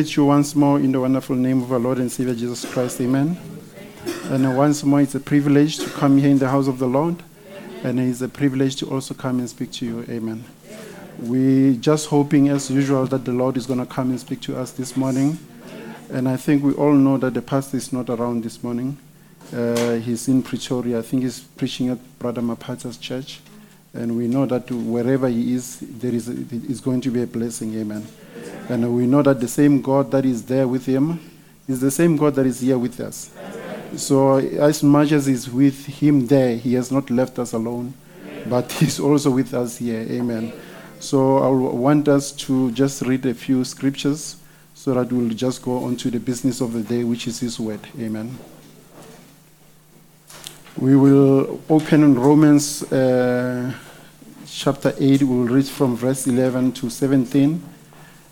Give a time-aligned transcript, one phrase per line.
[0.00, 3.02] Greet you once more in the wonderful name of our Lord and Savior Jesus Christ.
[3.02, 3.36] Amen.
[4.30, 7.22] And once more, it's a privilege to come here in the house of the Lord.
[7.84, 10.06] And it's a privilege to also come and speak to you.
[10.08, 10.42] Amen.
[11.18, 14.56] We're just hoping, as usual, that the Lord is going to come and speak to
[14.56, 15.38] us this morning.
[16.08, 18.96] And I think we all know that the pastor is not around this morning.
[19.54, 21.00] Uh, he's in Pretoria.
[21.00, 23.40] I think he's preaching at Brother Mapata's church.
[23.92, 27.74] And we know that wherever he is, there is, is going to be a blessing.
[27.74, 28.06] Amen.
[28.70, 31.18] And we know that the same God that is there with him
[31.66, 33.32] is the same God that is here with us.
[33.96, 37.94] So, as much as he's with him there, he has not left us alone,
[38.46, 40.06] but he's also with us here.
[40.08, 40.52] Amen.
[41.00, 44.36] So, I want us to just read a few scriptures
[44.72, 47.58] so that we'll just go on to the business of the day, which is his
[47.58, 47.80] word.
[47.98, 48.38] Amen.
[50.78, 53.74] We will open Romans uh,
[54.46, 55.24] chapter 8.
[55.24, 57.60] We'll read from verse 11 to 17.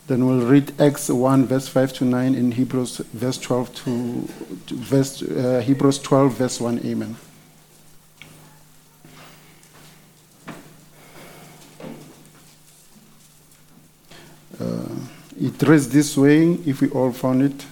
[0.09, 4.29] Then we'll read Acts 1, verse 5 to 9, and Hebrews, verse 12 to,
[4.69, 6.79] to verse, uh, Hebrews 12, verse 1.
[6.87, 7.17] Amen.
[14.59, 14.87] Uh,
[15.39, 17.67] it reads this way, if we all found it.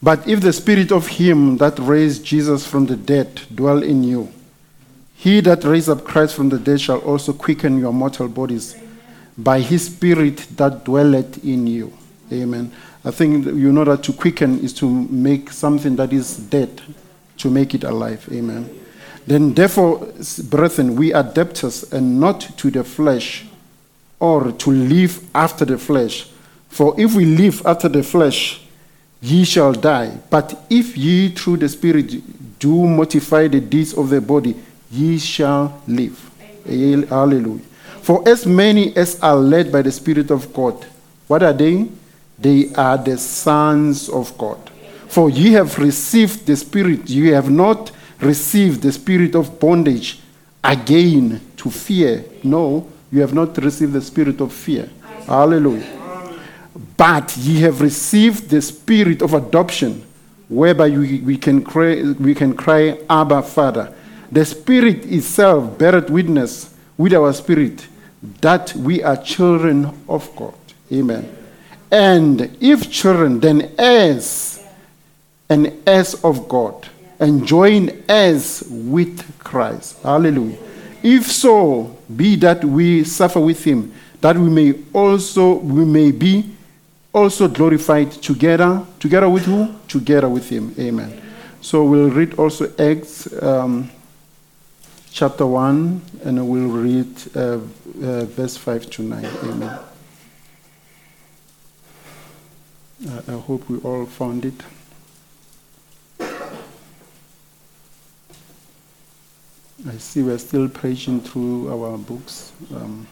[0.00, 4.32] But if the spirit of him that raised Jesus from the dead dwell in you,
[5.18, 8.76] he that raised up Christ from the dead shall also quicken your mortal bodies
[9.36, 11.92] by his spirit that dwelleth in you.
[12.32, 12.70] Amen.
[13.04, 16.80] I think you know that to quicken is to make something that is dead,
[17.38, 18.28] to make it alive.
[18.30, 18.70] Amen.
[19.26, 20.06] Then, therefore,
[20.44, 23.44] brethren, we are debtors and not to the flesh,
[24.20, 26.30] or to live after the flesh.
[26.68, 28.62] For if we live after the flesh,
[29.20, 30.16] ye shall die.
[30.30, 34.54] But if ye through the Spirit do mortify the deeds of the body,
[34.90, 36.18] ye shall live.
[36.64, 37.62] Hallelujah.
[38.02, 40.86] For as many as are led by the Spirit of God,
[41.26, 41.88] what are they?
[42.38, 44.70] They are the sons of God.
[45.08, 50.20] For ye have received the Spirit, ye have not received the spirit of bondage
[50.62, 52.24] again to fear.
[52.42, 54.88] No, you have not received the spirit of fear.
[55.26, 55.86] Hallelujah.
[56.96, 60.04] But ye have received the spirit of adoption,
[60.48, 63.94] whereby we, we, can cry, we can cry, Abba, Father.
[64.30, 67.86] The Spirit itself beareth witness with our spirit
[68.40, 70.54] that we are children of God.
[70.92, 71.34] Amen.
[71.90, 74.62] And if children, then heirs,
[75.48, 76.88] and heirs of God,
[77.18, 80.02] and join heirs with Christ.
[80.02, 80.58] Hallelujah.
[81.02, 86.54] If so, be that we suffer with him, that we may also we may be
[87.14, 88.84] also glorified together.
[88.98, 89.74] Together with who?
[89.86, 90.74] Together with him.
[90.78, 91.22] Amen.
[91.60, 93.90] So we'll read also Acts um,
[95.18, 99.26] chapter 1, and we'll read uh, uh, verse 5 to 9.
[99.26, 99.78] Amen.
[103.26, 104.54] I hope we all found it.
[109.88, 112.52] I see we're still preaching through our books.
[112.72, 113.04] Um,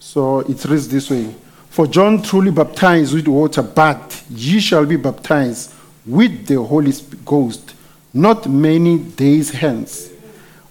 [0.00, 1.34] so it reads this way
[1.70, 5.72] For John truly baptized with water, but ye shall be baptized
[6.04, 6.92] with the Holy
[7.24, 7.73] Ghost
[8.14, 10.10] not many days hence.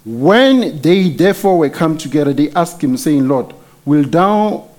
[0.06, 3.54] When they therefore were come together, they asked him, saying, Lord,
[3.86, 4.70] will thou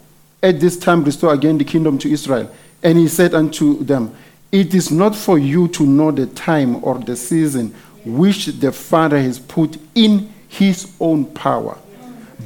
[0.43, 2.51] at this time restore again the kingdom to Israel?
[2.83, 4.15] And he said unto them,
[4.51, 7.75] It is not for you to know the time or the season
[8.05, 11.79] which the Father has put in his own power.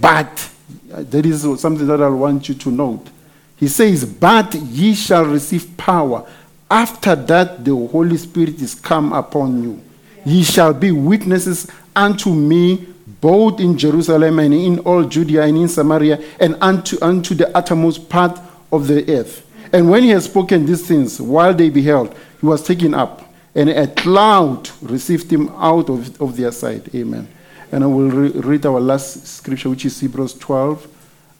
[0.00, 0.50] But
[0.92, 3.08] uh, there is something that I want you to note.
[3.56, 6.28] He says, But ye shall receive power.
[6.70, 9.82] After that, the Holy Spirit is come upon you.
[10.28, 12.86] Ye shall be witnesses unto me
[13.20, 18.10] both in Jerusalem and in all Judea and in Samaria and unto, unto the uttermost
[18.10, 18.38] part
[18.70, 19.46] of the earth.
[19.72, 23.70] And when he had spoken these things, while they beheld, he was taken up and
[23.70, 26.94] a cloud received him out of, of their sight.
[26.94, 27.26] Amen.
[27.72, 30.88] And I will re- read our last scripture, which is Hebrews 12,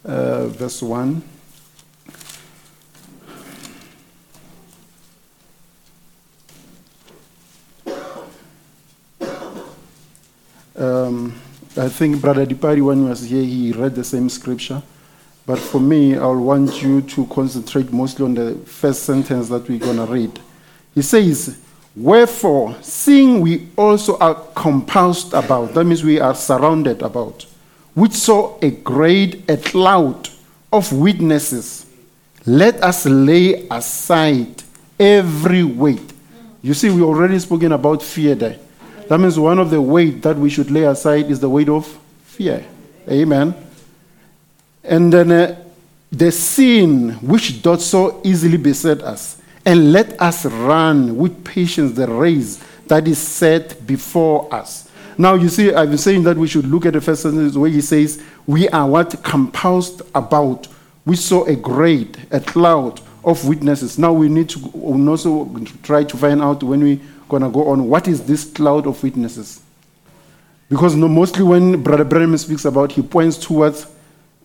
[0.07, 1.23] uh, verse 1.
[10.79, 11.35] Um,
[11.77, 14.83] I think Brother Dipari, when he was here, he read the same scripture.
[15.45, 19.79] But for me, I want you to concentrate mostly on the first sentence that we're
[19.79, 20.39] going to read.
[20.95, 21.59] He says,
[21.97, 27.45] Wherefore, seeing we also are compassed about, that means we are surrounded about,
[27.95, 30.29] which saw a great a cloud
[30.73, 31.87] of witnesses,
[32.47, 34.63] let us lay aside
[35.01, 36.13] every weight.
[36.63, 38.59] You see, we already spoken about fear there.
[39.09, 41.87] That means one of the weight that we should lay aside is the weight of
[42.25, 42.65] fear.
[43.09, 43.55] Amen.
[44.85, 45.65] And then uh,
[46.13, 52.07] the sin which doth so easily beset us and let us run with patience the
[52.07, 54.91] race that is set before us.
[55.17, 57.71] Now, you see, I've been saying that we should look at the first sentence where
[57.71, 59.23] he says, We are what?
[59.23, 60.69] Composed about.
[61.05, 63.99] We saw a great, a cloud of witnesses.
[63.99, 67.89] Now we need to also try to find out when we're going to go on,
[67.89, 69.63] what is this cloud of witnesses?
[70.69, 73.87] Because mostly when Brother Branham speaks about, he points towards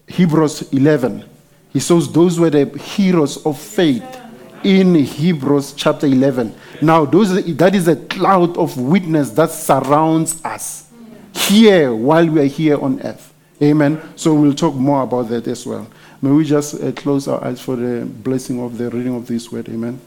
[0.08, 1.26] Hebrews 11.
[1.72, 4.22] He says those were the heroes of faith
[4.64, 6.56] in Hebrews chapter 11.
[6.82, 10.90] Now, those, that is a cloud of witness that surrounds us
[11.34, 13.34] here while we are here on earth.
[13.62, 14.02] Amen.
[14.16, 15.88] So we'll talk more about that as well.
[16.22, 19.52] May we just uh, close our eyes for the blessing of the reading of this
[19.52, 19.68] word.
[19.70, 20.00] Amen.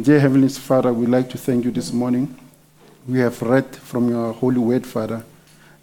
[0.00, 2.36] Dear Heavenly Father, we'd like to thank you this morning.
[3.06, 5.24] We have read from your holy word, Father.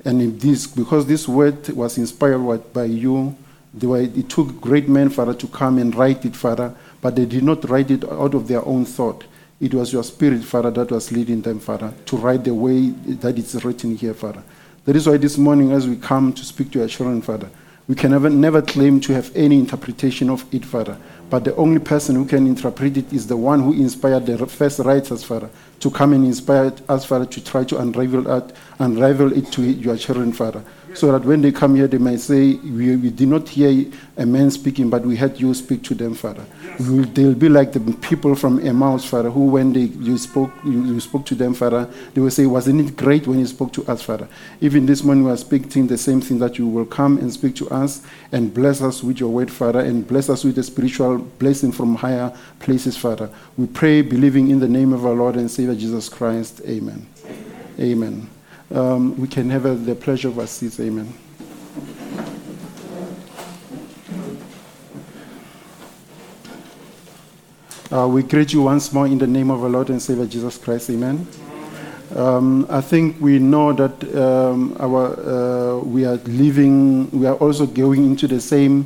[0.04, 3.36] And in this, because this word was inspired by you,
[3.82, 7.44] were, it took great men, Father, to come and write it, Father but they did
[7.44, 9.26] not write it out of their own thought.
[9.60, 13.38] It was your spirit, Father, that was leading them, Father, to write the way that
[13.38, 14.44] it's written here, Father.
[14.86, 17.50] That is why this morning, as we come to speak to your children, Father,
[17.88, 20.98] we can never, never claim to have any interpretation of it, Father.
[21.32, 24.80] But the only person who can interpret it is the one who inspired the first
[24.80, 29.62] writers, Father, to come and inspire Father, to try to unravel it, unravel it to
[29.62, 30.62] your children, Father.
[30.94, 34.26] So that when they come here, they might say, we, we did not hear a
[34.26, 36.46] man speaking, but we heard you speak to them, Father.
[36.80, 40.52] We will, they'll be like the people from Emmaus, Father, who when they, you, spoke,
[40.66, 43.72] you, you spoke to them, Father, they will say, Wasn't it great when you spoke
[43.74, 44.28] to us, Father?
[44.60, 47.56] Even this morning, we are speaking the same thing that you will come and speak
[47.56, 51.20] to us and bless us with your word, Father, and bless us with the spiritual
[51.20, 53.30] blessing from higher places, Father.
[53.58, 56.62] We pray, believing in the name of our Lord and Savior Jesus Christ.
[56.66, 57.08] Amen.
[57.80, 58.31] Amen.
[58.74, 60.80] Um, we can have uh, the pleasure of our seats.
[60.80, 61.14] Amen.
[67.92, 70.58] Uh, we greet you once more in the name of our Lord and Savior Jesus
[70.58, 70.90] Christ.
[70.90, 71.28] Amen.
[72.16, 77.66] Um, I think we know that um, our, uh, we are living, we are also
[77.66, 78.86] going into the same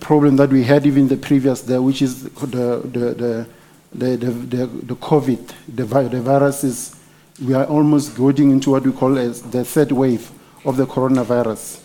[0.00, 3.46] problem that we had even the previous day, which is the, the, the,
[3.92, 6.93] the, the, the, COVID, the, the virus is,
[7.42, 10.30] we are almost going into what we call as the third wave
[10.64, 11.82] of the coronavirus.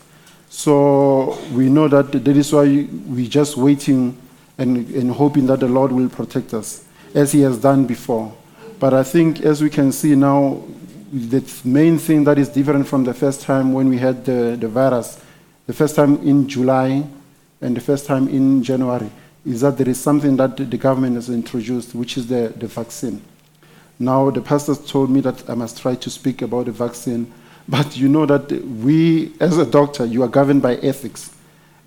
[0.49, 4.17] So we know that that is why we're just waiting
[4.57, 8.35] and, and hoping that the Lord will protect us, as He has done before.
[8.79, 10.63] But I think, as we can see now,
[11.11, 14.67] the main thing that is different from the first time when we had the, the
[14.67, 15.19] virus,
[15.65, 17.05] the first time in July
[17.61, 19.09] and the first time in January,
[19.45, 23.21] is that there is something that the government has introduced, which is the, the vaccine.
[23.99, 27.31] Now, the pastors told me that I must try to speak about the vaccine,
[27.67, 31.35] but you know that we, as a doctor, you are governed by ethics.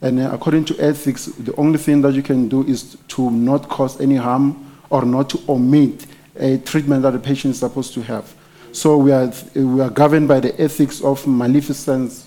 [0.03, 3.69] And uh, according to ethics, the only thing that you can do is to not
[3.69, 8.03] cause any harm or not to omit a treatment that the patient is supposed to
[8.03, 8.35] have.
[8.73, 12.27] So we are, we are governed by the ethics of maleficence,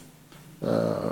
[0.63, 1.11] uh,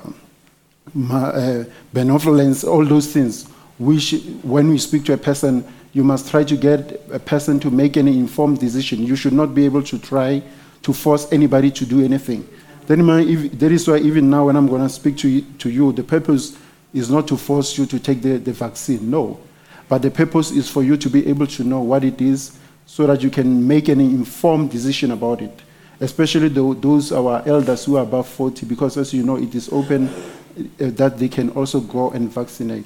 [0.94, 5.64] ma- uh, benevolence, all those things, which when we speak to a person,
[5.94, 9.04] you must try to get a person to make an informed decision.
[9.04, 10.42] You should not be able to try
[10.82, 12.48] to force anybody to do anything.
[12.88, 15.70] Then my, that is why even now when I'm going to speak to you, to
[15.70, 16.58] you, the purpose
[16.94, 19.40] is not to force you to take the, the vaccine, no.
[19.88, 23.08] But the purpose is for you to be able to know what it is so
[23.08, 25.62] that you can make an informed decision about it.
[26.00, 29.70] Especially tho- those our elders who are above 40, because as you know, it is
[29.72, 32.86] open uh, that they can also go and vaccinate.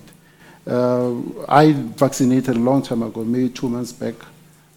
[0.67, 4.15] Uh, I vaccinated a long time ago, maybe two months back.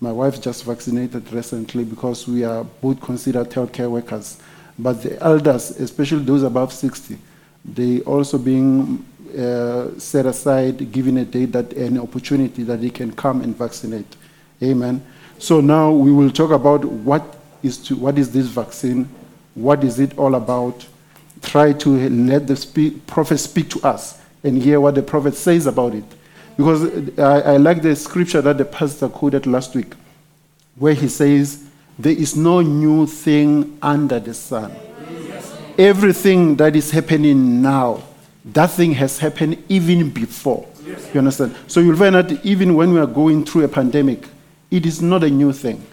[0.01, 4.39] My wife just vaccinated recently because we are both considered healthcare workers.
[4.79, 7.19] But the elders, especially those above 60,
[7.65, 9.05] they also being
[9.37, 14.17] uh, set aside, given a date that an opportunity that they can come and vaccinate.
[14.63, 15.05] Amen.
[15.39, 19.09] So now we will talk about what is to, what is this vaccine,
[19.55, 20.87] what is it all about.
[21.43, 25.67] Try to let the speak, prophet speak to us and hear what the prophet says
[25.67, 26.05] about it.
[26.57, 29.95] Because I, I like the scripture that the pastor quoted last week,
[30.77, 31.65] where he says,
[31.99, 34.75] There is no new thing under the sun.
[35.79, 38.03] Everything that is happening now,
[38.45, 40.67] that thing has happened even before.
[41.15, 41.57] You understand?
[41.67, 44.27] So you'll find that even when we are going through a pandemic,
[44.71, 45.85] it is not a new thing.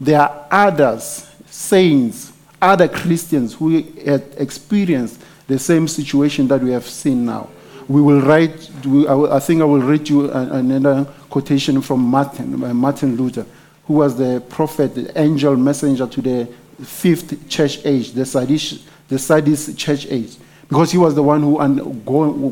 [0.00, 6.86] There are others, saints, other Christians who had experienced the same situation that we have
[6.86, 7.48] seen now.
[7.88, 8.70] We will write,
[9.08, 13.46] I, think I will read you another quotation from Martin, Martin Luther,
[13.86, 16.48] who was the prophet, the angel messenger to the
[16.82, 20.36] fifth church age, the Sardis, the church age,
[20.68, 21.54] because he was the one who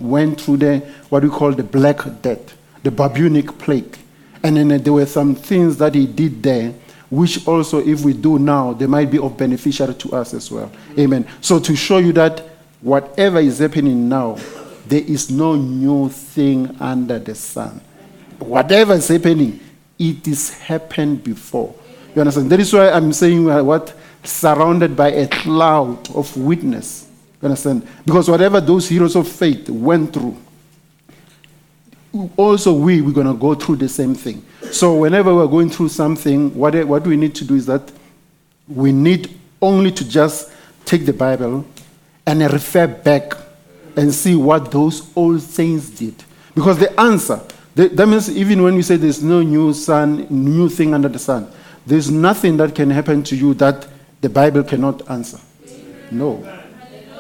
[0.09, 3.99] went through the, what we call the Black Death, the bubonic plague.
[4.43, 6.75] And then uh, there were some things that he did there,
[7.11, 10.71] which also, if we do now, they might be of beneficial to us as well.
[10.99, 11.27] Amen.
[11.41, 12.41] So to show you that
[12.83, 14.37] whatever is happening now,
[14.87, 17.81] there is no new thing under the sun.
[18.39, 19.61] Whatever is happening,
[19.99, 21.75] it is happened before.
[22.15, 22.51] You understand?
[22.51, 27.09] That is why I'm saying what surrounded by a cloud of witness.
[27.41, 27.87] You understand?
[28.05, 30.37] Because whatever those heroes of faith went through,
[32.37, 35.89] also we we're going to go through the same thing so whenever we're going through
[35.89, 37.91] something what, what we need to do is that
[38.69, 40.53] we need only to just
[40.85, 41.67] take the bible
[42.27, 43.35] and refer back
[43.97, 46.15] and see what those old saints did
[46.55, 47.41] because the answer
[47.75, 51.51] that means even when we say there's no new sun new thing under the sun
[51.87, 53.87] there's nothing that can happen to you that
[54.21, 55.39] the bible cannot answer
[56.11, 56.43] no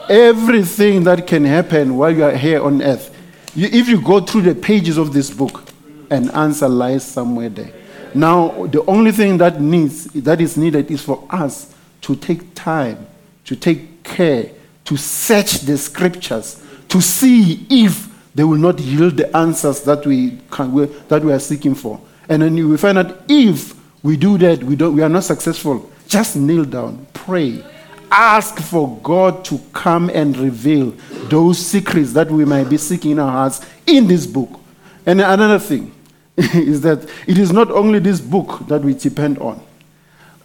[0.08, 3.10] everything that can happen while you are here on earth.
[3.54, 5.68] You, if you go through the pages of this book,
[6.10, 7.72] an answer lies somewhere there.
[8.14, 13.06] Now, the only thing that needs that is needed is for us to take time,
[13.44, 14.50] to take care,
[14.84, 16.62] to search the scriptures,
[16.94, 21.32] to see if they will not yield the answers that we can, we- that we
[21.32, 22.00] are seeking for.
[22.28, 23.74] And then we find that if
[24.04, 25.90] we do that, we, don't, we are not successful.
[26.06, 27.64] Just kneel down, pray,
[28.12, 33.18] ask for God to come and reveal those secrets that we might be seeking in
[33.18, 34.60] our hearts in this book.
[35.04, 35.92] And another thing
[36.36, 39.60] is that it is not only this book that we depend on.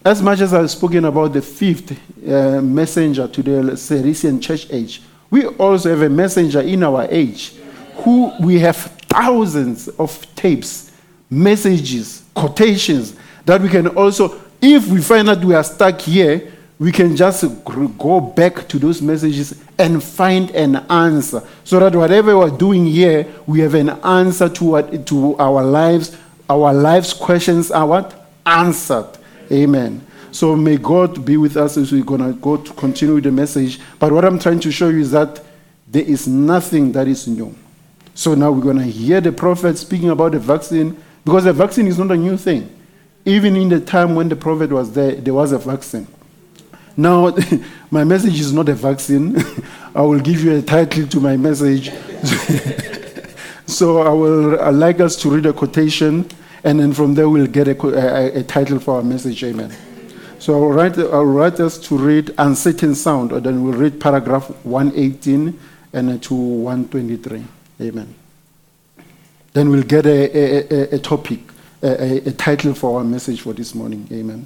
[0.04, 1.92] As much as I've spoken about the fifth
[2.28, 7.54] uh, messenger to the Sardis church age, we also have a messenger in our age
[7.98, 10.92] who we have thousands of tapes,
[11.30, 16.94] messages, quotations that we can also, if we find that we are stuck here, we
[16.94, 22.58] can just go back to those messages and find an answer so that whatever we're
[22.58, 26.16] doing here, we have an answer to, what, to our lives.
[26.50, 28.30] Our lives' questions are what?
[28.46, 29.10] Answered.
[29.52, 30.06] Amen.
[30.32, 33.32] So may God be with us as we're going to go to continue with the
[33.32, 33.80] message.
[33.98, 35.44] But what I'm trying to show you is that
[35.88, 37.56] there is nothing that is new.
[38.14, 41.88] So now we're going to hear the prophet speaking about the vaccine because the vaccine
[41.88, 42.70] is not a new thing.
[43.26, 46.08] Even in the time when the prophet was there, there was a vaccine.
[46.96, 47.34] Now,
[47.92, 49.38] my message is not a vaccine.
[49.96, 51.92] I will give you a title to my message.
[53.66, 56.28] so I will I'd like us to read a quotation,
[56.64, 59.44] and then from there we'll get a, a, a title for our message.
[59.44, 59.72] Amen.
[60.40, 64.50] So I'll write, I'll write us to read Uncertain Sound, and then we'll read paragraph
[64.64, 65.60] 118
[65.92, 67.44] and then to 123.
[67.82, 68.16] Amen.
[69.52, 71.40] Then we'll get a, a, a, a topic,
[71.84, 74.08] a, a, a title for our message for this morning.
[74.12, 74.46] Amen.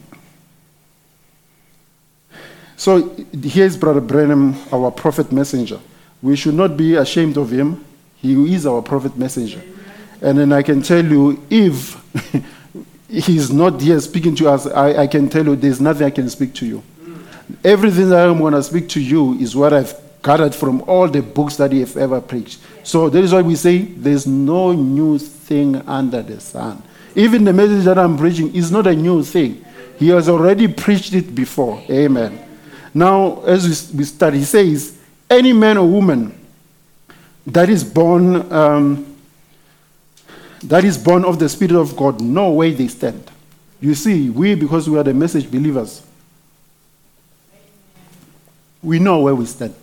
[2.76, 5.80] So here's Brother Branham, our prophet messenger.
[6.24, 7.86] We should not be ashamed of him.
[8.16, 9.62] He is our prophet messenger.
[10.22, 12.02] And then I can tell you, if
[13.14, 16.30] he's not here speaking to us, I, I can tell you there's nothing I can
[16.30, 16.84] speak to you.
[17.64, 19.94] Everything that I'm going to speak to you is what I've
[20.24, 22.60] gathered from all the books that he have ever preached.
[22.84, 26.82] So that is why we say there's no new thing under the sun.
[27.16, 29.64] Even the message that I'm preaching is not a new thing.
[30.00, 31.84] He has already preached it before.
[31.90, 32.40] Amen.
[32.94, 34.98] Now, as we, start, he says,
[35.30, 36.38] any man or woman
[37.46, 39.13] that is born um,
[40.64, 43.30] that is born of the Spirit of God, know where they stand.
[43.82, 46.06] You see, we, because we are the message believers,
[48.82, 49.76] we know where we stand.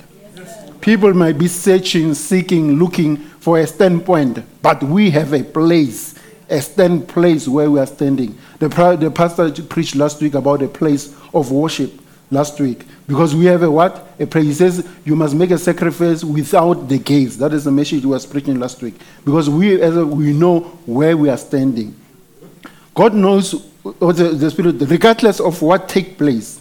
[0.80, 6.14] People might be searching, seeking, looking for a standpoint, but we have a place,
[6.48, 8.38] a stand place where we are standing.
[8.58, 11.92] The, the pastor preached last week about a place of worship
[12.30, 14.06] last week because we have a what?
[14.18, 14.44] A place.
[14.44, 17.36] He says you must make a sacrifice without the gates.
[17.36, 20.60] That is the message we were preaching last week because we, as a, we know
[20.86, 21.94] where we are standing.
[22.94, 23.66] God knows
[24.00, 26.60] or the, the Spirit, regardless of what take place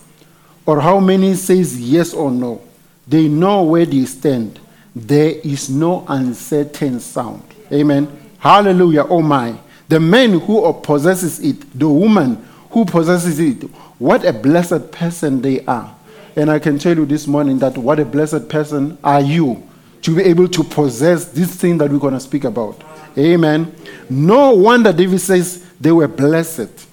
[0.65, 2.61] or how many says yes or no,
[3.07, 4.59] they know where they stand.
[4.95, 7.43] There is no uncertain sound.
[7.71, 8.07] Amen.
[8.39, 9.05] Hallelujah.
[9.07, 9.55] Oh my.
[9.87, 13.63] The man who possesses it, the woman who possesses it,
[13.99, 15.95] what a blessed person they are.
[16.35, 19.67] And I can tell you this morning that what a blessed person are you
[20.01, 22.81] to be able to possess this thing that we're going to speak about.
[23.17, 23.75] Amen.
[24.09, 26.87] No wonder David says they were blessed.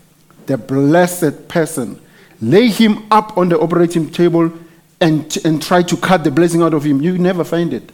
[0.47, 2.01] The blessed person.
[2.41, 4.53] Lay him up on the operating table
[5.01, 7.01] and, and try to cut the blessing out of him.
[7.01, 7.91] You never find it.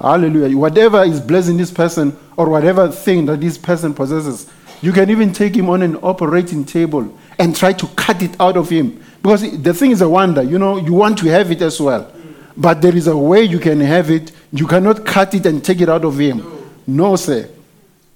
[0.00, 0.56] Hallelujah.
[0.56, 4.50] Whatever is blessing this person or whatever thing that this person possesses,
[4.82, 8.56] you can even take him on an operating table and try to cut it out
[8.56, 9.02] of him.
[9.22, 12.12] Because the thing is a wonder, you know, you want to have it as well.
[12.56, 14.32] But there is a way you can have it.
[14.52, 16.46] You cannot cut it and take it out of him.
[16.86, 17.48] No, sir.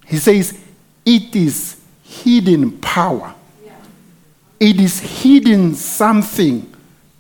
[0.07, 0.59] He says,
[1.05, 3.35] it is hidden power.
[4.61, 6.73] It is hidden something,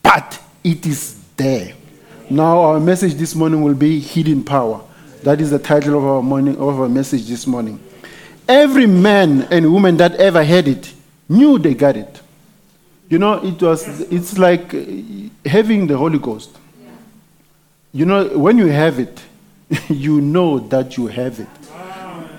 [0.02, 1.72] but it is there.
[2.30, 4.82] Now, our message this morning will be hidden power.
[5.22, 7.80] That is the title of our morning of our message this morning.
[8.48, 10.92] Every man and woman that ever had it
[11.28, 12.20] knew they got it.
[13.08, 14.84] You know, it was it's like uh,
[15.44, 16.56] having the Holy Ghost.
[17.92, 19.20] You know, when you have it,
[19.88, 21.48] you know that you have it.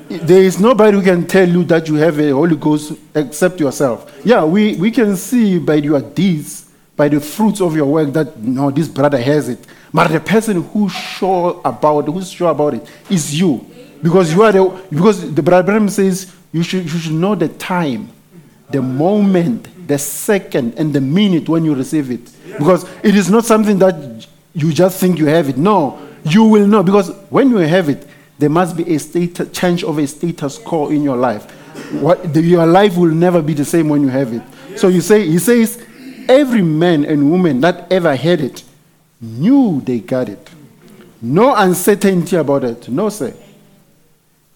[0.09, 4.11] There is nobody who can tell you that you have a Holy Ghost except yourself.
[4.25, 8.39] Yeah, we, we can see by your deeds, by the fruits of your work that
[8.39, 9.59] no, this brother has it.
[9.93, 13.65] But the person who's sure about who's sure about it is you.
[14.01, 18.09] Because you are the because the brother says you should you should know the time,
[18.69, 22.31] the moment, the second, and the minute when you receive it.
[22.57, 25.57] Because it is not something that you just think you have it.
[25.57, 29.83] No, you will know because when you have it, there must be a state change
[29.83, 31.49] of a status quo in your life.
[31.93, 34.41] What, the, your life will never be the same when you have it.
[34.77, 35.83] So you say, he says,
[36.27, 38.63] every man and woman that ever had it
[39.19, 40.49] knew they got it.
[41.21, 42.87] No uncertainty about it.
[42.87, 43.33] No, sir.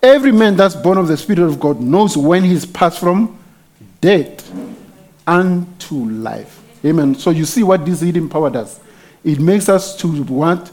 [0.01, 3.37] Every man that's born of the Spirit of God knows when he's passed from
[4.03, 4.51] death
[5.25, 6.61] unto life.
[6.83, 7.15] Amen.
[7.15, 8.81] So you see what this hidden power does.
[9.23, 10.71] It makes us to want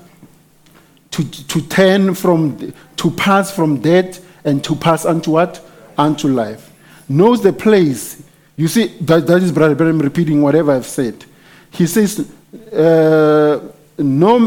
[1.13, 5.65] to, to turn from to pass from death and to pass unto what?
[5.97, 6.73] Unto life.
[7.09, 8.21] Knows the place.
[8.57, 11.25] You see that, that is brother Branham repeating whatever i've said.
[11.71, 12.29] He says
[12.73, 13.61] uh,
[13.97, 14.39] no,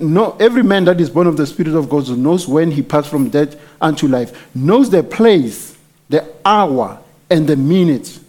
[0.00, 3.10] no every man that is born of the spirit of god knows when he passed
[3.10, 4.48] from death unto life.
[4.54, 5.76] Knows the place
[6.08, 6.98] the hour
[7.28, 8.19] and the minute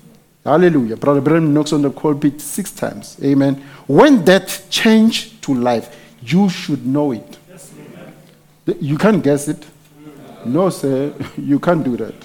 [0.44, 3.56] hallelujah brother Branham knocks on the pulpit six times amen
[3.88, 7.38] when death changed to life you should know it
[8.80, 9.66] you can't guess it.
[10.46, 12.16] No, sir, you can't do that.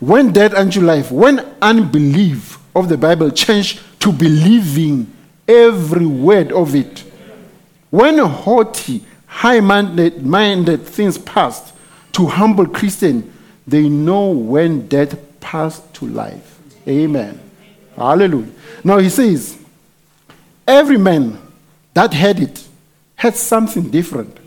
[0.00, 5.10] When death unto life, when unbelief of the Bible changed to believing
[5.48, 7.00] every word of it,
[7.90, 11.74] when haughty, high minded things passed
[12.12, 13.32] to humble Christian,
[13.66, 16.58] they know when death passed to life.
[16.86, 17.40] Amen.
[17.96, 18.50] Hallelujah.
[18.84, 19.58] Now he says,
[20.66, 21.38] every man
[21.94, 22.66] that had it
[23.16, 24.38] had something different.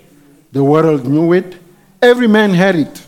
[0.51, 1.57] The world knew it.
[2.01, 3.05] Every man had it,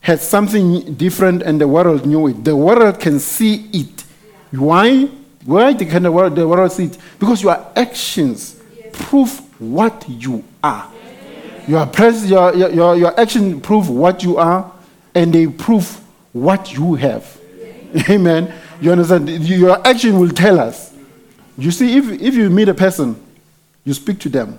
[0.00, 2.44] had something different, and the world knew it.
[2.44, 4.04] The world can see it.
[4.50, 5.08] Why?
[5.44, 6.98] Why can the world, the world see it?
[7.18, 8.60] Because your actions
[8.92, 9.30] prove
[9.60, 10.90] what you are.
[11.66, 14.70] Your, pres- your, your, your, your action prove what you are,
[15.14, 16.00] and they prove
[16.32, 17.38] what you have.
[18.10, 18.52] Amen.
[18.84, 19.30] You understand?
[19.30, 20.92] Your action will tell us.
[21.56, 23.18] You see, if, if you meet a person,
[23.82, 24.58] you speak to them.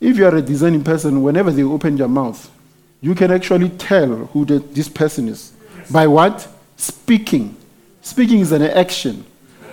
[0.00, 2.50] If you are a designing person, whenever they open their mouth,
[3.02, 5.52] you can actually tell who the, this person is.
[5.90, 6.48] By what?
[6.78, 7.54] Speaking.
[8.00, 9.22] Speaking is an action.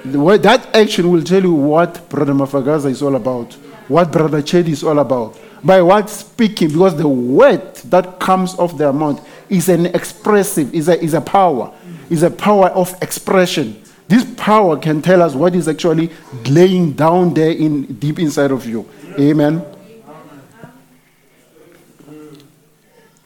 [0.04, 3.54] That action will tell you what Brother Mafagaza is all about,
[3.88, 5.40] what Brother Chedi is all about.
[5.64, 6.10] By what?
[6.10, 6.68] Speaking.
[6.68, 11.22] Because the word that comes off their mouth is an expressive, is a, is a
[11.22, 11.74] power,
[12.10, 13.82] is a power of expression.
[14.08, 16.12] This power can tell us what is actually
[16.46, 18.88] laying down there in deep inside of you.
[19.20, 19.64] Amen.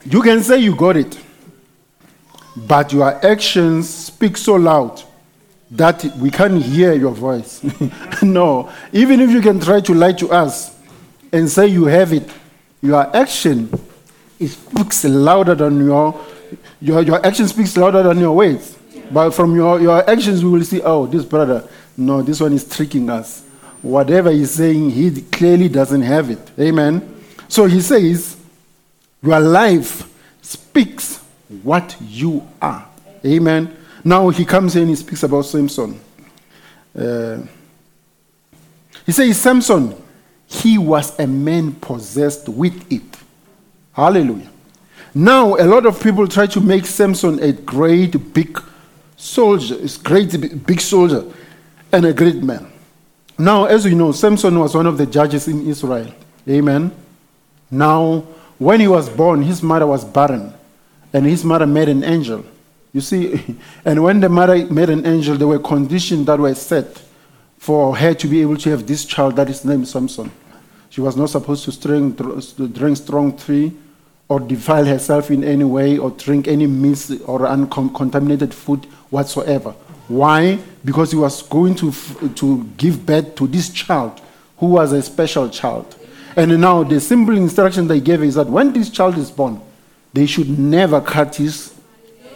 [0.04, 1.18] You can say you got it,
[2.56, 5.02] but your actions speak so loud
[5.70, 7.62] that we can't hear your voice.
[8.22, 10.74] no, even if you can try to lie to us
[11.32, 12.28] and say you have it,
[12.80, 13.70] your action
[14.46, 16.18] speaks louder than your
[16.80, 18.76] your, your action speaks louder than your words.
[19.10, 22.68] But from your, your actions, we will see, oh, this brother, no, this one is
[22.68, 23.44] tricking us.
[23.82, 26.50] Whatever he's saying, he clearly doesn't have it.
[26.58, 27.16] Amen.
[27.48, 28.36] So he says,
[29.22, 30.12] your life
[30.42, 31.18] speaks
[31.62, 32.86] what you are.
[33.24, 33.76] Amen.
[34.04, 35.98] Now he comes in he speaks about Samson.
[36.96, 37.38] Uh,
[39.06, 39.94] he says, Samson,
[40.46, 43.02] he was a man possessed with it.
[43.92, 44.50] Hallelujah.
[45.18, 48.62] Now, a lot of people try to make Samson a great big
[49.16, 51.24] soldier, a great big soldier,
[51.90, 52.70] and a great man.
[53.36, 56.14] Now, as you know, Samson was one of the judges in Israel.
[56.48, 56.92] Amen.
[57.68, 58.28] Now,
[58.58, 60.54] when he was born, his mother was barren,
[61.12, 62.44] and his mother made an angel.
[62.92, 67.02] You see, and when the mother made an angel, there were conditions that were set
[67.58, 70.30] for her to be able to have this child that is named Samson.
[70.90, 72.18] She was not supposed to drink,
[72.72, 73.72] drink strong tea
[74.28, 79.70] or defile herself in any way or drink any meat or uncontaminated food whatsoever.
[80.08, 80.58] Why?
[80.84, 81.92] Because he was going to,
[82.34, 84.20] to give birth to this child
[84.58, 85.96] who was a special child.
[86.36, 89.60] And now the simple instruction they gave is that when this child is born,
[90.12, 91.74] they should never cut his,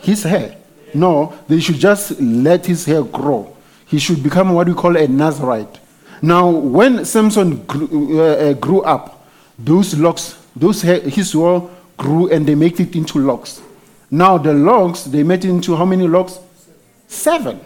[0.01, 0.57] his hair.
[0.95, 3.55] No, they should just let his hair grow.
[3.87, 5.79] He should become what we call a Nazarite.
[6.21, 9.27] Now, when Samson grew, uh, uh, grew up,
[9.59, 11.63] those locks, those hair, his hair
[12.03, 13.63] grew and they made it into logs.
[14.11, 16.39] Now the logs, they made it into how many logs?
[17.07, 17.61] Seven.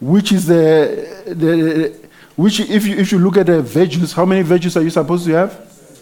[0.00, 4.42] Which is the, the which if you, if you look at the virtues, how many
[4.42, 5.52] virtues are you supposed to have?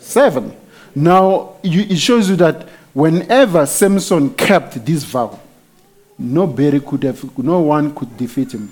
[0.01, 0.55] Seven.
[0.95, 5.40] Now you, it shows you that whenever Samson kept this vow,
[6.19, 8.71] nobody could have, no one could defeat him.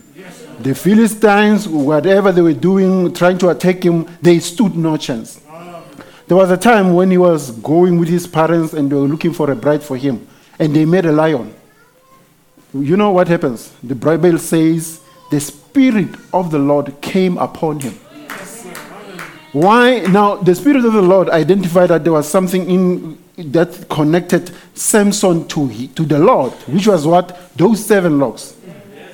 [0.60, 5.40] The Philistines, whatever they were doing, trying to attack him, they stood no chance.
[6.26, 9.32] There was a time when he was going with his parents and they were looking
[9.32, 10.26] for a bride for him,
[10.58, 11.54] and they made a lion.
[12.72, 13.72] You know what happens?
[13.82, 17.94] The Bible says the Spirit of the Lord came upon him.
[19.52, 20.00] Why?
[20.00, 23.18] Now, the Spirit of the Lord identified that there was something in
[23.52, 27.36] that connected Samson to, he- to the Lord, which was what?
[27.56, 28.56] Those seven locks.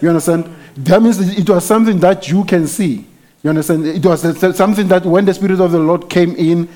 [0.00, 0.54] You understand?
[0.76, 3.04] That means it was something that you can see.
[3.42, 3.86] You understand?
[3.86, 4.22] It was
[4.56, 6.68] something that when the Spirit of the Lord came in,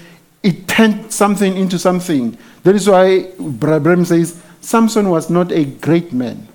[0.45, 2.37] it turned something into something.
[2.63, 6.47] That is why Branham says Samson was not a great man.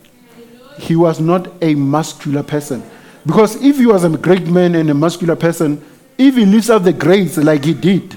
[0.78, 2.84] He was not a muscular person.
[3.26, 5.84] Because if he was a great man and a muscular person,
[6.20, 8.16] if he lifts up the grades like he did,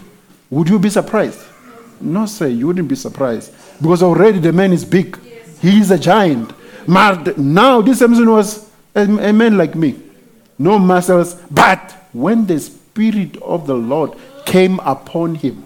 [0.51, 1.41] would you be surprised?
[2.01, 3.53] No, sir, you wouldn't be surprised.
[3.81, 5.19] Because already the man is big.
[5.61, 6.53] He is a giant.
[6.87, 9.99] But now this Samson was a man like me.
[10.59, 11.35] No muscles.
[11.51, 15.65] But when the Spirit of the Lord came upon him,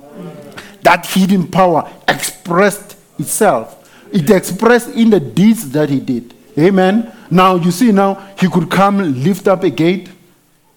[0.82, 3.72] that hidden power expressed itself.
[4.12, 6.34] It expressed in the deeds that he did.
[6.58, 7.12] Amen.
[7.30, 10.08] Now you see now he could come lift up a gate.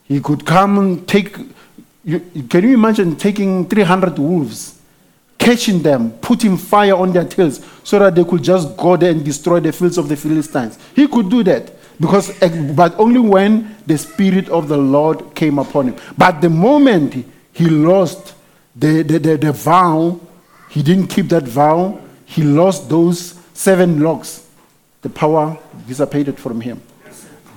[0.06, 1.38] He could come take
[2.04, 4.80] you, can you imagine taking 300 wolves,
[5.38, 9.24] catching them, putting fire on their tails so that they could just go there and
[9.24, 10.80] destroy the fields of the Philistines?
[10.96, 12.32] He could do that because
[12.74, 15.96] but only when the spirit of the Lord came upon him.
[16.18, 17.26] But the moment
[17.60, 18.36] he lost
[18.74, 20.18] the, the, the, the vow,
[20.70, 24.48] he didn't keep that vow, he lost those seven logs.
[25.02, 26.82] The power dissipated from him.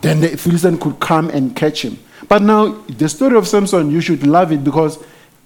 [0.01, 2.01] Then the Philistine could come and catch him.
[2.27, 4.99] But now, the story of Samson, you should love it because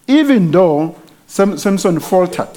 [0.07, 2.49] even though Sam- Samson faltered,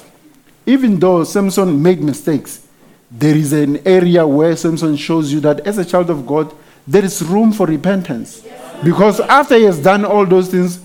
[0.64, 2.66] even though Samson made mistakes,
[3.10, 6.50] there is an area where Samson shows you that as a child of God,
[6.86, 8.42] there is room for repentance.
[8.82, 10.80] Because after he has done all those things,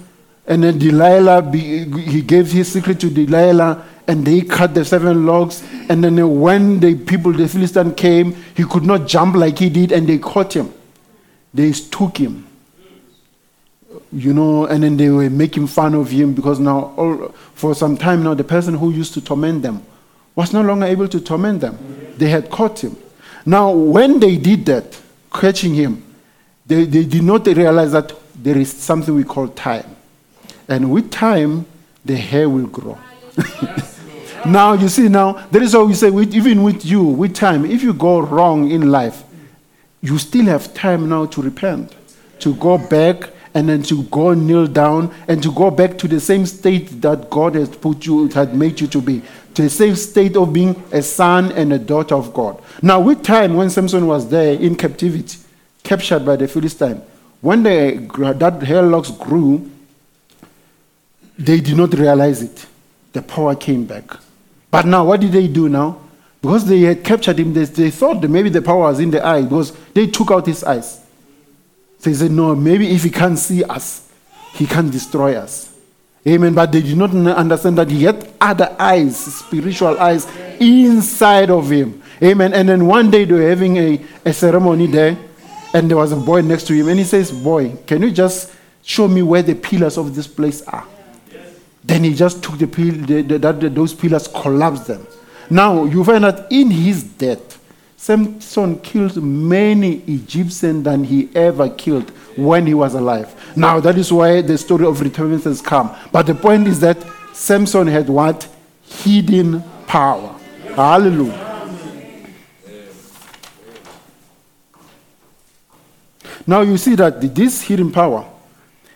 [0.47, 5.63] and then Delilah, he gave his secret to Delilah, and they cut the seven logs.
[5.89, 9.91] And then when the people, the Philistine came, he could not jump like he did,
[9.91, 10.71] and they caught him.
[11.53, 12.47] They took him.
[14.11, 17.97] You know, and then they were making fun of him because now, all, for some
[17.97, 19.83] time now, the person who used to torment them
[20.35, 21.77] was no longer able to torment them.
[22.17, 22.95] They had caught him.
[23.45, 25.01] Now, when they did that,
[25.33, 26.03] catching him,
[26.65, 29.94] they, they did not realize that there is something we call time.
[30.67, 31.65] And with time,
[32.03, 32.97] the hair will grow.
[34.45, 37.65] now, you see, now, that is why we say, with, even with you, with time,
[37.65, 39.23] if you go wrong in life,
[40.01, 41.93] you still have time now to repent,
[42.39, 46.19] to go back and then to go kneel down and to go back to the
[46.19, 49.21] same state that God has put you, had made you to be,
[49.55, 52.61] to the same state of being a son and a daughter of God.
[52.81, 55.39] Now, with time, when Samson was there in captivity,
[55.83, 57.01] captured by the Philistine,
[57.41, 59.71] when the, that hair locks grew,
[61.37, 62.65] they did not realize it.
[63.13, 64.03] The power came back.
[64.71, 66.01] But now, what did they do now?
[66.41, 69.41] Because they had captured him, they, they thought maybe the power was in the eye
[69.41, 71.01] because they took out his eyes.
[72.01, 74.11] They said, No, maybe if he can't see us,
[74.53, 75.73] he can't destroy us.
[76.27, 76.53] Amen.
[76.53, 80.27] But they did not understand that he had other eyes, spiritual eyes,
[80.59, 82.01] inside of him.
[82.21, 82.53] Amen.
[82.53, 85.17] And then one day they were having a, a ceremony there,
[85.73, 88.53] and there was a boy next to him, and he says, Boy, can you just
[88.83, 90.85] show me where the pillars of this place are?
[91.85, 95.05] Then he just took the, pill, the, the, that, those pillars, collapsed them.
[95.49, 97.61] Now you find that in his death,
[97.95, 103.33] Samson killed many Egyptians than he ever killed when he was alive.
[103.55, 105.95] Now that is why the story of repentance has come.
[106.11, 106.97] But the point is that
[107.33, 108.47] Samson had what?
[108.83, 110.35] Hidden power.
[110.75, 111.43] Hallelujah.
[116.47, 118.31] Now you see that this hidden power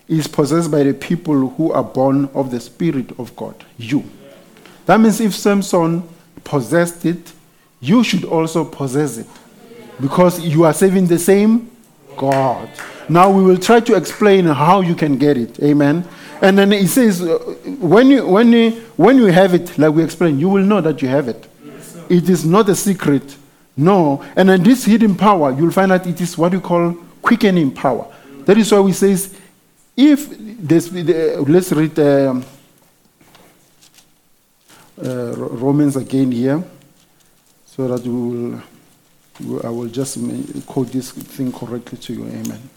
[0.09, 3.63] is possessed by the people who are born of the Spirit of God.
[3.77, 4.03] You.
[4.87, 6.03] That means if Samson
[6.43, 7.31] possessed it,
[7.79, 9.27] you should also possess it.
[10.01, 11.69] Because you are serving the same
[12.17, 12.69] God.
[13.07, 15.61] Now we will try to explain how you can get it.
[15.61, 16.03] Amen.
[16.41, 17.37] And then he says, uh,
[17.79, 21.01] when you, when, you, when you have it, like we explained, you will know that
[21.01, 21.47] you have it.
[22.09, 23.35] it is not a secret.
[23.77, 24.25] No.
[24.35, 28.07] And then this hidden power, you'll find that it is what we call quickening power.
[28.45, 29.35] That is why we says,
[29.99, 32.45] if this, let's read um,
[35.03, 36.63] uh, Romans again here,
[37.65, 38.61] so that we will,
[39.45, 40.17] we- I will just
[40.65, 42.25] quote this thing correctly to you.
[42.27, 42.69] Amen.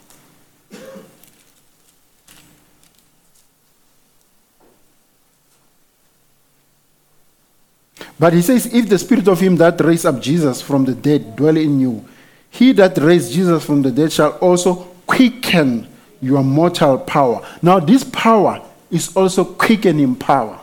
[8.19, 11.37] But he says, if the spirit of him that raised up Jesus from the dead
[11.37, 12.05] dwell in you,
[12.51, 14.75] he that raised Jesus from the dead shall also
[15.07, 15.87] quicken
[16.23, 17.47] your mortal power.
[17.61, 20.59] Now, this power is also quickening power.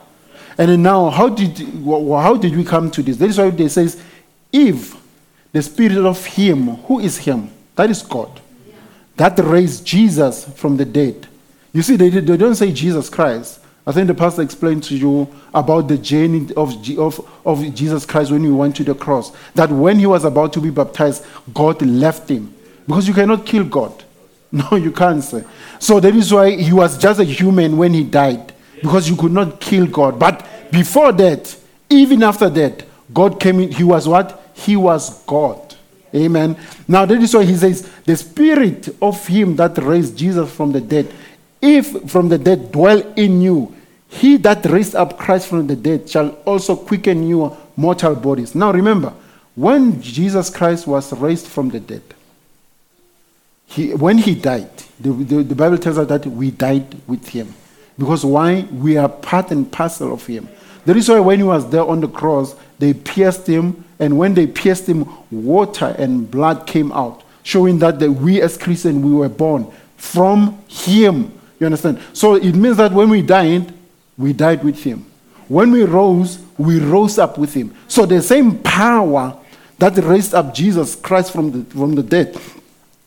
[0.58, 3.17] And now, how did, how did we come to this?
[3.17, 4.02] That is why they says,
[4.52, 4.95] if
[5.52, 7.52] the spirit of him, who is him?
[7.76, 8.41] That is God.
[9.17, 11.28] That raised Jesus from the dead.
[11.74, 13.60] You see, they, they don't say Jesus Christ.
[13.86, 18.32] I think the pastor explained to you about the journey of, of, of Jesus Christ
[18.32, 19.32] when he went to the cross.
[19.56, 22.54] That when he was about to be baptized, God left him.
[22.86, 24.04] Because you cannot kill God.
[24.71, 25.43] No, you can't say.
[25.77, 28.51] So that is why he was just a human when he died.
[28.81, 30.17] Because you could not kill God.
[30.17, 31.55] But before that,
[31.88, 32.83] even after that,
[33.13, 33.71] God came in.
[33.71, 34.51] He was what?
[34.55, 35.75] He was God.
[36.15, 36.57] Amen.
[36.88, 40.81] Now that is why he says, the spirit of him that raised Jesus from the
[40.81, 41.13] dead
[41.62, 43.75] if from the dead dwell in you,
[44.07, 48.55] he that raised up Christ from the dead shall also quicken your mortal bodies.
[48.55, 49.13] Now remember,
[49.55, 52.01] when Jesus Christ was raised from the dead,
[53.69, 57.53] he, when he died, the, the, the Bible tells us that we died with him.
[57.97, 58.62] Because why?
[58.71, 60.49] We are part and parcel of him.
[60.86, 64.34] The reason why when he was there on the cross, they pierced him, and when
[64.34, 69.13] they pierced him, water and blood came out, showing that, that we as Christians, we
[69.13, 71.32] were born from him.
[71.60, 71.99] You understand?
[72.13, 73.71] So it means that when we died,
[74.17, 75.05] we died with him.
[75.47, 77.75] When we rose, we rose up with him.
[77.88, 79.38] So the same power
[79.77, 82.36] that raised up Jesus Christ from the, from the dead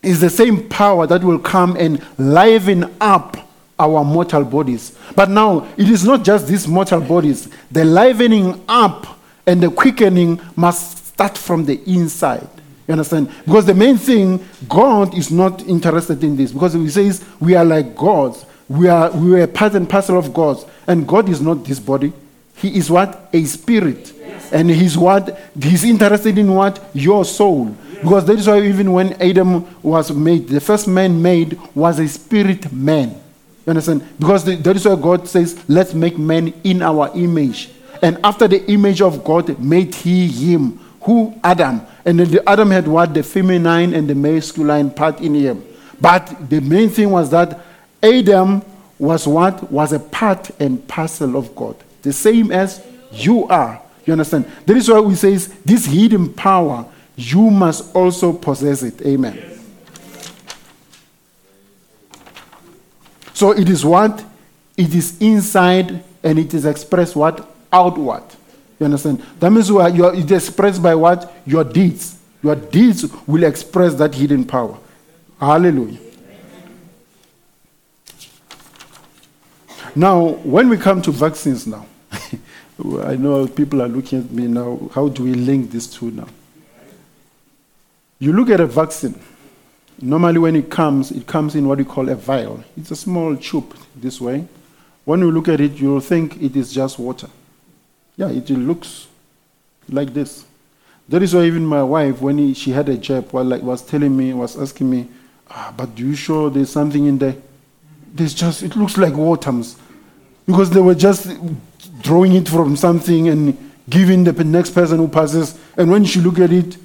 [0.03, 3.37] is the same power that will come and liven up
[3.79, 4.97] our mortal bodies.
[5.15, 7.49] But now, it is not just these mortal bodies.
[7.71, 12.47] The livening up and the quickening must start from the inside.
[12.87, 13.31] You understand?
[13.45, 16.51] Because the main thing, God is not interested in this.
[16.51, 18.45] Because He says we are like gods.
[18.67, 20.65] We are we are part and parcel of gods.
[20.87, 22.11] And God is not this body.
[22.55, 23.29] He is what?
[23.33, 24.13] A spirit.
[24.51, 25.39] And he's what?
[25.59, 26.83] He's interested in what?
[26.93, 27.75] Your soul.
[28.03, 32.07] Because that is why even when Adam was made, the first man made was a
[32.07, 33.09] spirit man.
[33.65, 34.03] You understand?
[34.19, 37.69] Because the, that is why God says, let's make man in our image.
[38.01, 40.79] And after the image of God made he him.
[41.01, 41.39] Who?
[41.43, 41.81] Adam.
[42.05, 43.13] And then the Adam had what?
[43.13, 45.63] The feminine and the masculine part in him.
[45.99, 47.59] But the main thing was that
[48.01, 48.61] Adam
[48.99, 49.71] was what?
[49.71, 51.77] Was a part and parcel of God.
[52.01, 53.81] The same as you are.
[54.05, 54.51] You understand?
[54.65, 59.01] That is why we say this hidden power, you must also possess it.
[59.01, 59.53] Amen.
[63.33, 64.23] So it is what?
[64.77, 67.47] It is inside and it is expressed what?
[67.71, 68.23] Outward.
[68.79, 69.23] You understand?
[69.39, 71.33] That means you are, you are, it is expressed by what?
[71.45, 72.19] Your deeds.
[72.41, 74.77] Your deeds will express that hidden power.
[75.39, 75.99] Hallelujah.
[79.95, 81.85] Now, when we come to vaccines now,
[83.03, 84.89] I know people are looking at me now.
[84.93, 86.27] How do we link these two now?
[88.23, 89.19] You look at a vaccine.
[90.01, 92.63] Normally, when it comes, it comes in what we call a vial.
[92.77, 94.47] It's a small tube this way.
[95.03, 97.27] When you look at it, you'll think it is just water.
[98.15, 99.07] Yeah, it looks
[99.89, 100.45] like this.
[101.09, 103.81] That is why even my wife, when he, she had a jab, was, like, was
[103.81, 105.09] telling me, was asking me,
[105.49, 107.35] ah, but do you sure there's something in there?
[108.13, 109.51] There's just, it looks like water.
[110.45, 111.27] Because they were just
[112.01, 115.59] drawing it from something and giving the next person who passes.
[115.75, 116.77] And when she looked at it,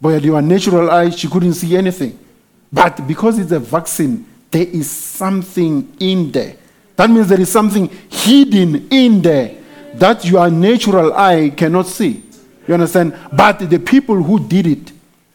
[0.00, 2.18] by your natural eye, she couldn't see anything.
[2.72, 6.56] But because it's a vaccine, there is something in there.
[6.96, 9.56] That means there is something hidden in there
[9.94, 12.22] that your natural eye cannot see.
[12.66, 13.16] You understand?
[13.32, 14.92] But the people who did it,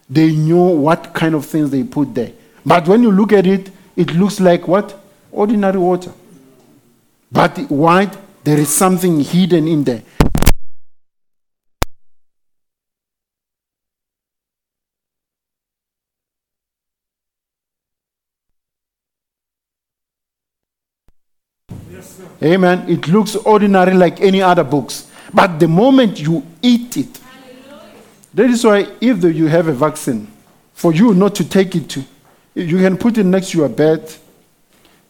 [0.09, 2.31] they knew what kind of things they put there.
[2.65, 4.97] But when you look at it, it looks like what?
[5.31, 6.13] Ordinary water.
[7.31, 8.11] But why?
[8.43, 10.03] there is something hidden in there.
[22.43, 22.89] Amen.
[22.89, 25.09] It looks ordinary like any other books.
[25.33, 27.19] But the moment you eat it,
[28.33, 30.27] that is why if you have a vaccine,
[30.73, 32.03] for you not to take it to,
[32.55, 34.13] you can put it next to your bed,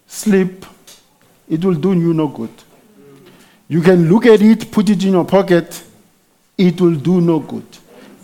[0.07, 0.65] sleep,
[1.49, 2.51] it will do you no good.
[3.67, 5.83] You can look at it, put it in your pocket,
[6.57, 7.65] it will do no good.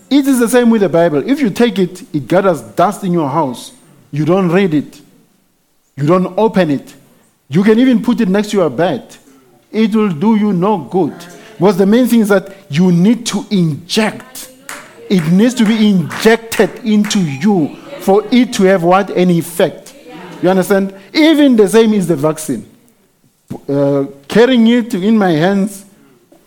[0.10, 1.28] It is the same with the Bible.
[1.28, 3.72] If you take it, it gathers dust in your house.
[4.12, 5.02] You don't read it,
[5.96, 6.94] you don't open it.
[7.50, 9.16] You can even put it next to your bed.
[9.72, 11.16] It will do you no good.
[11.54, 14.52] Because the main thing is that you need to inject.
[15.10, 19.10] It needs to be injected into you for it to have what?
[19.10, 19.96] An effect.
[20.42, 20.94] You understand?
[21.14, 22.70] Even the same is the vaccine.
[23.68, 25.86] Uh, carrying it in my hands,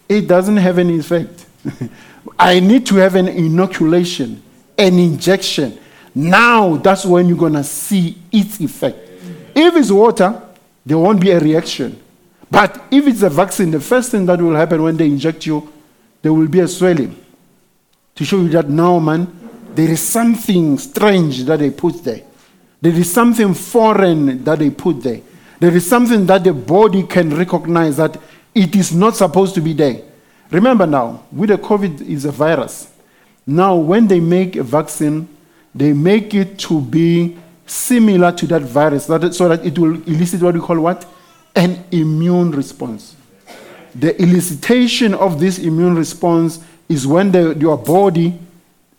[0.08, 1.46] it doesn't have any effect.
[2.38, 4.40] I need to have an inoculation,
[4.78, 5.78] an injection.
[6.14, 8.98] Now that's when you're going to see its effect.
[9.54, 10.40] If it's water,
[10.84, 12.00] there won't be a reaction.
[12.50, 15.72] But if it's a vaccine, the first thing that will happen when they inject you,
[16.20, 17.16] there will be a swelling
[18.14, 19.26] to show you that now, man,
[19.74, 22.22] there is something strange that they put there.
[22.80, 25.20] There is something foreign that they put there.
[25.60, 28.20] There is something that the body can recognize that
[28.54, 30.02] it is not supposed to be there.
[30.50, 32.92] Remember now, with the COVID is a virus.
[33.46, 35.28] Now, when they make a vaccine,
[35.74, 37.38] they make it to be
[37.72, 41.06] similar to that virus, so that it will elicit what we call what?
[41.56, 43.16] An immune response.
[43.94, 48.38] The elicitation of this immune response is when the, your body,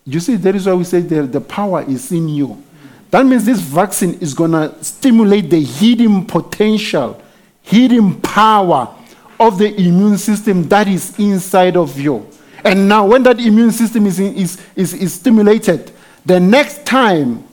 [0.04, 2.62] you see, that is why we say the, the power is in you.
[3.10, 7.22] That means this vaccine is going to stimulate the hidden potential,
[7.62, 8.92] hidden power
[9.38, 12.28] of the immune system that is inside of you.
[12.64, 15.92] And now, when that immune system is, is, is, is stimulated,
[16.24, 17.44] the next time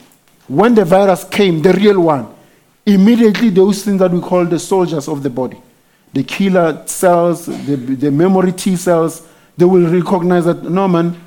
[0.48, 2.32] when the virus came, the real one,
[2.84, 5.60] immediately those things that we call the soldiers of the body,
[6.12, 9.26] the killer cells, the, the memory T cells,
[9.56, 11.20] they will recognize that, no, man,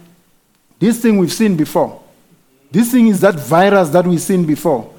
[0.80, 2.02] this thing we've seen before.
[2.72, 4.92] This thing is that virus that we've seen before.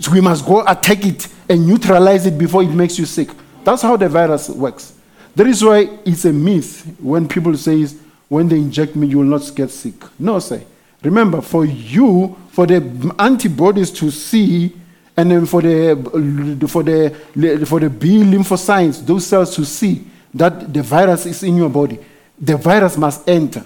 [0.00, 3.30] So we must go attack it and neutralize it before it makes you sick.
[3.64, 4.94] That's how the virus works.
[5.34, 7.86] That is why it's a myth when people say,
[8.28, 9.94] when they inject me, you will not get sick.
[10.18, 10.66] No, say.
[11.02, 14.72] Remember, for you, for the antibodies to see,
[15.16, 15.96] and then for the
[16.68, 21.56] for the for the B lymphocytes, those cells to see that the virus is in
[21.56, 21.98] your body,
[22.38, 23.64] the virus must enter.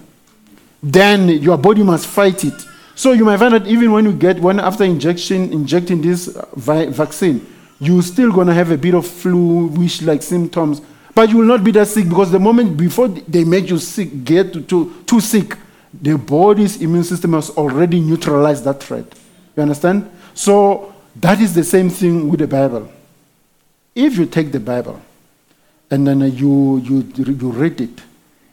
[0.83, 2.55] Then your body must fight it.
[2.95, 6.47] So you might find that even when you get when after injection injecting this uh,
[6.55, 7.47] vi- vaccine,
[7.79, 10.81] you're still gonna have a bit of flu-ish like symptoms,
[11.15, 14.25] but you will not be that sick because the moment before they make you sick,
[14.25, 15.57] get to, too sick,
[16.03, 19.07] the body's immune system has already neutralized that threat.
[19.57, 20.11] You understand?
[20.35, 22.91] So that is the same thing with the Bible.
[23.95, 25.01] If you take the Bible
[25.91, 28.01] and then you, you, you read it,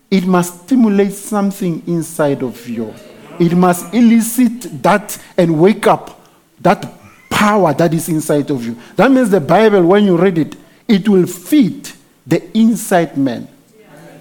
[0.09, 2.93] it must stimulate something inside of you.
[3.39, 6.21] It must elicit that and wake up
[6.61, 6.85] that
[7.29, 8.77] power that is inside of you.
[8.95, 10.55] That means the Bible, when you read it,
[10.87, 11.89] it will feed
[12.25, 13.47] the inside man.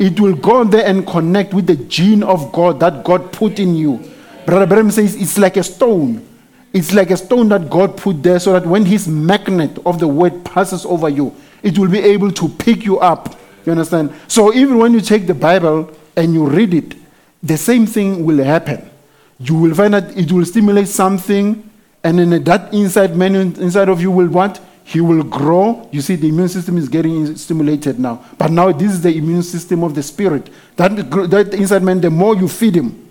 [0.02, 3.76] It will go there and connect with the gene of God that God put in
[3.76, 4.02] you.
[4.44, 6.26] Brother Branham says it's like a stone.
[6.72, 10.08] It's like a stone that God put there so that when his magnet of the
[10.08, 11.32] word passes over you,
[11.62, 13.38] it will be able to pick you up.
[13.64, 14.12] You understand?
[14.26, 16.96] So even when you take the Bible and you read it,
[17.40, 18.90] the same thing will happen.
[19.38, 21.70] You will find that it will stimulate something,
[22.02, 24.60] and then that inside man inside of you will what?
[24.84, 25.88] He will grow.
[25.92, 28.24] You see, the immune system is getting stimulated now.
[28.36, 30.50] But now this is the immune system of the spirit.
[30.76, 30.90] That,
[31.30, 33.10] that inside man, the more you feed him,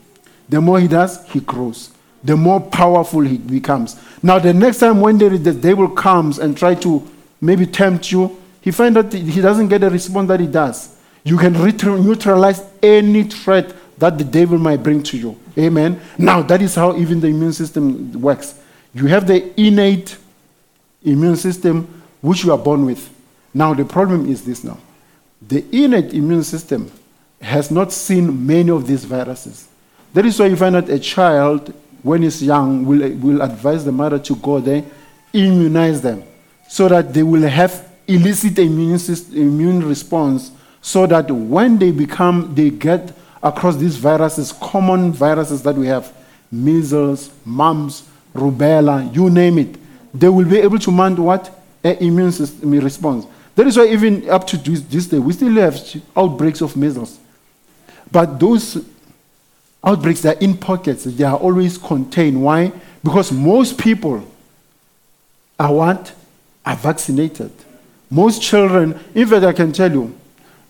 [0.49, 1.91] the more he does, he grows.
[2.23, 3.99] The more powerful he becomes.
[4.21, 7.07] Now, the next time when there is the devil comes and try to
[7.39, 10.95] maybe tempt you, he finds that he doesn't get the response that he does.
[11.23, 15.39] You can neutralize any threat that the devil might bring to you.
[15.57, 15.99] Amen.
[16.17, 18.59] Now, that is how even the immune system works.
[18.93, 20.17] You have the innate
[21.03, 23.09] immune system which you are born with.
[23.53, 24.77] Now, the problem is this now.
[25.41, 26.91] The innate immune system
[27.41, 29.67] has not seen many of these viruses.
[30.13, 31.73] That is why you find that a child,
[32.03, 34.83] when he's young, will, will advise the mother to go there,
[35.33, 36.23] immunize them,
[36.69, 42.53] so that they will have illicit immune, system, immune response, so that when they become,
[42.53, 46.13] they get across these viruses, common viruses that we have,
[46.51, 49.75] measles, mumps, rubella, you name it,
[50.13, 51.57] they will be able to mount what?
[51.83, 53.25] An immune system response.
[53.55, 55.79] That is why even up to this, day, we still have
[56.15, 57.19] outbreaks of measles.
[58.11, 58.83] But those
[59.83, 61.03] outbreaks, they're in pockets.
[61.05, 62.41] They are always contained.
[62.41, 62.71] Why?
[63.03, 64.25] Because most people
[65.59, 66.13] are what?
[66.65, 67.51] Are vaccinated.
[68.09, 70.15] Most children, in fact, I can tell you,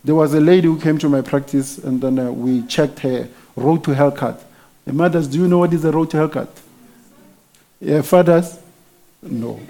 [0.04, 3.28] there was a lady who came to my practice and then uh, we checked her
[3.54, 4.36] road to health card.
[4.84, 6.48] The mothers, do you know what is a road to health card?
[7.80, 8.58] Yeah, fathers?
[9.22, 9.60] No.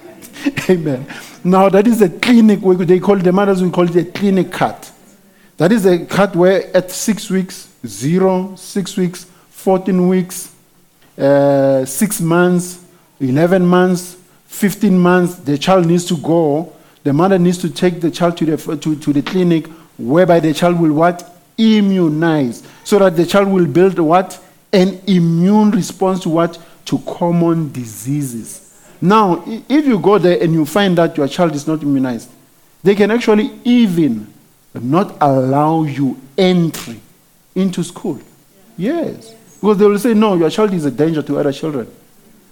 [0.68, 1.06] Amen.
[1.44, 4.50] Now, that is a clinic, we- they call the mothers we call it a clinic
[4.52, 4.90] cut.
[5.56, 10.54] That is a cut where at six weeks, zero, six weeks, 14 weeks,
[11.16, 12.84] uh, six months,
[13.20, 16.72] 11 months, 15 months, the child needs to go.
[17.02, 19.66] The mother needs to take the child to the, to, to the clinic
[19.98, 21.36] whereby the child will what?
[21.56, 22.62] Immunize.
[22.84, 24.40] So that the child will build what?
[24.72, 26.58] An immune response to what?
[26.86, 28.67] To common diseases.
[29.00, 32.30] Now, if you go there and you find that your child is not immunized,
[32.82, 34.32] they can actually even
[34.74, 37.00] not allow you entry
[37.54, 38.20] into school.
[38.76, 39.34] Yes.
[39.60, 41.90] Because they will say, no, your child is a danger to other children.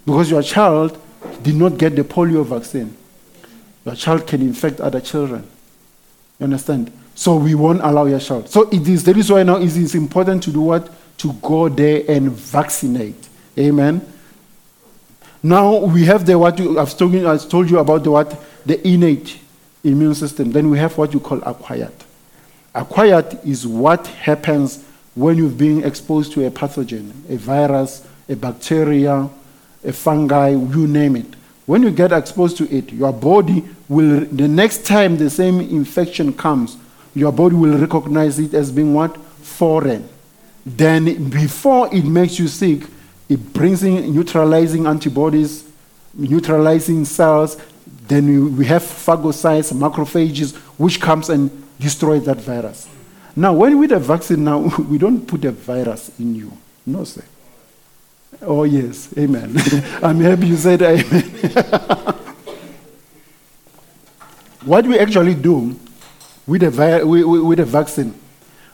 [0.04, 0.98] Because your child
[1.42, 2.96] did not get the polio vaccine.
[3.84, 5.46] Your child can infect other children.
[6.38, 6.92] You understand?
[7.14, 8.48] So we won't allow your child.
[8.48, 10.90] So it is that is why now it is important to do what?
[11.18, 13.28] To go there and vaccinate.
[13.58, 14.06] Amen.
[15.46, 18.36] Now we have the what you, I've told you, I've told you about the what
[18.66, 19.38] the innate
[19.84, 20.50] immune system.
[20.50, 21.94] Then we have what you call acquired.
[22.74, 24.84] Acquired is what happens
[25.14, 29.30] when you've been exposed to a pathogen, a virus, a bacteria,
[29.84, 31.32] a fungi, you name it.
[31.64, 36.32] When you get exposed to it, your body will, the next time the same infection
[36.32, 36.76] comes,
[37.14, 39.16] your body will recognize it as being what?
[39.16, 40.08] Foreign.
[40.66, 42.82] Then, before it makes you sick,
[43.28, 45.64] it brings in neutralizing antibodies
[46.16, 47.56] neutralizing cells.
[48.08, 52.88] Then we, have phagocytes, macrophages, which comes and destroys that virus.
[53.34, 54.58] Now, when with a vaccine, now
[54.90, 56.52] we don't put a virus in you.
[56.84, 57.22] No, sir.
[58.42, 59.56] Oh yes, amen.
[60.02, 61.22] I'm happy you said amen.
[64.64, 65.74] what we actually do
[66.46, 68.14] with a, vi- wi- wi- with a vaccine,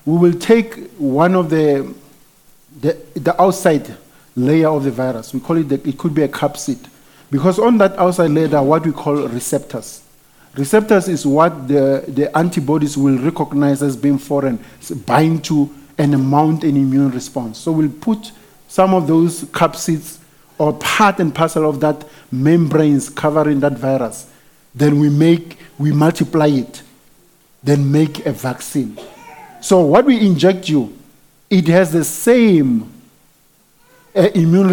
[0.04, 1.94] we will take one of the,
[2.80, 3.96] the, the outside
[4.36, 5.34] layer of the virus.
[5.34, 6.88] We call it, the, it could be a capsid.
[7.30, 10.02] Because on that outside layer, are what we call receptors.
[10.54, 14.62] Receptors is what the, the antibodies will recognize as being foreign,
[15.06, 17.58] bind to, and mount an immune response.
[17.58, 18.32] So we'll put
[18.68, 20.18] some of those capsids
[20.58, 24.30] or part and parcel of that membranes covering that virus.
[24.74, 26.82] Then we make, we multiply it,
[27.62, 28.98] then make a vaccine.
[29.60, 30.96] So what we inject you,
[31.48, 32.91] it has the same
[34.14, 34.68] immune,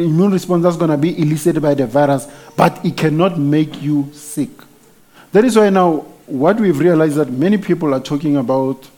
[0.00, 2.26] immune response that's going to be elicited by the virus,
[2.56, 4.50] but it cannot make you sick.
[5.32, 8.88] That is why now what we've realized that many people are talking about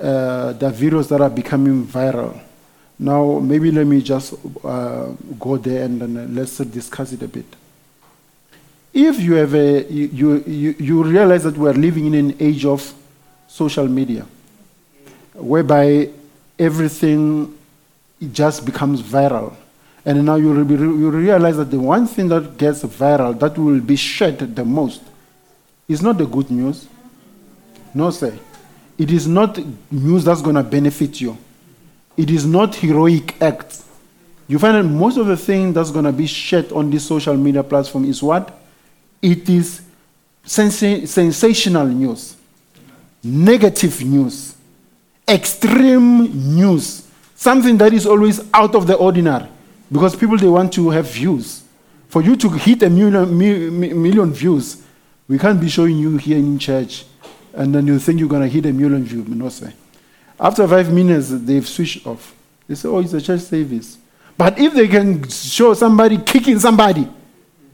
[0.00, 2.40] uh, the virus that are becoming viral.
[2.98, 4.34] Now, maybe let me just
[4.64, 5.06] uh,
[5.38, 7.46] go there and then let's discuss it a bit.
[8.92, 12.64] If you have a, you, you- you realize that we are living in an age
[12.64, 12.92] of
[13.48, 14.24] social media,
[15.34, 16.10] whereby
[16.58, 17.52] everything
[18.32, 19.54] just becomes viral.
[20.04, 23.80] And now you, re- you realize that the one thing that gets viral, that will
[23.80, 25.02] be shared the most,
[25.88, 26.88] is not the good news.
[27.94, 28.36] No, sir.
[28.98, 29.58] It is not
[29.90, 31.36] news that's going to benefit you.
[32.16, 33.84] It is not heroic acts.
[34.46, 37.36] You find that most of the thing that's going to be shared on this social
[37.36, 38.56] media platform is what?
[39.22, 39.80] It is
[40.44, 42.36] sensa- sensational news,
[43.22, 44.54] negative news,
[45.26, 47.03] extreme news,
[47.44, 49.46] something that is always out of the ordinary
[49.92, 51.62] because people they want to have views.
[52.08, 54.82] For you to hit a million, mi- mi- million views,
[55.28, 57.04] we can't be showing you here in church
[57.52, 59.28] and then you think you're going to hit a million views.
[59.28, 59.72] No, sir.
[60.40, 62.34] After five minutes, they've switched off.
[62.66, 63.98] They say, oh, it's a church service.
[64.38, 67.06] But if they can show somebody kicking somebody,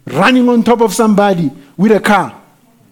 [0.04, 2.42] running on top of somebody with a car,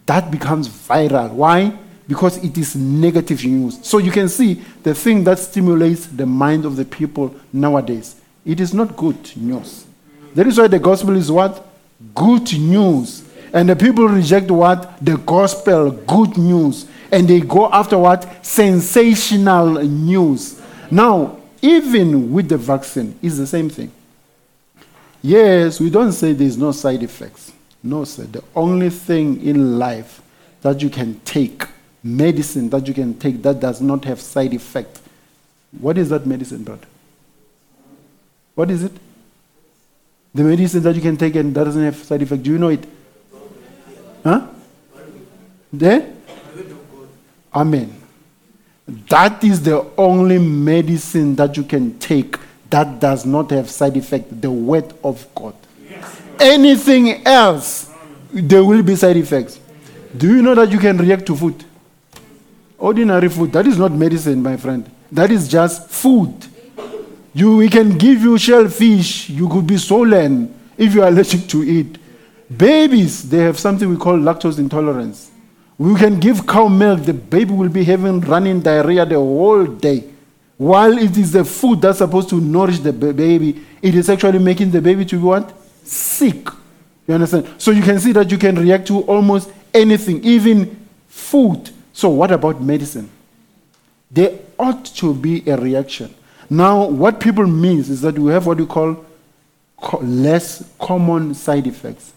[0.06, 1.32] that becomes viral.
[1.32, 1.76] Why?
[2.06, 3.80] Because it is negative news.
[3.82, 8.18] So you can see the thing that stimulates the mind of the people nowadays.
[8.46, 9.84] It is not good news.
[10.34, 11.62] That is why the gospel is what?
[12.14, 13.22] Good news.
[13.52, 15.04] And the people reject what?
[15.04, 16.86] The gospel, good news.
[17.12, 18.46] And they go after what?
[18.46, 20.58] Sensational news.
[20.90, 23.92] Now, even with the vaccine, it's the same thing.
[25.20, 27.52] Yes, we don't say there's no side effects.
[27.82, 28.22] No, sir.
[28.22, 30.22] The only thing in life
[30.62, 31.66] that you can take,
[32.02, 35.00] medicine that you can take that does not have side effect.
[35.78, 36.86] What is that medicine, brother?
[38.54, 38.92] What is it?
[40.34, 42.42] The medicine that you can take and that doesn't have side effect.
[42.42, 42.84] Do you know it?
[44.22, 44.46] Huh?
[45.72, 46.14] There?
[47.54, 47.94] Amen.
[49.08, 52.38] That is the only medicine that you can take
[52.70, 54.40] that does not have side effect.
[54.40, 55.54] The word of God.
[56.40, 57.90] Anything else,
[58.32, 59.58] there will be side effects.
[60.16, 61.64] Do you know that you can react to food?
[62.78, 63.52] Ordinary food.
[63.52, 64.88] That is not medicine, my friend.
[65.10, 66.32] That is just food.
[67.34, 69.28] You, we can give you shellfish.
[69.30, 71.98] You could be swollen if you are allergic to it.
[72.56, 75.30] Babies, they have something we call lactose intolerance.
[75.76, 77.04] We can give cow milk.
[77.04, 80.04] The baby will be having running diarrhea the whole day.
[80.56, 84.70] While it is the food that's supposed to nourish the baby, it is actually making
[84.70, 85.54] the baby to be what?
[85.84, 86.48] Sick.
[87.06, 87.48] You understand?
[87.58, 91.70] So you can see that you can react to almost anything, even food.
[91.98, 93.10] So what about medicine?
[94.08, 96.14] There ought to be a reaction.
[96.48, 99.04] Now, what people means is that we have what we call
[99.82, 102.12] co- less common side effects.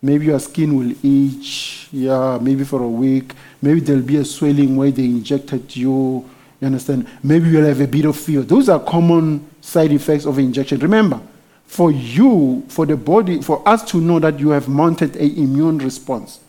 [0.00, 3.34] Maybe your skin will itch, yeah, maybe for a week.
[3.60, 6.24] Maybe there'll be a swelling where they injected you.
[6.58, 7.06] You understand?
[7.22, 8.44] Maybe you'll have a bit of fever.
[8.44, 10.78] Those are common side effects of injection.
[10.78, 11.20] Remember,
[11.66, 15.76] for you, for the body, for us to know that you have mounted a immune
[15.76, 16.40] response,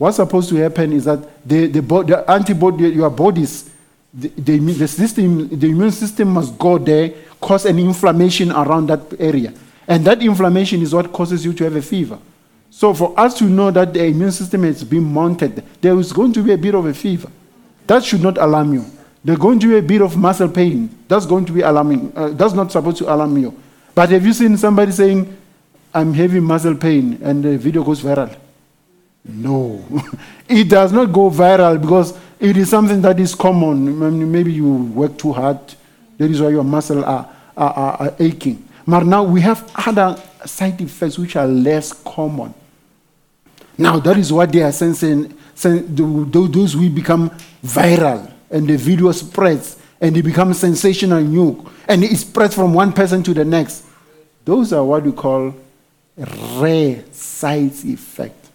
[0.00, 3.70] what's supposed to happen is that the, the, the antibody, your bodies,
[4.14, 9.00] the, the, the system, the immune system must go there, cause an inflammation around that
[9.20, 9.52] area.
[9.86, 12.18] And that inflammation is what causes you to have a fever.
[12.70, 16.32] So for us to know that the immune system has been mounted, there is going
[16.32, 17.30] to be a bit of a fever.
[17.86, 18.86] That should not alarm you.
[19.22, 20.88] There's going to be a bit of muscle pain.
[21.08, 22.10] That's going to be alarming.
[22.16, 23.54] Uh, that's not supposed to alarm you.
[23.94, 25.36] But have you seen somebody saying,
[25.92, 28.34] I'm having muscle pain, and the video goes viral?
[29.24, 29.84] No.
[30.48, 34.30] it does not go viral because it is something that is common.
[34.32, 35.58] Maybe you work too hard.
[36.18, 38.66] That is why your muscles are, are, are, are aching.
[38.86, 42.54] But now we have other side effects which are less common.
[43.78, 45.34] Now, that is what they are sensing.
[45.54, 47.30] sen- tho- tho- Those will become
[47.64, 51.56] viral and the video spreads and it becomes sensational news
[51.88, 53.84] and it spreads from one person to the next.
[54.44, 55.54] Those are what we call
[56.58, 58.49] rare side effect.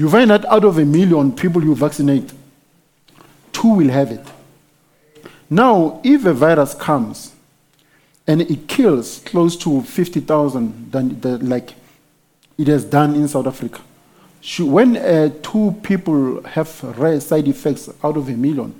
[0.00, 2.32] You find that out of a million people you vaccinate,
[3.52, 4.26] two will have it.
[5.50, 7.34] Now, if a virus comes
[8.26, 11.74] and it kills close to 50,000, than like
[12.56, 13.82] it has done in South Africa,
[14.60, 18.74] when uh, two people have rare side effects out of a million,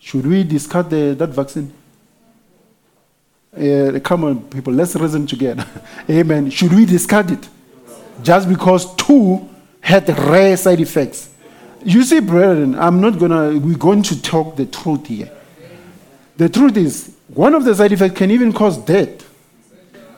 [0.00, 1.72] should we discard the, that vaccine?
[3.56, 5.64] Uh, come on, people, let's reason together.
[6.10, 6.50] Amen.
[6.50, 7.48] Should we discard it?
[8.24, 9.50] Just because two
[9.84, 11.28] had rare side effects.
[11.84, 15.30] You see, brethren, I'm not gonna, we're going to talk the truth here.
[16.38, 19.30] The truth is, one of the side effects can even cause death.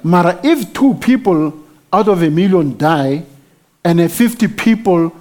[0.05, 1.53] Mara, if two people
[1.93, 3.25] out of a million die,
[3.85, 5.13] and uh, 50 people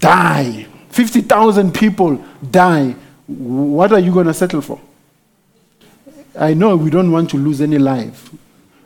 [0.00, 2.16] die, 50,000 people
[2.50, 2.96] die,
[3.28, 4.80] what are you going to settle for?
[6.36, 8.28] I know we don't want to lose any life.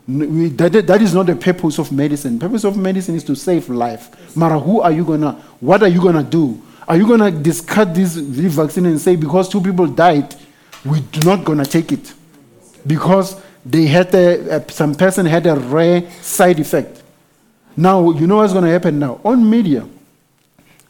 [0.09, 2.39] We- that, that is not the purpose of medicine.
[2.39, 4.09] purpose of medicine is to save life.
[4.35, 5.33] Mara, who are you gonna?
[5.61, 6.61] What are you gonna do?
[6.89, 10.35] Are you gonna discard this, this vaccine and say because two people died,
[10.85, 12.15] we're not gonna take it
[12.87, 13.37] because
[13.67, 17.03] they had a, a- some person had a rare side effect.
[17.77, 19.87] Now you know what's gonna happen now on media.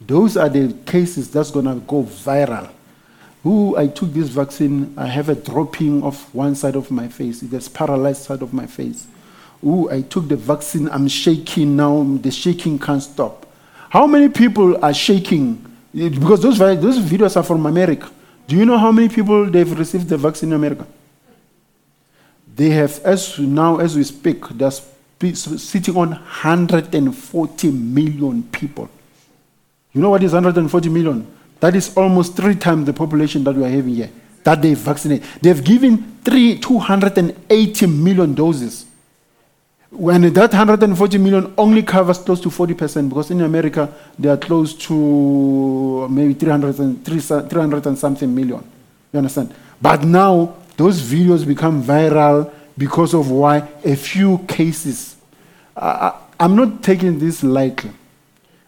[0.00, 2.70] Those are the cases that's gonna go viral.
[3.42, 7.42] Who I took this vaccine, I have a dropping of one side of my face.
[7.42, 9.06] It has paralyzed side of my face.
[9.64, 13.46] Ooh, I took the vaccine, I'm shaking now, the shaking can't stop.
[13.90, 15.64] How many people are shaking?
[15.92, 18.10] Because those, those videos are from America.
[18.46, 20.86] Do you know how many people they've received the vaccine in America?
[22.54, 28.88] They have, as now as we speak, they're sitting on 140 million people.
[29.92, 31.26] You know what is 140 million?
[31.60, 34.10] That is almost three times the population that we are having here.
[34.44, 35.22] That they vaccinate.
[35.42, 38.86] They've given three, 280 million doses.
[39.90, 44.74] When that 140 million only covers close to 40%, because in America they are close
[44.74, 48.62] to maybe 300 and, 300 and something million.
[49.12, 49.54] You understand?
[49.80, 55.16] But now those videos become viral because of why a few cases.
[55.76, 57.90] I, I'm not taking this lightly.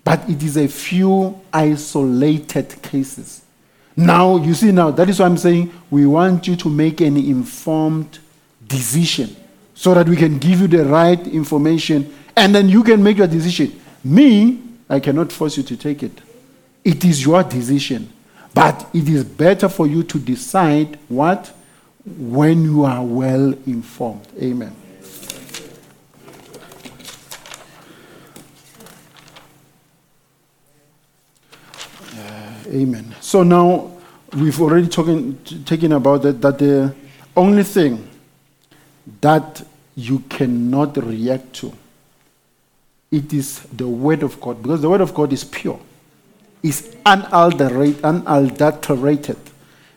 [0.04, 3.42] But it is a few isolated cases.
[3.96, 7.16] Now, you see, now, that is why I'm saying we want you to make an
[7.16, 8.18] informed
[8.66, 9.36] decision
[9.74, 13.26] so that we can give you the right information and then you can make your
[13.26, 13.78] decision.
[14.04, 16.20] Me, I cannot force you to take it.
[16.84, 18.10] It is your decision.
[18.54, 21.52] But it is better for you to decide what?
[22.04, 24.26] When you are well informed.
[24.40, 24.74] Amen.
[32.70, 33.14] Amen.
[33.20, 33.90] So now
[34.32, 36.94] we've already talking, taken about that, that the
[37.36, 38.08] only thing
[39.20, 39.62] that
[39.96, 41.72] you cannot react to
[43.10, 45.80] it is the word of God because the word of God is pure.
[46.62, 49.38] It's unadulterated, unadulterated.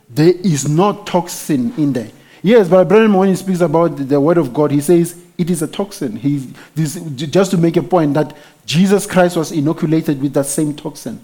[0.10, 2.10] There is no toxin in there.
[2.42, 5.62] Yes, but Branham, when he speaks about the word of God, he says it is
[5.62, 6.16] a toxin.
[6.16, 10.76] He, this, just to make a point that Jesus Christ was inoculated with that same
[10.76, 11.24] toxin.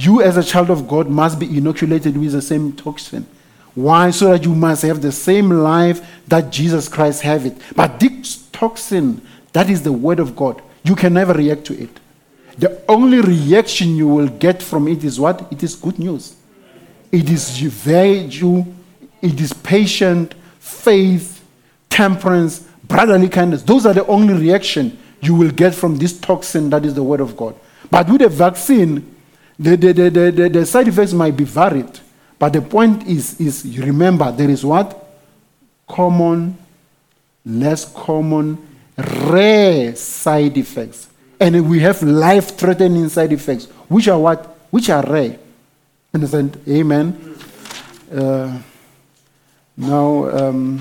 [0.00, 3.26] You, as a child of God, must be inoculated with the same toxin.
[3.74, 4.10] Why?
[4.10, 7.60] So that you must have the same life that Jesus Christ have it.
[7.76, 9.20] But this toxin,
[9.52, 10.62] that is the word of God.
[10.84, 11.90] You can never react to it.
[12.56, 15.46] The only reaction you will get from it is what?
[15.52, 16.34] It is good news.
[17.12, 18.64] It is virtue,
[19.20, 21.44] it is patient, faith,
[21.90, 23.62] temperance, brotherly kindness.
[23.62, 27.20] Those are the only reaction you will get from this toxin that is the word
[27.20, 27.54] of God.
[27.90, 29.14] But with a vaccine,
[29.60, 32.00] the, the, the, the, the, side effects might be varied.
[32.38, 35.06] But the point is, is remember there is what?
[35.86, 36.56] Common,
[37.44, 38.56] less common,
[38.96, 41.08] rare side effects.
[41.38, 44.46] And we have life threatening side effects, which are what?
[44.70, 45.38] Which are rare.
[46.14, 46.58] Understand?
[46.66, 47.36] Amen.
[48.10, 48.58] Uh,
[49.76, 50.80] now, um,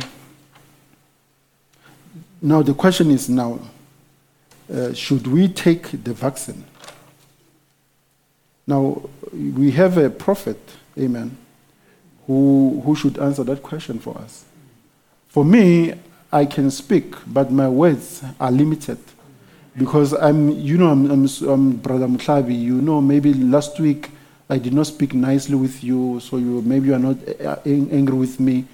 [2.42, 3.60] now the question is now,
[4.74, 6.64] uh, should we take the vaccine?
[8.70, 9.02] Now,
[9.34, 10.60] we have a prophet,
[10.96, 11.36] amen,
[12.28, 14.46] who, who should answer that question for us.
[15.28, 15.96] For me,
[16.32, 19.00] I can speak, but my words are limited.
[19.76, 24.12] Because I'm, you know, I'm, I'm, I'm Brother Mutlabi, you know, maybe last week
[24.48, 28.16] I did not speak nicely with you, so you maybe you are not uh, angry
[28.16, 28.66] with me,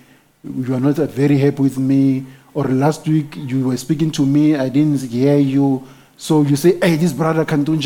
[0.44, 4.58] you are not very happy with me, or last week you were speaking to me,
[4.58, 5.88] I didn't hear you.
[6.18, 7.80] So you say, hey, this brother can do.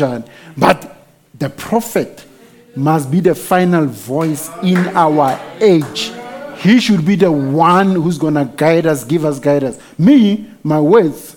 [0.56, 0.99] But
[1.40, 2.24] the prophet
[2.76, 6.12] must be the final voice in our age.
[6.58, 9.78] He should be the one who's going to guide us, give us guidance.
[9.98, 11.36] Me, my words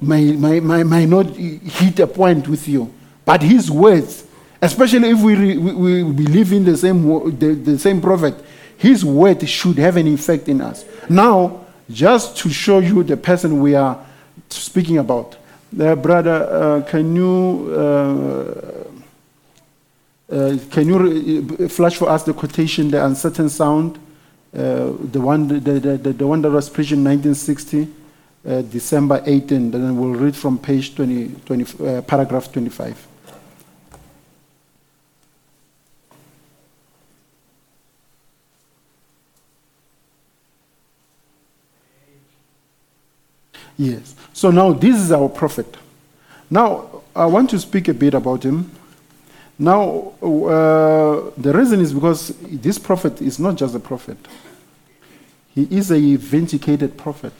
[0.00, 2.92] may, may, may, may not hit a point with you,
[3.24, 4.24] but his words,
[4.60, 7.02] especially if we, we, we believe in the same,
[7.38, 8.34] the, the same prophet,
[8.78, 10.86] his word should have an effect in us.
[11.08, 14.02] Now, just to show you the person we are
[14.48, 15.36] speaking about,
[15.78, 18.81] uh, brother, uh, can you uh,
[20.32, 23.98] uh, can you re- flash for us the quotation, the uncertain sound,
[24.54, 27.86] uh, the one the, the, the, the one that was preached in 1960,
[28.46, 29.70] uh, December 18.
[29.70, 33.08] Then we'll read from page 20, 20 uh, paragraph 25.
[43.76, 44.14] Yes.
[44.32, 45.76] So now this is our prophet.
[46.48, 48.70] Now I want to speak a bit about him.
[49.58, 54.16] Now, uh, the reason is because this prophet is not just a prophet,
[55.54, 57.32] he is a vindicated prophet.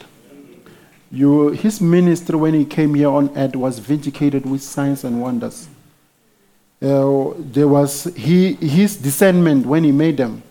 [1.10, 5.68] You, his ministry, when he came here on earth, was vindicated with signs and wonders.
[6.80, 10.42] Uh, there was he, his discernment when he made them.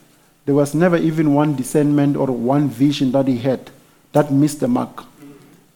[0.46, 3.70] There was never even one discernment or one vision that he had
[4.12, 5.04] that missed the mark.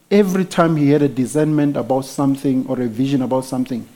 [0.10, 3.88] Every time he had a discernment about something or a vision about something,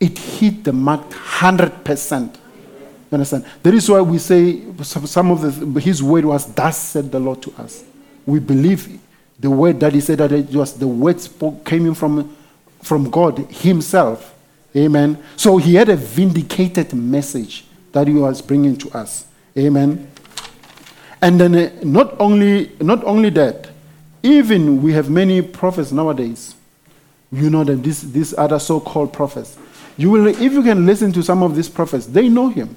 [0.00, 2.34] it hit the mark 100%.
[2.34, 2.40] You
[3.12, 3.46] understand?
[3.62, 7.42] That is why we say some of the, his word was, Thus said the Lord
[7.42, 7.84] to us.
[8.26, 9.00] We believe
[9.40, 12.36] the word that he said that it was the word spoke, came in from,
[12.82, 14.34] from God himself.
[14.76, 15.22] Amen.
[15.36, 19.26] So he had a vindicated message that he was bringing to us.
[19.56, 20.10] Amen.
[21.20, 23.70] And then uh, not only not only that,
[24.22, 26.54] even we have many prophets nowadays.
[27.32, 29.58] You know that these these other so-called prophets.
[29.98, 32.74] You will if you can listen to some of these prophets, they know him.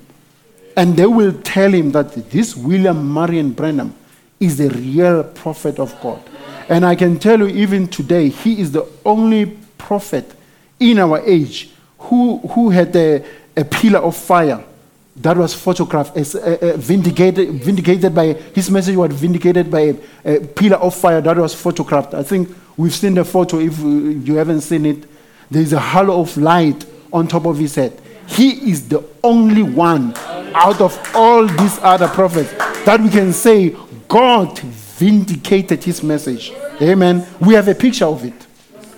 [0.75, 3.93] And they will tell him that this William Marion Branham
[4.39, 6.21] is the real prophet of God.
[6.67, 10.33] And I can tell you, even today, he is the only prophet
[10.79, 11.69] in our age
[11.99, 13.23] who, who had a,
[13.55, 14.63] a pillar of fire
[15.17, 19.95] that was photographed, as, uh, uh, vindicated, vindicated by his message was vindicated by a,
[20.37, 22.13] a pillar of fire that was photographed.
[22.13, 23.59] I think we've seen the photo.
[23.59, 25.03] If you haven't seen it,
[25.51, 27.99] there's a halo of light on top of his head.
[28.27, 30.13] He is the only one
[30.53, 32.51] out of all these other prophets
[32.85, 33.75] that we can say
[34.07, 36.51] God vindicated his message.
[36.81, 37.25] Amen.
[37.39, 38.47] We have a picture of it.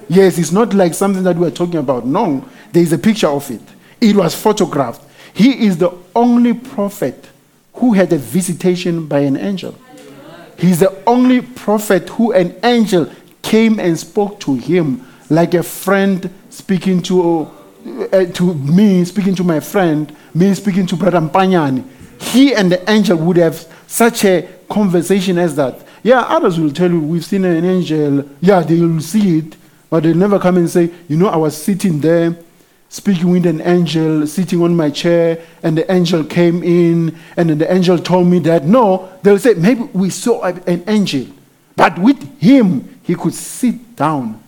[0.10, 2.06] Yes, it's not like something that we're talking about.
[2.06, 3.62] No, there is a picture of it.
[4.02, 5.02] It was photographed.
[5.34, 7.30] He is the only prophet
[7.76, 9.76] who had a visitation by an angel.
[10.58, 13.12] He's the only prophet who an angel
[13.42, 17.50] came and spoke to him like a friend speaking to,
[18.12, 21.84] uh, to me, speaking to my friend, me speaking to Brother Mpanyani.
[22.20, 25.86] He and the angel would have such a conversation as that.
[26.04, 28.28] Yeah, others will tell you, we've seen an angel.
[28.42, 29.56] Yeah, they will see it,
[29.90, 32.36] but they'll never come and say, you know, I was sitting there
[32.94, 37.58] speaking with an angel sitting on my chair, and the angel came in, and then
[37.58, 38.66] the angel told me that.
[38.66, 41.26] No, they'll say, maybe we saw an angel,
[41.76, 44.43] but with him, he could sit down,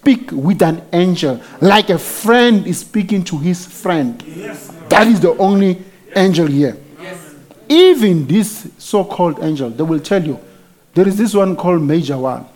[0.00, 4.18] speak with an angel, like a friend is speaking to his friend.
[4.88, 5.82] That is the only
[6.16, 6.76] angel here.
[7.68, 10.40] Even this so called angel, they will tell you,
[10.94, 12.46] there is this one called Major One.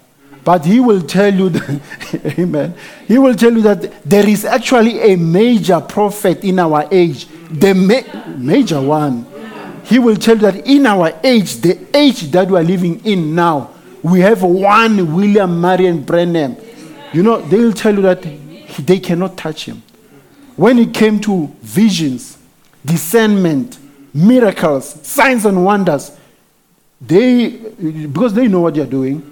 [0.42, 2.74] But he will tell you, that, amen.
[3.06, 7.74] He will tell you that there is actually a major prophet in our age, the
[7.74, 9.26] ma- major one.
[9.84, 13.34] He will tell you that in our age, the age that we are living in
[13.34, 13.70] now,
[14.02, 16.56] we have one William Marion Branham.
[17.14, 19.82] You know, they will tell you that he- they cannot touch him.
[20.56, 22.36] When it came to visions,
[22.84, 23.78] discernment,
[24.12, 26.12] miracles, signs and wonders,
[27.00, 29.22] they because they know what they're doing.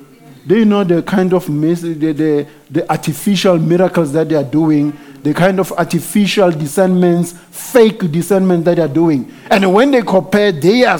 [0.46, 4.92] They know the kind of mis- the, the, the artificial miracles that they are doing
[5.22, 9.32] the kind of artificial discernments fake discernment that they are doing.
[9.48, 10.98] And when they compare their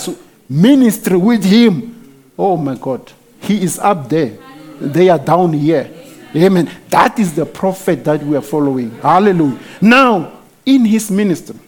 [0.49, 3.11] ministry with him oh my god
[3.41, 4.39] he is up there.
[4.81, 5.91] They are down here
[6.35, 10.33] amen that is the prophet that we are following hallelujah now
[10.65, 11.59] in his ministry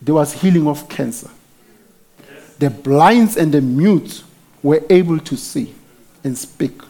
[0.00, 1.30] there was healing of cancer
[2.62, 4.22] the blinds and the mutes
[4.62, 5.74] were able to see
[6.22, 6.80] and speak.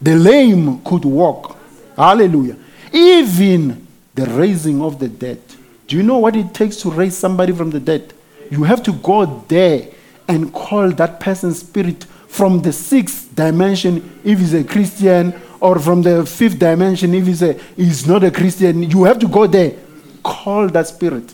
[0.00, 1.56] The lame could walk.
[1.96, 2.56] Hallelujah.
[2.92, 5.40] Even the raising of the dead.
[5.86, 8.12] Do you know what it takes to raise somebody from the dead?
[8.50, 9.88] You have to go there
[10.28, 15.32] and call that person's spirit from the sixth dimension if he's a Christian,
[15.62, 18.82] or from the fifth dimension if he's, a, he's not a Christian.
[18.82, 19.74] You have to go there.
[20.20, 21.32] Call that spirit.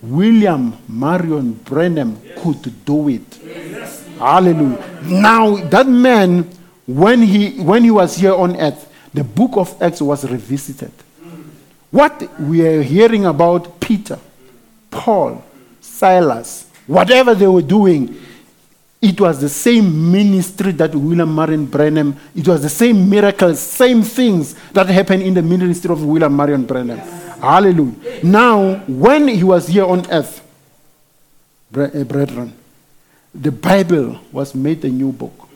[0.00, 3.40] William Marion Branham could do it.
[4.18, 5.00] Hallelujah.
[5.02, 6.48] Now that man,
[6.86, 10.92] when he when he was here on earth, the book of Acts was revisited.
[11.90, 14.18] What we are hearing about Peter,
[14.90, 15.42] Paul,
[15.80, 18.14] Silas, whatever they were doing,
[19.04, 24.02] it was the same ministry that William Marion Branham, it was the same miracles, same
[24.02, 26.98] things that happened in the ministry of William Marion Branham.
[27.40, 27.94] Hallelujah.
[28.22, 30.40] Now, when he was here on earth,
[31.76, 32.54] eh, brethren,
[33.34, 35.48] the Bible was made a new book.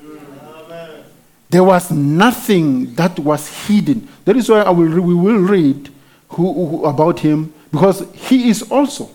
[1.50, 4.06] There was nothing that was hidden.
[4.26, 5.88] That is why will, we will read
[6.28, 9.08] who, who- about him because he is also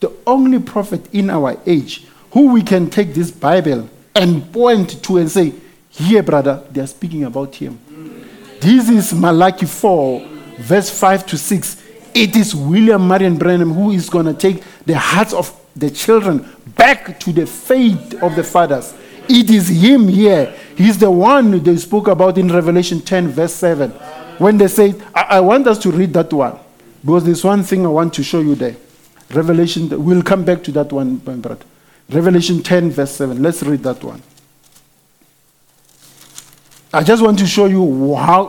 [0.00, 5.18] the only prophet in our age who we can take this Bible and point to
[5.18, 5.54] and say,
[5.90, 7.78] Here, brother, they are speaking about him.
[8.60, 10.20] This is Malachi 4,
[10.58, 11.82] verse 5 to 6.
[12.14, 16.48] It is William Marion Branham who is going to take the hearts of the children
[16.76, 18.94] back to the faith of the fathers.
[19.28, 20.54] It is him here.
[20.76, 23.90] He's the one they spoke about in Revelation 10, verse 7.
[24.38, 26.58] When they say, I, I want us to read that one
[27.04, 28.76] because there's one thing I want to show you there.
[29.30, 31.64] Revelation, we'll come back to that one, my brother.
[32.10, 33.42] Revelation 10, verse 7.
[33.42, 34.22] Let's read that one.
[36.92, 38.46] I just want to show you how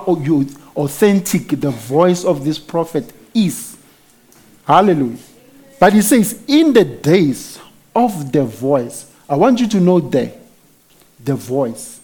[0.76, 3.78] authentic the voice of this prophet is.
[4.66, 5.18] Hallelujah.
[5.80, 7.60] But he says, in the days
[7.96, 10.32] of the voice, I want you to know there,
[11.24, 12.00] the voice.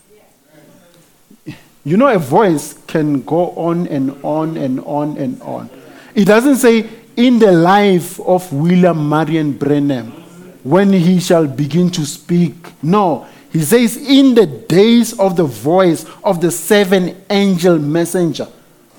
[1.85, 5.69] You know, a voice can go on and on and on and on.
[6.13, 10.24] It doesn't say, in the life of William Marion Branham,
[10.65, 12.55] when he shall begin to speak.
[12.81, 18.47] No, he says, in the days of the voice of the seven angel messenger.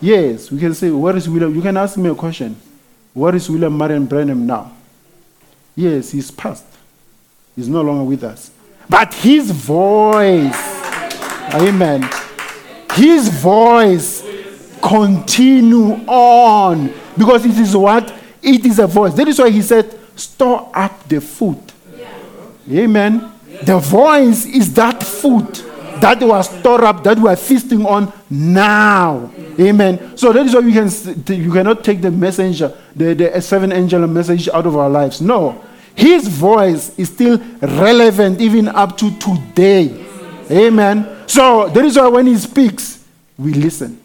[0.00, 1.52] Yes, we can say, where is William?
[1.52, 2.54] You can ask me a question.
[3.12, 4.70] Where is William Marion Branham now?
[5.74, 6.64] Yes, he's passed.
[7.56, 8.52] He's no longer with us.
[8.88, 10.54] But his voice,
[11.52, 12.08] amen,
[12.94, 14.22] his voice
[14.80, 18.14] continue on because it is what?
[18.40, 19.14] It is a voice.
[19.14, 21.60] That is why he said, store up the food.
[22.70, 23.32] Amen.
[23.62, 25.54] The voice is that food
[26.00, 29.30] that was stored up, that we are feasting on now.
[29.58, 30.16] Amen.
[30.16, 34.06] So that is why you can you cannot take the messenger, the, the seven angel
[34.06, 35.20] message out of our lives.
[35.20, 35.64] No.
[35.94, 40.06] His voice is still relevant even up to today.
[40.50, 41.24] Amen.
[41.26, 43.04] So that is why when he speaks,
[43.38, 44.00] we listen.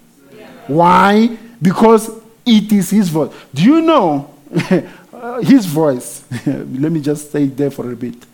[0.67, 1.37] Why?
[1.61, 2.09] Because
[2.45, 3.33] it is his voice.
[3.53, 4.33] Do you know
[5.41, 6.23] his voice?
[6.45, 8.25] Let me just stay there for a bit.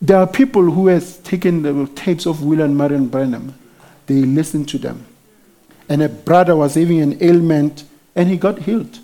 [0.00, 3.54] There are people who has taken the tapes of William Marion Branham.
[4.06, 5.06] They listen to them.
[5.88, 7.84] And a brother was having an ailment
[8.14, 8.98] and he got healed.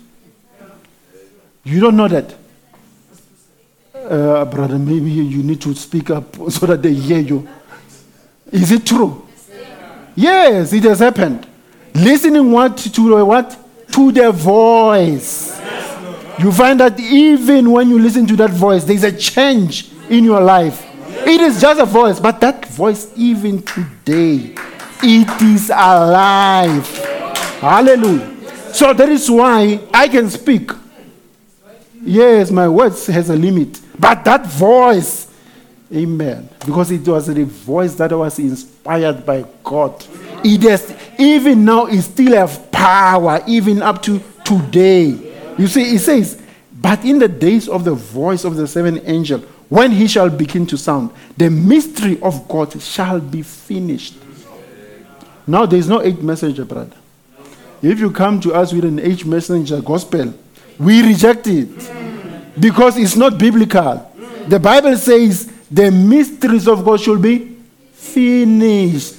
[1.63, 2.33] You don't know that.
[3.93, 7.47] Uh, brother, maybe you need to speak up so that they hear you.
[8.51, 9.27] Is it true?
[10.15, 11.45] Yes, it has happened.
[11.93, 13.57] Listening what to what?
[13.91, 15.59] To the voice.
[16.39, 20.39] You find that even when you listen to that voice, there's a change in your
[20.39, 20.85] life.
[21.25, 24.55] It is just a voice, but that voice, even today,
[25.01, 26.87] it is alive.
[27.59, 28.35] Hallelujah.
[28.71, 30.69] So that is why I can speak.
[32.03, 35.27] Yes, my words has a limit, but that voice,
[35.91, 40.05] amen, because it was the voice that was inspired by God.
[40.43, 45.33] It has, even now, it still have power, even up to today.
[45.57, 46.41] You see, it says,
[46.79, 49.39] but in the days of the voice of the seventh angel,
[49.69, 54.15] when he shall begin to sound, the mystery of God shall be finished.
[55.45, 56.95] Now there is no eight messenger, brother.
[57.81, 60.33] If you come to us with an eight messenger gospel,
[60.79, 61.69] we reject it
[62.59, 64.11] because it's not biblical.
[64.47, 67.57] The Bible says the mysteries of God should be
[67.93, 69.15] finished.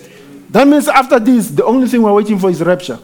[0.51, 2.99] That means after this, the only thing we're waiting for is rapture.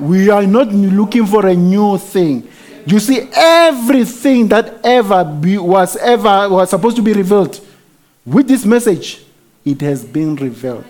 [0.00, 2.48] We are not looking for a new thing.
[2.86, 7.60] You see, everything that ever be, was ever was supposed to be revealed
[8.24, 9.24] with this message,
[9.64, 10.84] it has been revealed.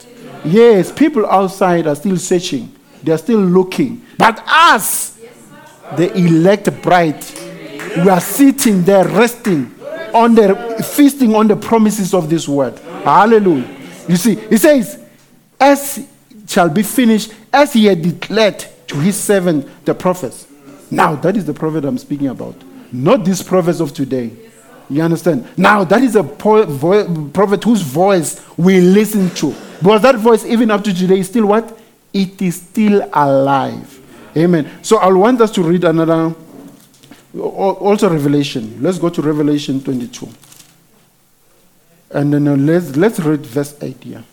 [0.44, 4.04] Yes, people outside are still searching, they are still looking.
[4.18, 5.18] But us,
[5.96, 7.24] the elect bride,
[7.96, 9.74] we are sitting there resting
[10.14, 12.78] on the feasting on the promises of this word.
[12.78, 13.68] Hallelujah.
[14.08, 15.02] You see, it says,
[15.60, 16.06] as
[16.46, 20.46] shall be finished, as he had declared to his servant the prophets.
[20.92, 22.54] Now, that is the prophet I'm speaking about,
[22.92, 24.30] not these prophets of today.
[24.90, 25.48] You understand?
[25.56, 29.54] Now, that is a prophet whose voice we listen to.
[29.78, 31.78] Because that voice, even up to today, is still what?
[32.12, 34.00] It is still alive.
[34.36, 34.70] Amen.
[34.82, 36.34] So I want us to read another,
[37.38, 38.76] also Revelation.
[38.82, 40.28] Let's go to Revelation 22.
[42.10, 44.24] And then uh, let's, let's read verse 8 here.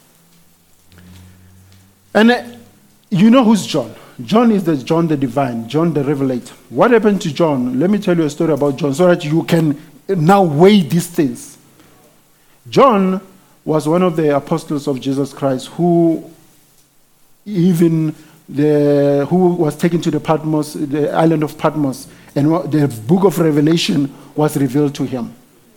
[2.14, 2.44] And uh,
[3.10, 3.96] you know who's John?
[4.24, 6.54] John is the John the divine, John the revelator.
[6.70, 7.80] What happened to John?
[7.80, 11.08] Let me tell you a story about John so that you can now weigh these
[11.08, 11.58] things.
[12.70, 13.22] John
[13.64, 16.30] was one of the apostles of Jesus Christ who
[17.46, 18.14] even
[18.50, 23.40] the who was taken to the Patmos, the island of Patmos, and the book of
[23.40, 25.34] Revelation was revealed to him.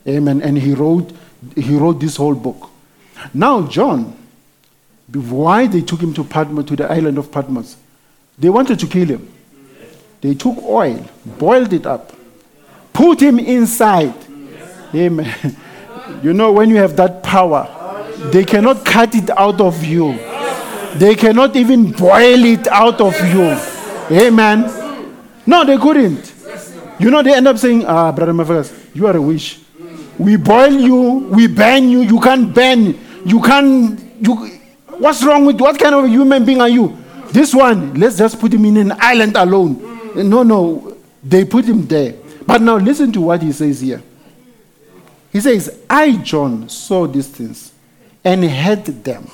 [0.07, 0.43] Amen.
[0.43, 1.13] And he wrote
[1.55, 2.71] he wrote this whole book.
[3.33, 4.17] Now John,
[5.13, 7.77] why they took him to Patmos to the island of Patmos?
[8.43, 9.33] They wanted to kill him.
[10.21, 11.07] They took oil,
[11.39, 12.13] boiled it up,
[12.93, 14.15] put him inside.
[14.95, 15.33] Amen.
[16.23, 17.67] You know, when you have that power,
[18.31, 20.13] they cannot cut it out of you.
[20.95, 23.57] They cannot even boil it out of you.
[24.11, 25.15] Amen.
[25.47, 26.33] No, they couldn't.
[27.01, 29.61] You know, they end up saying, Ah, Brother Mafagas, you are a witch.
[30.19, 34.35] We boil you, we burn you, you can't burn, you can't, you,
[34.99, 37.02] what's wrong with, what kind of human being are you?
[37.33, 40.29] This one, let's just put him in an island alone.
[40.29, 42.15] No, no, they put him there.
[42.47, 44.03] But now listen to what he says here.
[45.33, 47.73] He says, I, John, saw these things
[48.23, 49.31] and heard them.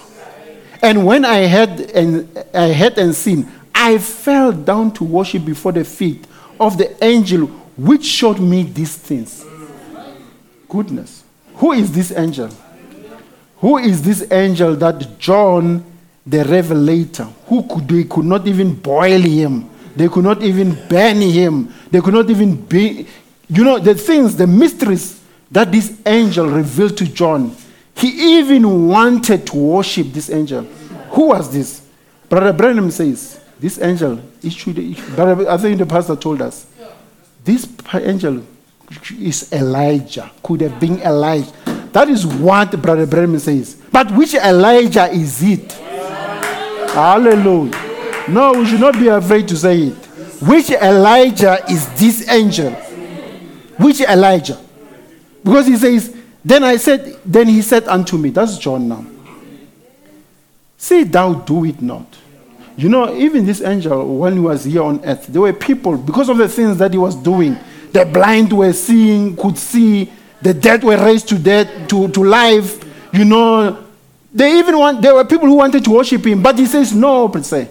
[0.81, 5.73] And when I heard and I had and seen, I fell down to worship before
[5.73, 6.25] the feet
[6.61, 7.47] of the angel
[7.77, 9.45] which showed me these things.
[10.69, 11.25] Goodness.
[11.57, 12.51] Who is this angel?
[13.59, 15.85] Who is this angel that John
[16.29, 21.21] the revelator, who could they could not even boil him, they could not even burn
[21.21, 23.07] him, they could not even be
[23.49, 25.21] you know the things, the mysteries
[25.51, 27.57] that this angel revealed to John.
[27.95, 30.63] He even wanted to worship this angel.
[31.11, 31.83] Who was this?
[32.29, 35.19] Brother Branham says, this angel, it should, it should-
[35.49, 36.67] I think the pastor told us,
[37.43, 38.45] this angel
[39.19, 41.51] is Elijah, could have been Elijah.
[41.93, 43.77] That is what Brother Branham says.
[43.91, 45.77] But which Elijah is it?
[46.99, 48.27] Hallelujah.
[48.29, 50.07] No, we should not be afraid to say it.
[50.43, 52.73] Which Elijah is this angel?
[53.79, 54.59] Which Elijah?
[55.45, 59.07] Because he says, Then I said, then he said unto me, that's John now.
[60.77, 62.07] Say thou do it not.
[62.77, 66.29] You know, even this angel, when he was here on earth, there were people, because
[66.29, 67.57] of the things that he was doing,
[67.93, 70.11] the blind were seeing, could see,
[70.43, 73.85] the dead were raised to death, to, to life, you know.
[74.39, 77.29] They even want, there were people who wanted to worship him, but he says, No,
[77.43, 77.69] se.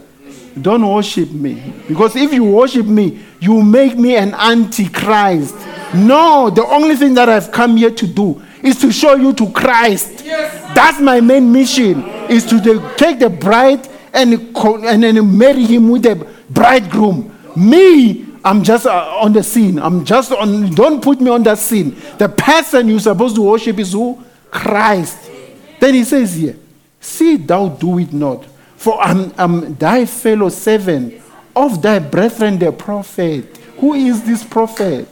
[0.62, 1.74] Don't worship me.
[1.88, 5.56] Because if you worship me, you make me an antichrist.
[5.96, 9.50] No, the only thing that I've come here to do is to show you to
[9.52, 10.26] Christ.
[10.26, 12.60] That's my main mission, is to
[12.98, 17.34] take the bride and, and then marry him with the bridegroom.
[17.56, 19.80] Me, I'm just uh, on the scene.
[19.80, 21.96] I'm just on, don't put me on that scene.
[22.18, 24.22] The person you're supposed to worship is who?
[24.52, 25.37] Christ.
[25.80, 26.58] Then he says here,
[27.00, 31.22] See thou do it not, for I'm, I'm thy fellow servant
[31.56, 33.58] of thy brethren the prophet.
[33.80, 35.08] Who is this prophet?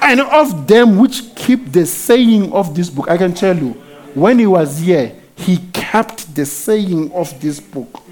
[0.00, 3.08] And of them which keep the saying of this book.
[3.08, 3.70] I can tell you,
[4.14, 8.02] when he was here, he kept the saying of this book.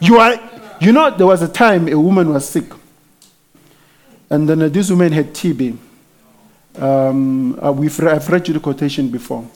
[0.00, 0.38] You are,
[0.80, 2.64] you know, there was a time a woman was sick,
[4.30, 5.76] and then this woman had TB.
[6.78, 9.48] Um, uh, we've I've read you the quotation before.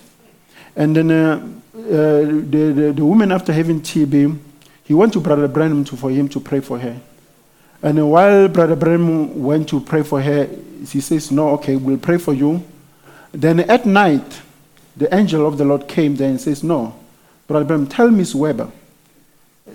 [0.76, 4.38] And then uh, uh, the, the, the woman, after having TB,
[4.84, 7.00] he went to Brother Branham to, for him to pray for her.
[7.82, 10.48] And while Brother Branham went to pray for her,
[10.86, 12.64] he says, No, okay, we'll pray for you.
[13.32, 14.42] Then at night,
[14.96, 16.94] the angel of the Lord came there and says, No,
[17.46, 18.70] Brother Branham, tell Miss Weber,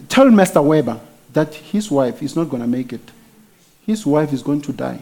[0.10, 1.00] tell Master Weber
[1.34, 3.12] that his wife is not going to make it.
[3.86, 5.00] His wife is going to die.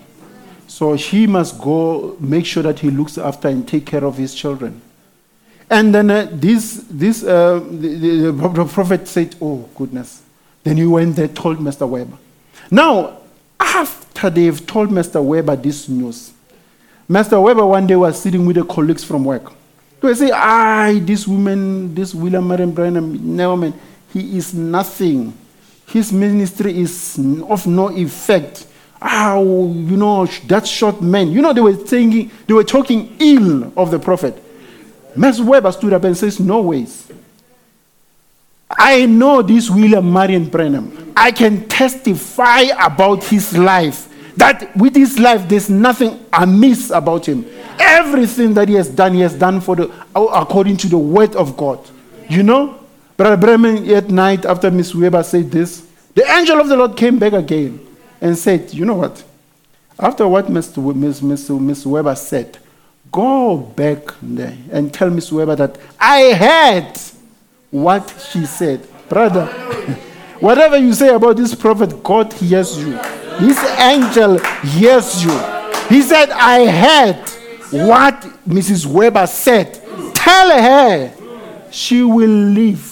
[0.68, 4.34] So he must go make sure that he looks after and take care of his
[4.34, 4.82] children.
[5.70, 10.22] And then uh, this, this uh, the, the, prophet said, Oh, goodness.
[10.64, 11.88] Then he went there, told Mr.
[11.88, 12.18] Weber.
[12.72, 13.18] Now,
[13.60, 15.24] after they've told Mr.
[15.24, 16.34] Weber this news,
[17.10, 17.42] Mr.
[17.42, 19.52] Weber one day was sitting with the colleagues from work.
[20.02, 23.74] They say, Ah, this woman, this William Marion Branham, no man,
[24.12, 25.34] he is nothing.
[25.88, 28.68] His ministry is of no effect.
[29.02, 31.32] Ah, you know, that short man.
[31.32, 34.43] You know, they were saying, they were talking ill of the prophet.
[35.16, 35.46] Mr.
[35.46, 37.12] Weber stood up and says, No ways.
[38.70, 41.14] I know this William Marion Branham.
[41.16, 44.10] I can testify about his life.
[44.36, 47.46] That with his life, there's nothing amiss about him.
[47.80, 51.56] Everything that he has done, he has done for the according to the word of
[51.56, 51.80] God.
[52.30, 52.80] You know,
[53.16, 53.54] Brother
[53.96, 57.80] at night after Miss Weber said this, the angel of the Lord came back again
[58.22, 59.24] and said, You know what?
[60.00, 60.76] After what Miss
[61.86, 62.58] Weber said,
[63.14, 67.00] go back there and tell Miss Weber that I heard
[67.70, 68.86] what she said.
[69.08, 69.46] Brother,
[70.40, 72.98] whatever you say about this prophet, God hears you.
[73.38, 75.32] His angel hears you.
[75.90, 77.30] He said, I heard
[77.88, 78.86] what Mrs.
[78.88, 79.80] Weber said.
[80.16, 81.14] Tell her
[81.72, 82.90] she will live.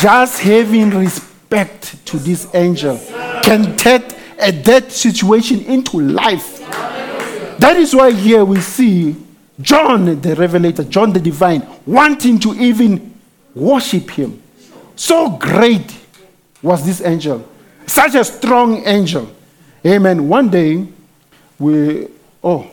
[0.00, 2.98] Just having respect to this angel
[3.42, 4.02] can turn
[4.38, 6.58] a dead situation into life.
[7.58, 9.16] That is why here we see
[9.60, 13.14] John the Revelator, John the Divine, wanting to even
[13.54, 14.42] worship him.
[14.96, 15.96] So great
[16.62, 17.48] was this angel,
[17.86, 19.30] such a strong angel.
[19.86, 20.28] Amen.
[20.28, 20.86] One day,
[21.58, 22.08] we,
[22.42, 22.68] oh,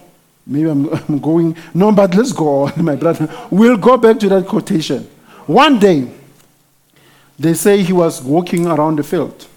[0.46, 3.30] maybe I'm, I'm going, no, but let's go on, my brother.
[3.50, 5.10] We'll go back to that quotation.
[5.46, 6.10] One day,
[7.38, 9.48] they say he was walking around the field.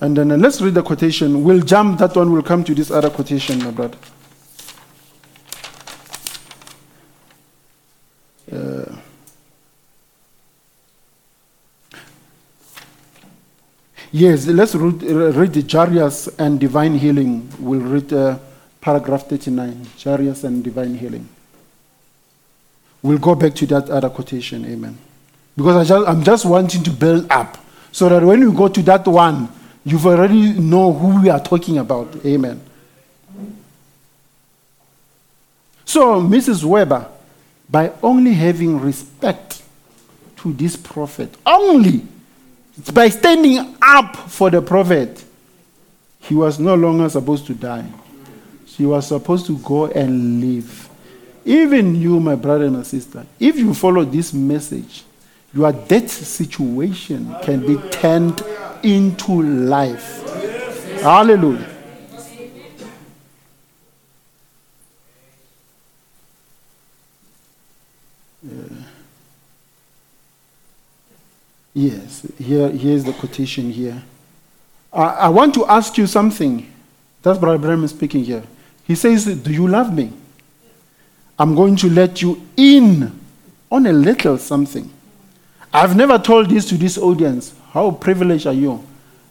[0.00, 1.42] And then uh, let's read the quotation.
[1.42, 3.96] We'll jump, that one we'll come to this other quotation, my brother.
[8.52, 8.96] Uh,
[14.12, 17.50] yes, let's read, uh, read the Jairus and divine healing.
[17.58, 18.38] We'll read uh,
[18.80, 21.28] paragraph 39, Jairus and divine healing.
[23.02, 24.98] We'll go back to that other quotation, amen.
[25.56, 27.56] Because I just, I'm just wanting to build up
[27.92, 29.48] so that when you go to that one,
[29.86, 32.14] you've already know who we are talking about.
[32.26, 32.60] Amen.
[35.84, 36.64] So, Mrs.
[36.64, 37.06] Weber,
[37.70, 39.62] by only having respect
[40.38, 42.02] to this prophet, only
[42.76, 45.24] it's by standing up for the prophet,
[46.20, 47.86] he was no longer supposed to die.
[48.66, 50.88] She was supposed to go and live.
[51.44, 55.04] Even you, my brother and my sister, if you follow this message,
[55.56, 58.42] your death situation can be turned
[58.82, 60.22] into life.
[61.00, 61.66] Hallelujah.
[71.72, 74.02] Yes, here, here's the quotation here.
[74.92, 76.70] I, I want to ask you something.
[77.22, 78.44] That's Brother Branham speaking here.
[78.84, 80.12] He says, Do you love me?
[81.38, 83.18] I'm going to let you in
[83.70, 84.90] on a little something.
[85.76, 87.52] I've never told this to this audience.
[87.72, 88.82] How privileged are you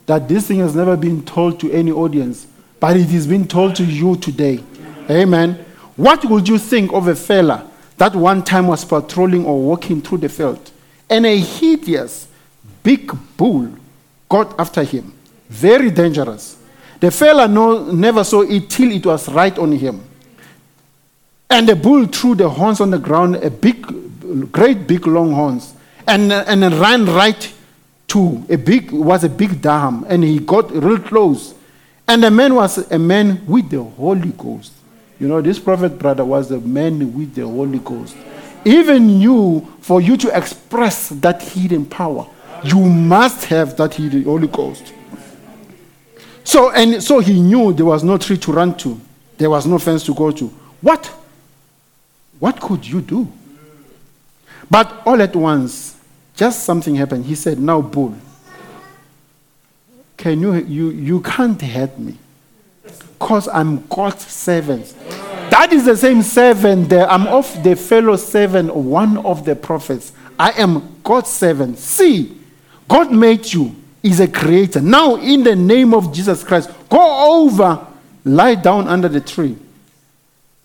[0.06, 2.46] that this thing has never been told to any audience,
[2.80, 4.64] but it is being told to you today.
[5.10, 5.66] Amen.
[5.96, 7.68] What would you think of a fella
[7.98, 10.70] that one time was patrolling or walking through the field
[11.10, 12.28] and a hideous
[12.84, 13.76] big bull
[14.30, 15.16] got after him?
[15.50, 16.60] Very dangerous.
[17.00, 20.00] The fella no, never saw it till it was right on him.
[21.50, 25.75] And the bull threw the horns on the ground, a big, great big long horns,
[26.08, 27.54] and, uh, and ran right
[28.08, 31.54] to a big, was a big dam, and he got real close.
[32.08, 34.74] And the man was a man with the Holy Ghost.
[35.20, 38.16] You know, this prophet brother was a man with the Holy Ghost.
[38.64, 42.28] Even you, for you to express that hidden power,
[42.64, 44.94] you must have that hidden Holy Ghost.
[46.44, 49.00] So, and so he knew there was no tree to run to,
[49.38, 50.48] there was no fence to go to.
[50.82, 51.06] What?
[52.40, 53.32] What could you do?
[54.70, 55.95] But all at once,
[56.36, 57.26] just something happened.
[57.26, 58.16] He said, Now, bull,
[60.18, 62.18] can you, you, you can't hurt me
[62.84, 64.94] because I'm God's servant.
[65.50, 67.10] That is the same servant there.
[67.10, 70.12] I'm of the fellow servant, one of the prophets.
[70.38, 71.78] I am God's servant.
[71.80, 72.38] See,
[72.88, 74.82] God made you, is a creator.
[74.82, 77.88] Now, in the name of Jesus Christ, go over,
[78.26, 79.56] lie down under the tree.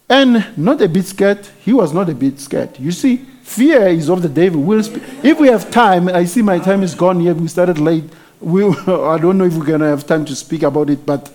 [0.09, 1.47] And not a bit scared.
[1.65, 2.79] He was not a bit scared.
[2.79, 4.63] You see, fear is of the devil.
[4.63, 4.79] We'll
[5.25, 7.35] if we have time, I see my time is gone here.
[7.35, 8.05] We started late.
[8.41, 11.33] We, I don't know if we're going to have time to speak about it, but,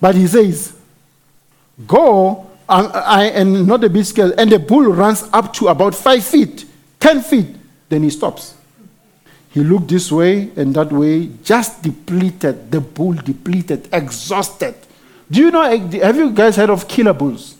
[0.00, 0.74] but he says,
[1.86, 4.32] Go and, I, and not a bit scared.
[4.38, 6.64] And the bull runs up to about five feet,
[6.98, 7.54] ten feet.
[7.88, 8.54] Then he stops.
[9.50, 12.70] He looked this way and that way, just depleted.
[12.70, 14.74] The bull depleted, exhausted.
[15.30, 17.57] Do you know, have you guys heard of killer bulls?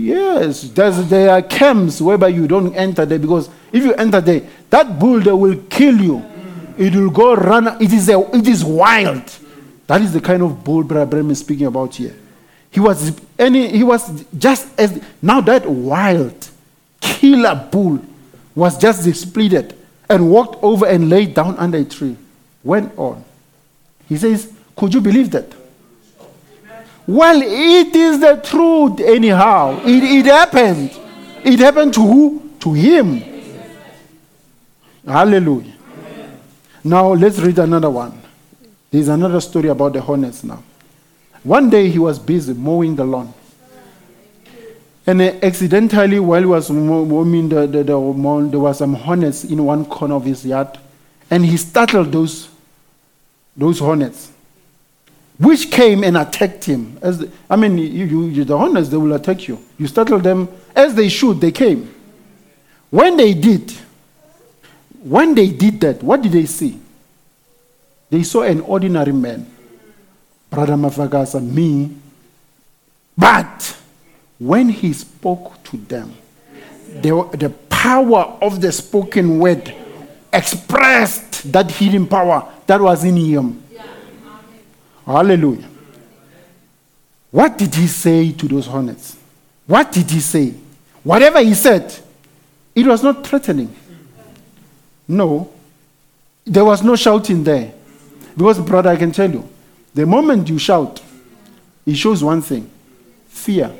[0.00, 4.42] Yes, there's, there are camps whereby you don't enter there because if you enter there,
[4.70, 6.24] that bull there will kill you.
[6.78, 7.80] It will go run.
[7.82, 9.30] It is, a, it is wild.
[9.86, 12.14] That is the kind of bull Brother Branham is speaking about here.
[12.70, 16.48] He was, any, he was just as, now that wild
[17.00, 18.00] killer bull
[18.54, 19.74] was just displeased
[20.08, 22.16] and walked over and laid down under a tree.
[22.64, 23.22] Went on.
[24.08, 25.52] He says, Could you believe that?
[27.10, 29.80] Well, it is the truth, anyhow.
[29.84, 30.96] It, it happened.
[31.42, 32.50] It happened to who?
[32.60, 33.20] To him.
[35.04, 35.72] Hallelujah.
[36.84, 38.22] Now let's read another one.
[38.92, 40.62] There's another story about the hornets now.
[41.42, 43.34] One day he was busy mowing the lawn.
[45.04, 49.42] And uh, accidentally, while he was mowing the, the, the lawn, there was some hornets
[49.42, 50.78] in one corner of his yard.
[51.28, 52.48] And he startled those,
[53.56, 54.30] those hornets,
[55.40, 56.98] which came and attacked him.
[57.00, 59.58] As the, I mean, you, you, you, the hornets, they will attack you.
[59.78, 60.48] You startle them.
[60.76, 61.94] As they should, they came.
[62.90, 63.72] When they did,
[65.02, 66.78] when they did that, what did they see?
[68.10, 69.50] They saw an ordinary man,
[70.50, 71.96] Brother Mafagasa, me.
[73.16, 73.78] But
[74.38, 76.14] when he spoke to them,
[77.00, 79.74] the, the power of the spoken word
[80.32, 83.62] expressed that hidden power that was in him.
[85.06, 85.68] Hallelujah.
[87.30, 89.16] What did he say to those hornets?
[89.66, 90.54] What did he say?
[91.02, 91.96] Whatever he said,
[92.74, 93.74] it was not threatening.
[95.06, 95.50] No.
[96.44, 97.72] There was no shouting there.
[98.36, 99.48] Because, brother, I can tell you,
[99.94, 101.02] the moment you shout,
[101.86, 102.70] it shows one thing
[103.28, 103.74] fear.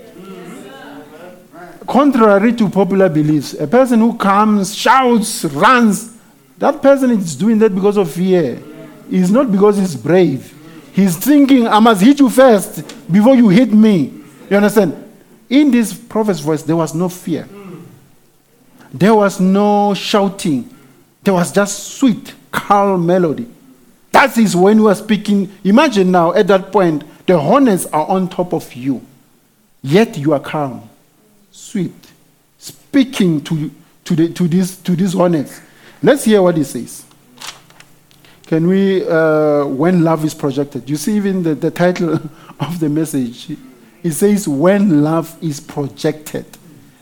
[1.87, 6.17] Contrary to popular beliefs, a person who comes, shouts, runs,
[6.59, 8.63] that person is doing that because of fear.
[9.11, 10.55] It's not because he's brave.
[10.93, 14.13] He's thinking, I must hit you first before you hit me.
[14.49, 15.11] You understand?
[15.49, 17.49] In this prophet's voice, there was no fear.
[18.93, 20.69] There was no shouting.
[21.23, 23.49] There was just sweet, calm melody.
[24.13, 25.51] That is when we are speaking.
[25.65, 29.05] Imagine now, at that point, the hornets are on top of you,
[29.83, 30.89] yet you are calm,
[31.53, 31.95] sweet,
[32.59, 33.71] speaking to,
[34.05, 35.61] to, the, to, this, to these hornets.
[36.03, 37.05] Let's hear what he says.
[38.51, 40.91] Can we, uh, when love is projected?
[40.91, 42.15] You see, even the, the title
[42.61, 43.57] of the message,
[44.03, 46.45] it says, when love is projected.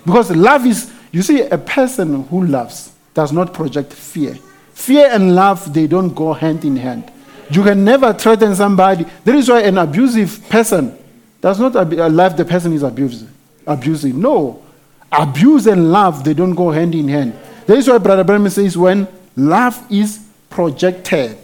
[0.05, 4.35] Because love is, you see, a person who loves does not project fear.
[4.75, 7.11] Fear and love, they don't go hand in hand.
[7.51, 9.07] You can never threaten somebody.
[9.25, 10.99] That is why an abusive person
[11.41, 13.31] does not ab- love the person is abusive.
[13.67, 14.15] Abusive.
[14.15, 14.63] No.
[15.11, 17.33] Abuse and love, they don't go hand in hand.
[17.65, 21.39] That is why Brother Branham says, when love is projected.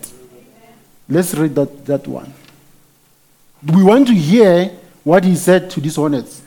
[1.08, 2.32] Let's read that, that one.
[3.72, 4.70] We want to hear
[5.02, 6.42] what he said to these hornets.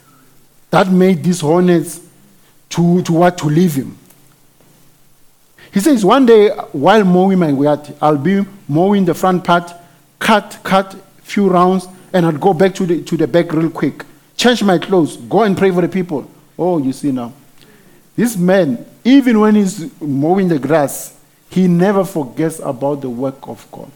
[0.70, 2.02] That made these hornets
[2.70, 3.38] to, to what?
[3.40, 3.98] To leave him.
[5.72, 9.72] He says, one day while mowing my yard, I'll be mowing the front part,
[10.18, 14.04] cut, cut few rounds, and I'd go back to the, to the back real quick,
[14.36, 16.30] change my clothes, go and pray for the people.
[16.58, 17.34] Oh, you see now.
[18.16, 21.17] This man, even when he's mowing the grass,
[21.50, 23.92] he never forgets about the work of God.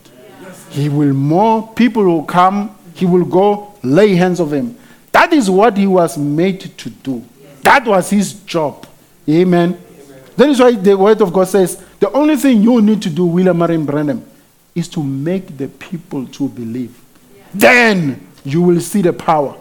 [0.70, 4.78] He will more, people will come, he will go lay hands on him.
[5.12, 7.24] That is what he was made to do.
[7.62, 8.88] That was his job.
[9.30, 9.80] Amen.
[10.38, 13.26] That is why the word of God says the only thing you need to do,
[13.26, 14.26] William Marion Branham,
[14.74, 17.00] is to make the people to believe.
[17.54, 19.58] Then you will see the power.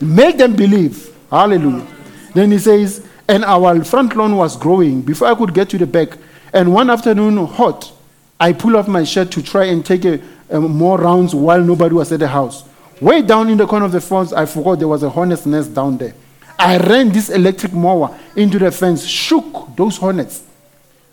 [0.00, 1.14] Make them believe.
[1.30, 1.86] Hallelujah.
[2.34, 5.86] Then he says, and our front lawn was growing before I could get to the
[5.86, 6.16] back.
[6.52, 7.92] And one afternoon, hot,
[8.38, 10.20] I pull off my shirt to try and take a,
[10.50, 12.64] a more rounds while nobody was at the house.
[13.00, 15.74] Way down in the corner of the fence, I forgot there was a hornet's nest
[15.74, 16.14] down there.
[16.58, 20.44] I ran this electric mower into the fence, shook those hornets.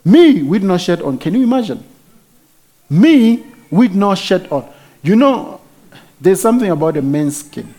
[0.04, 1.18] Me with no shirt on.
[1.18, 1.82] Can you imagine?
[2.88, 4.68] Me with no shirt on.
[5.02, 5.60] You know,
[6.20, 7.74] there's something about a man's skin.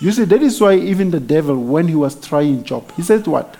[0.00, 3.26] You see, that is why even the devil, when he was trying Job, he said
[3.26, 3.56] what?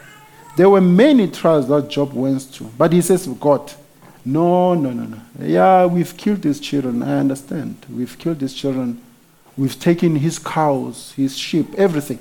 [0.59, 2.73] There were many trials that Job went through.
[2.77, 3.73] But he says, God,
[4.25, 5.21] no, no, no, no.
[5.41, 7.01] Yeah, we've killed these children.
[7.01, 7.77] I understand.
[7.89, 9.01] We've killed these children.
[9.57, 12.19] We've taken his cows, his sheep, everything.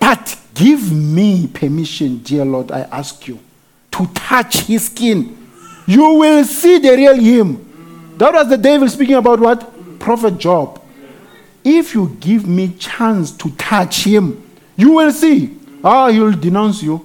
[0.00, 3.38] But give me permission, dear Lord, I ask you,
[3.90, 5.36] to touch his skin.
[5.86, 8.14] You will see the real him.
[8.16, 9.98] That was the devil speaking about what?
[9.98, 10.82] Prophet Job.
[11.62, 14.42] If you give me chance to touch him,
[14.74, 15.54] you will see.
[15.84, 17.04] Ah, he will denounce you.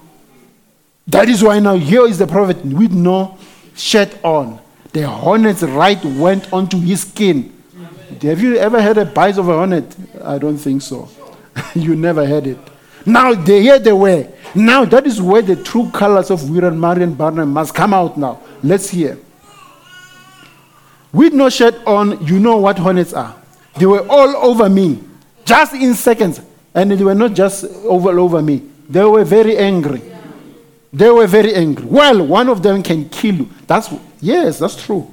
[1.08, 3.38] That is why now here is the prophet with no
[3.76, 4.60] shirt on.
[4.94, 7.52] The hornet's right went onto his skin.
[8.22, 9.96] Have you ever had a bite of a hornet?
[10.24, 11.10] I don't think so.
[11.76, 12.58] you never had it.
[13.06, 14.28] Now they here they were.
[14.56, 18.40] Now that is where the true colors of William Marion Branham must come out now.
[18.62, 19.18] Let's hear.
[21.12, 23.36] With no shirt on, you know what hornets are.
[23.78, 25.04] They were all over me,
[25.44, 26.40] just in seconds.
[26.74, 28.64] And they were not just over over me.
[28.90, 30.02] They were very angry.
[30.94, 31.86] They were very angry.
[31.86, 33.50] Well, one of them can kill you.
[33.66, 33.90] That's
[34.22, 35.12] yes, that's true.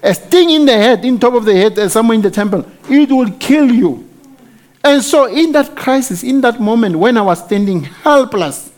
[0.00, 2.64] A sting in the head, in top of the head, uh, somewhere in the temple,
[2.88, 4.08] it will kill you.
[4.84, 8.70] And so, in that crisis, in that moment when I was standing helpless,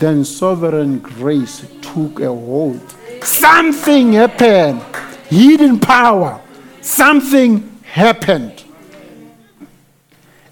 [0.00, 2.80] then sovereign grace took a hold.
[3.22, 4.82] Something happened.
[5.28, 6.40] Hidden power.
[6.80, 8.64] Something happened.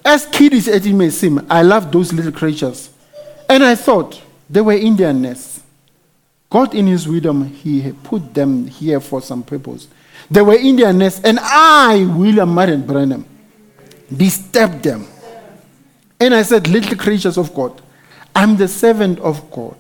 [0.05, 2.91] As kids as it may seem, I love those little creatures.
[3.49, 5.63] And I thought they were Indian nests.
[6.51, 9.89] God, in His wisdom, He put them here for some purpose.
[10.31, 13.27] They were Indian nests, and I, William Marion Branham,
[14.15, 15.07] disturbed them.
[16.19, 17.81] And I said, Little creatures of God,
[18.35, 19.77] I'm the servant of God.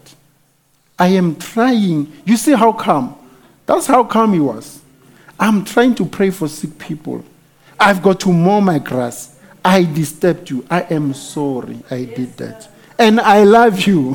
[0.98, 2.12] I am trying.
[2.24, 3.16] You see how calm?
[3.66, 4.80] That's how calm he was.
[5.38, 7.24] I'm trying to pray for sick people.
[7.78, 9.38] I've got to mow my grass.
[9.64, 10.64] I disturbed you.
[10.70, 12.68] I am sorry I did that.
[12.98, 14.14] And I love you.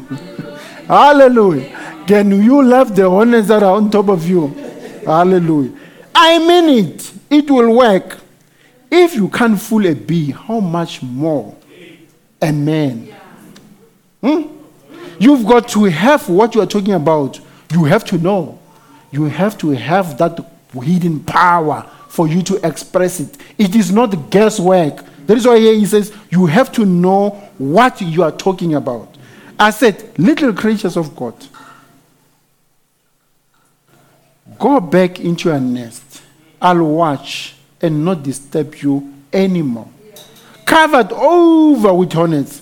[0.88, 2.04] Hallelujah.
[2.08, 4.48] Can you love the honors that are on top of you?
[5.06, 5.72] Hallelujah.
[6.14, 7.12] I mean it.
[7.30, 8.20] It will work.
[8.90, 11.56] If you can't fool a bee, how much more
[12.42, 13.14] a man?
[14.22, 14.42] Hmm?
[15.18, 17.40] You've got to have what you are talking about.
[17.72, 18.60] You have to know.
[19.12, 20.40] You have to have that
[20.74, 23.38] hidden power for you to express it.
[23.58, 25.06] It is not guesswork.
[25.26, 29.16] That is why here he says you have to know what you are talking about.
[29.60, 31.36] I said, little creatures of God,
[34.58, 36.24] go back into your nest.
[36.62, 39.90] I'll watch and not disturb you anymore.
[40.66, 42.62] Covered over with hornets.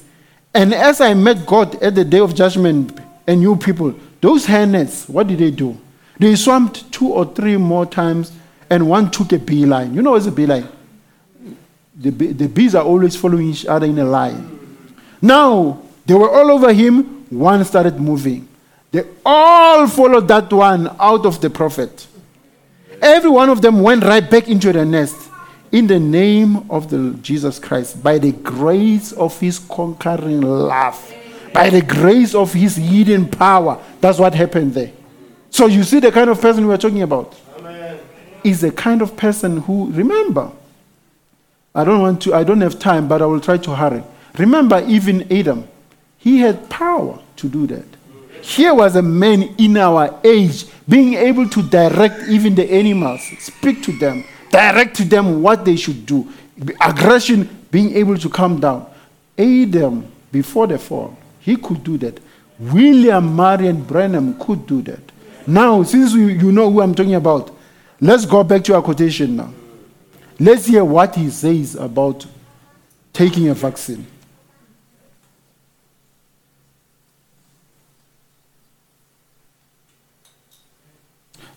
[0.53, 5.07] And as I met God at the day of judgment and you people, those hornets,
[5.07, 5.79] what did they do?
[6.17, 8.31] They swamped two or three more times,
[8.69, 9.93] and one took a beeline.
[9.93, 10.67] You know what's a beeline?
[11.99, 14.57] The, the bees are always following each other in a line.
[15.21, 18.47] Now, they were all over him, one started moving.
[18.91, 22.07] They all followed that one out of the prophet.
[23.01, 25.29] Every one of them went right back into the nest
[25.71, 31.13] in the name of the Jesus Christ, by the grace of his conquering love,
[31.53, 33.79] by the grace of his hidden power.
[34.01, 34.91] That's what happened there.
[35.51, 37.35] So you see the kind of person we are talking about.
[38.43, 40.49] Is the kind of person who remember.
[41.73, 44.03] I don't want to, I don't have time, but I will try to hurry.
[44.37, 45.67] Remember, even Adam,
[46.17, 47.85] he had power to do that.
[48.41, 53.83] Here was a man in our age being able to direct even the animals, speak
[53.83, 56.27] to them, direct to them what they should do.
[56.81, 58.87] Aggression being able to come down.
[59.37, 62.19] Adam, before the fall, he could do that.
[62.59, 64.99] William Marion Branham could do that.
[65.47, 67.55] Now, since you know who I'm talking about,
[68.01, 69.53] let's go back to our quotation now.
[70.39, 72.25] Let's hear what he says about
[73.11, 74.07] taking a vaccine.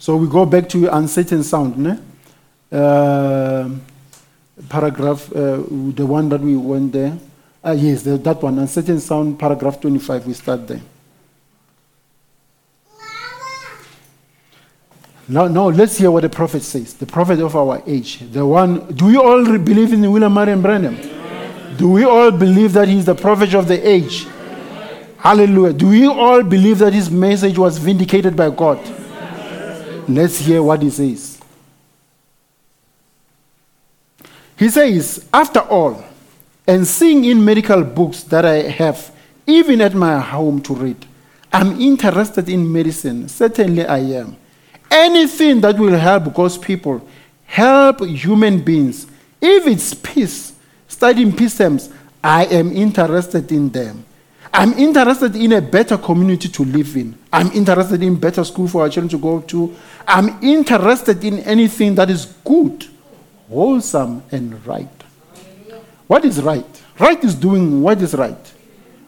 [0.01, 1.97] So we go back to uncertain sound, ne?
[2.73, 3.71] Uh,
[4.69, 5.63] paragraph, uh,
[5.95, 7.17] the one that we went there.
[7.63, 10.81] Ah, yes, that one, uncertain sound, paragraph 25, we start there.
[15.33, 16.93] Now, now let's hear what the prophet says.
[16.93, 18.19] The prophet of our age.
[18.19, 20.99] The one, do we all believe in William Marion Branham?
[21.79, 24.27] Do we all believe that he's the prophet of the age?
[25.17, 25.73] Hallelujah.
[25.73, 28.79] Do we all believe that his message was vindicated by God?
[30.07, 31.41] Let's hear what he says.
[34.59, 36.05] He says, After all,
[36.67, 39.11] and seeing in medical books that I have,
[39.47, 41.07] even at my home to read,
[41.51, 43.31] I'm interested in medicine.
[43.31, 44.37] Certainly I am.
[44.93, 47.09] Anything that will help God's people,
[47.47, 49.06] help human beings,
[49.40, 50.52] if it's peace,
[50.86, 51.89] studying peace terms,
[52.23, 54.05] I am interested in them.
[54.52, 57.19] I'm interested in a better community to live in.
[57.32, 59.74] I'm interested in better school for our children to go to.
[60.06, 62.86] I'm interested in anything that is good,
[63.48, 64.89] wholesome, and right.
[66.06, 66.82] What is right?
[66.98, 68.52] Right is doing what is right.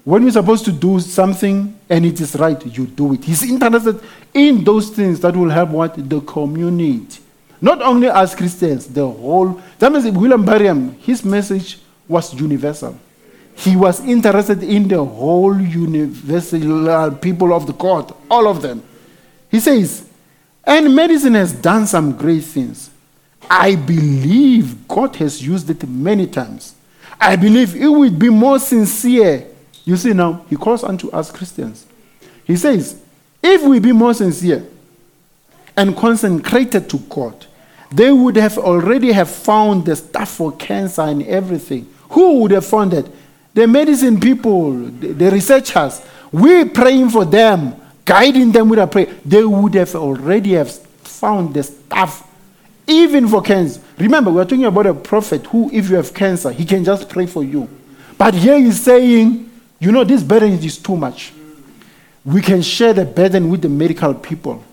[0.04, 3.24] When you're supposed to do something and it is right, you do it.
[3.24, 4.00] He's interested
[4.34, 6.08] in those things that will help what?
[6.08, 7.22] The community.
[7.60, 9.60] Not only as Christians, the whole.
[9.78, 12.98] That means William Branham, his message was universal.
[13.56, 18.82] He was interested in the whole universal people of the court, all of them.
[19.50, 20.06] He says,
[20.64, 22.90] and medicine has done some great things.
[23.48, 26.74] I believe God has used it many times.
[27.18, 29.46] I believe it would be more sincere.
[29.84, 31.86] You see now, he calls unto us Christians.
[32.44, 33.00] He says,
[33.42, 34.66] if we be more sincere
[35.76, 37.46] and consecrated to God,
[37.92, 41.86] they would have already have found the stuff for cancer and everything.
[42.10, 43.06] Who would have found it?
[43.52, 46.02] The medicine people, the, researchers.
[46.32, 49.14] We praying for them, guiding them with a prayer.
[49.24, 52.28] They would have already have found the stuff,
[52.86, 53.80] even for cancer.
[53.98, 57.26] Remember, we're talking about a prophet who, if you have cancer, he can just pray
[57.26, 57.68] for you.
[58.18, 59.50] But here he's saying,
[59.84, 61.32] you know, this burden is too much.
[62.24, 64.64] we can share the burden with the medical people.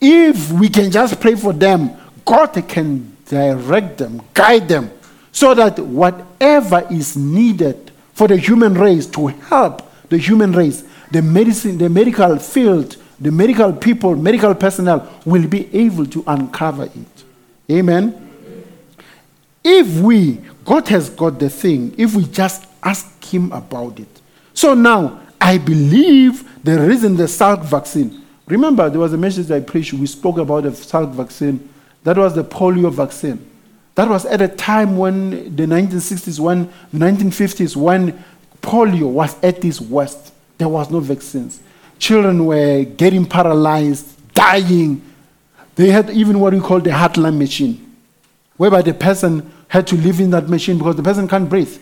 [0.00, 1.90] If we can just pray for them,
[2.24, 4.90] God can direct them, guide them,
[5.32, 11.20] so that whatever is needed for the human race to help the human race, the
[11.20, 17.24] medicine, the medical field, the medical people, medical personnel will be able to uncover it.
[17.70, 18.20] Amen.
[19.64, 24.13] If we, God has got the thing, if we just ask Him about it.
[24.54, 29.60] So now, I believe the reason the Salk vaccine, remember there was a message I
[29.60, 31.68] preached, we spoke about the Salk vaccine,
[32.04, 33.50] that was the polio vaccine.
[33.96, 38.24] That was at a time when the 1960s, when the 1950s, when
[38.60, 40.32] polio was at its worst.
[40.58, 41.60] There was no vaccines.
[41.98, 45.02] Children were getting paralyzed, dying.
[45.74, 47.96] They had even what we call the heartland machine,
[48.56, 51.76] whereby the person had to live in that machine because the person can't breathe.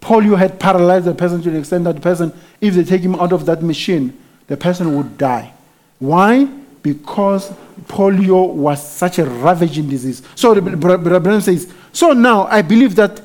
[0.00, 3.14] Polio had paralyzed the person to the extent that the person, if they take him
[3.16, 4.16] out of that machine,
[4.46, 5.52] the person would die.
[5.98, 6.44] Why?
[6.82, 7.52] Because
[7.88, 10.22] polio was such a ravaging disease.
[10.34, 13.20] So the Bra- Bra- says, so now I believe that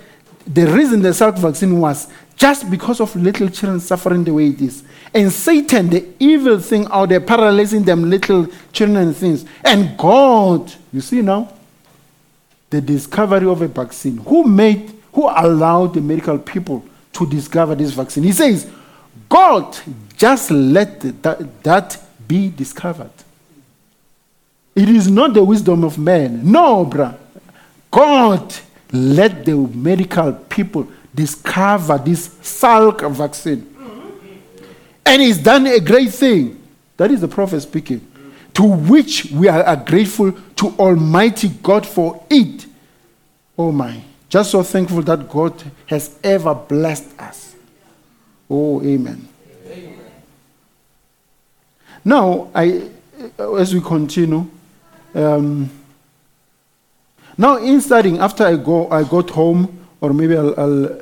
[0.48, 4.62] the reason the Salk vaccine was just because of little children suffering the way it
[4.62, 4.84] is.
[5.14, 9.46] And Satan, the evil thing out there, paralyzing them little children and things.
[9.64, 11.54] And God, you see now,
[12.70, 14.18] the discovery of a vaccine.
[14.18, 18.24] Who made, who allowed the medical people to discover this vaccine?
[18.24, 18.70] He says,
[19.28, 19.78] God
[20.18, 23.12] just let that, that be discovered.
[24.76, 26.50] It is not the wisdom of man.
[26.50, 27.18] No, bruh.
[27.90, 28.54] God
[28.92, 33.68] let the medical people discover this Salk vaccine.
[35.06, 36.62] And he's done a great thing.
[36.98, 38.08] That is the prophet speaking.
[38.54, 42.66] To which we are, are grateful to Almighty God for it.
[43.58, 44.02] Oh my.
[44.32, 47.54] Just so thankful that God has ever blessed us.
[48.50, 49.28] Oh, amen.
[52.06, 52.90] Now, I,
[53.60, 54.50] as we continue,
[55.14, 55.70] um,
[57.38, 61.02] now in studying, after I go, I got home, or maybe I'll, I'll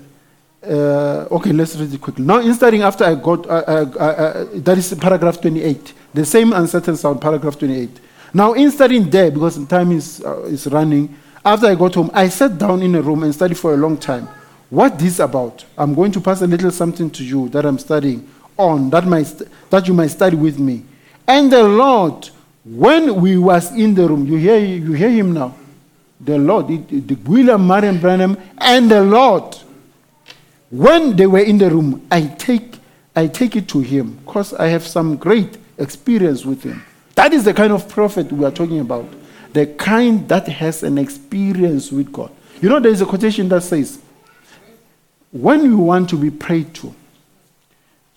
[0.64, 2.26] uh, okay, let's read it quickly.
[2.26, 6.98] Now in studying, after I got, uh, uh, that is paragraph 28, the same uncertain
[6.98, 7.92] sound, paragraph 28.
[8.34, 12.30] Now in studying there, because time is, uh, is running, after I got home, I
[12.30, 14.28] sat down in a room and studied for a long time.
[14.70, 15.66] What this about?
[15.78, 19.34] I'm going to pass a little something to you that I'm studying on, that, might,
[19.70, 20.84] that you might study with me.
[21.28, 22.30] And the Lord,
[22.66, 25.56] when we was in the room, you hear, you hear him now.
[26.20, 29.56] The Lord, the William Marion Branham and the Lord,
[30.70, 32.76] when they were in the room, I take,
[33.16, 36.84] I take it to him because I have some great experience with him.
[37.16, 39.08] That is the kind of prophet we are talking about.
[39.54, 42.32] The kind that has an experience with God.
[42.62, 44.00] You know, there is a quotation that says,
[45.32, 46.94] when you want to be prayed to,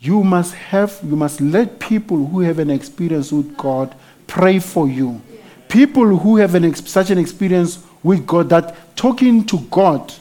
[0.01, 3.95] you must have, you must let people who have an experience with God
[4.27, 5.21] pray for you.
[5.69, 10.13] People who have an such an experience with God that talking to God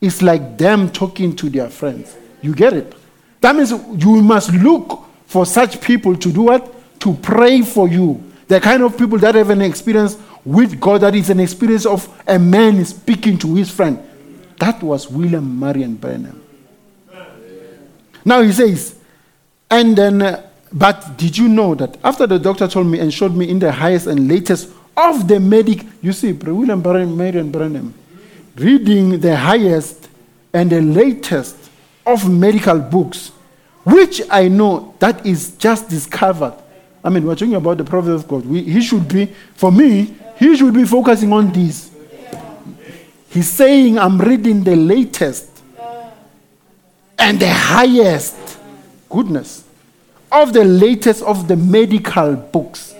[0.00, 2.16] is like them talking to their friends.
[2.42, 2.94] You get it?
[3.40, 6.72] That means you must look for such people to do what?
[7.00, 8.22] To pray for you.
[8.46, 12.08] The kind of people that have an experience with God that is an experience of
[12.26, 13.98] a man speaking to his friend.
[14.58, 16.42] That was William Marion Branham.
[18.24, 18.96] Now he says,
[19.70, 23.34] and then, uh, but did you know that after the doctor told me and showed
[23.34, 27.92] me in the highest and latest of the medic, you see, William Barron, Marion Branham,
[28.56, 30.08] reading the highest
[30.52, 31.56] and the latest
[32.06, 33.28] of medical books,
[33.84, 36.54] which I know that is just discovered.
[37.02, 38.46] I mean, we're talking about the prophet of God.
[38.46, 41.90] We, he should be, for me, he should be focusing on this.
[43.28, 45.50] He's saying, I'm reading the latest
[47.18, 48.58] and the highest
[49.08, 49.64] goodness
[50.30, 52.94] of the latest of the medical books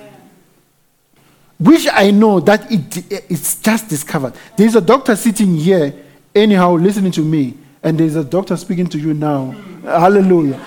[1.59, 4.35] which i know that it, it's just discovered.
[4.56, 5.94] There's a doctor sitting here
[6.35, 9.51] anyhow listening to me and there's a doctor speaking to you now.
[9.82, 10.61] Hallelujah.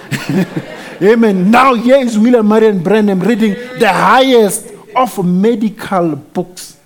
[1.01, 1.51] Amen.
[1.51, 6.77] Now here is william marion branham reading the highest of medical books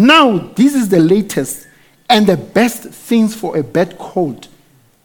[0.00, 1.66] now, this is the latest
[2.08, 4.48] and the best things for a bad cold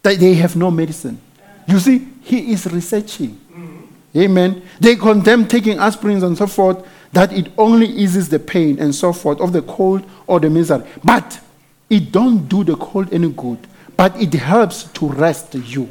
[0.02, 1.20] that they have no medicine.
[1.68, 3.38] You see, he is researching.
[4.16, 4.62] Amen.
[4.80, 9.12] They condemn taking aspirins and so forth, that it only eases the pain and so
[9.12, 10.82] forth of the cold or the misery.
[11.04, 11.40] But
[11.90, 13.58] it don't do the cold any good,
[13.98, 15.90] but it helps to rest you.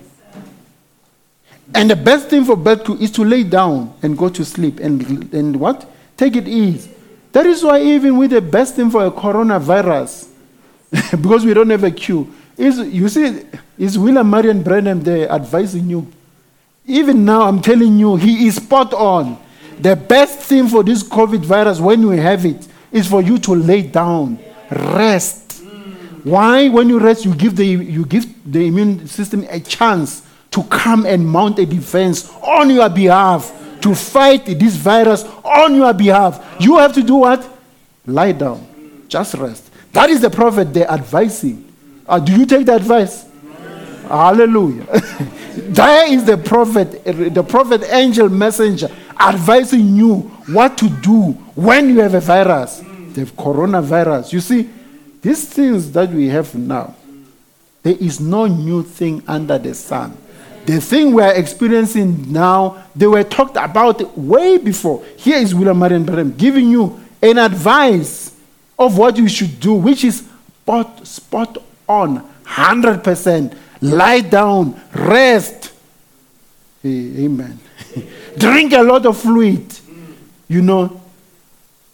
[1.73, 4.79] And the best thing for bed to is to lay down and go to sleep
[4.79, 5.89] and, and what?
[6.15, 6.91] Take it easy.
[7.31, 10.29] That is why even with the best thing for a coronavirus,
[11.11, 12.27] because we don't have a cure,
[12.57, 13.41] is you see,
[13.77, 16.07] is William Marion Branham there advising you?
[16.85, 19.37] Even now, I'm telling you, he is spot on.
[19.79, 23.55] The best thing for this COVID virus, when you have it, is for you to
[23.55, 24.39] lay down,
[24.71, 25.63] rest.
[26.23, 26.69] Why?
[26.69, 30.24] When you rest, you give the you give the immune system a chance
[30.55, 33.51] to come and mount a defense on your behalf
[33.81, 36.55] to fight this virus on your behalf.
[36.61, 37.45] You have to do what?
[38.05, 38.65] Lie down,
[39.09, 39.69] just rest.
[39.91, 41.69] That is the prophet they're advising.
[42.07, 43.25] Uh, do you take the advice?
[44.07, 44.85] Hallelujah.
[45.57, 48.87] there is the prophet, the prophet angel messenger
[49.19, 52.79] advising you what to do when you have a virus,
[53.11, 54.31] the coronavirus.
[54.31, 54.69] You see,
[55.21, 56.95] these things that we have now,
[57.83, 60.15] there is no new thing under the sun.
[60.65, 65.05] The thing we are experiencing now, they were talked about way before.
[65.17, 68.35] Here is William Marion Branham giving you an advice
[68.77, 70.27] of what you should do, which is
[70.61, 73.55] spot, spot on, 100%.
[73.81, 75.71] Lie down, rest.
[76.83, 77.59] Amen.
[78.37, 79.79] Drink a lot of fluid.
[80.47, 81.01] You know,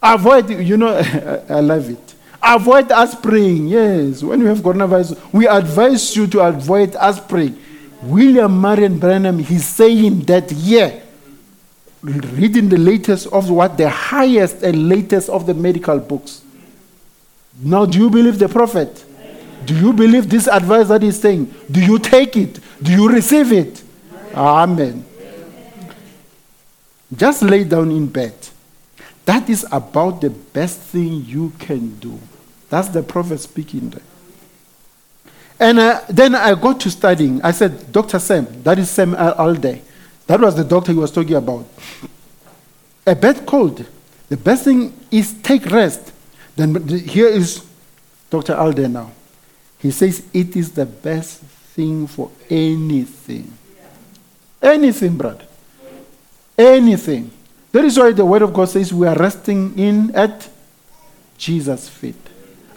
[0.02, 0.96] avoid, you know,
[1.48, 2.14] I love it.
[2.42, 3.68] Avoid aspirin.
[3.68, 7.58] Yes, when you have coronavirus, we advise you to avoid aspirin.
[8.02, 11.00] William Marion Branham, he's saying that, yeah,
[12.02, 16.42] reading the latest of what the highest and latest of the medical books.
[17.62, 19.04] Now, do you believe the prophet?
[19.64, 21.54] Do you believe this advice that he's saying?
[21.70, 22.58] Do you take it?
[22.82, 23.82] Do you receive it?
[24.34, 25.04] Amen.
[27.14, 28.34] Just lay down in bed.
[29.24, 32.18] That is about the best thing you can do.
[32.68, 34.02] That's the prophet speaking there.
[35.62, 37.40] And uh, then I got to studying.
[37.40, 38.18] I said, Dr.
[38.18, 39.80] Sam, that is Sam Al- Alday.
[40.26, 41.64] That was the doctor he was talking about.
[43.06, 43.86] A bad cold.
[44.28, 46.12] The best thing is take rest.
[46.56, 47.64] Then here is
[48.28, 48.54] Dr.
[48.54, 49.12] Alday now.
[49.78, 53.56] He says it is the best thing for anything.
[54.60, 55.44] Anything, brother.
[56.58, 57.30] Anything.
[57.70, 60.48] That is why the word of God says we are resting in at
[61.38, 62.16] Jesus' feet.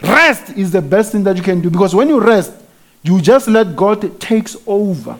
[0.00, 2.52] Rest is the best thing that you can do because when you rest,
[3.02, 5.18] you just let God takes over.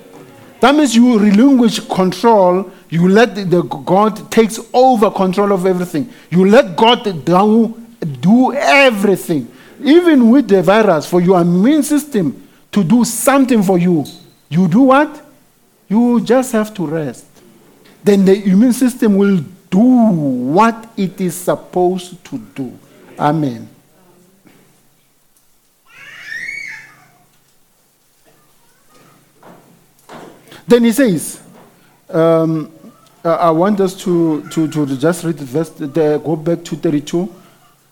[0.60, 2.70] That means you relinquish control.
[2.88, 6.12] You let the, God takes over control of everything.
[6.30, 7.82] You let God do,
[8.20, 9.50] do everything,
[9.82, 14.04] even with the virus, for your immune system to do something for you.
[14.48, 15.24] You do what?
[15.88, 17.26] You just have to rest.
[18.02, 22.78] Then the immune system will do what it is supposed to do.
[23.18, 23.68] Amen.
[30.66, 31.40] Then he says,
[32.08, 32.72] um,
[33.24, 37.32] I want us to, to, to just read the verse, the, go back to 32.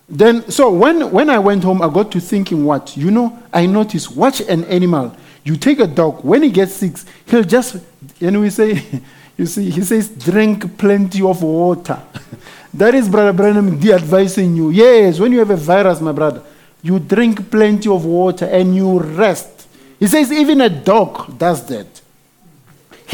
[0.08, 2.96] Then, so when, when I went home, I got to thinking what?
[2.96, 5.16] You know, I noticed, watch an animal.
[5.42, 6.96] You take a dog, when he gets sick,
[7.26, 7.76] he'll just,
[8.20, 8.82] and we say,
[9.36, 12.00] you see, he says, drink plenty of water.
[12.74, 14.70] that is Brother Branham the advising you.
[14.70, 16.42] Yes, when you have a virus, my brother,
[16.82, 19.66] you drink plenty of water and you rest.
[19.98, 22.02] He says, even a dog does that.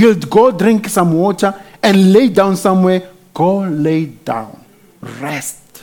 [0.00, 3.06] He'll go drink some water and lay down somewhere.
[3.34, 4.64] Go lay down.
[5.02, 5.82] Rest.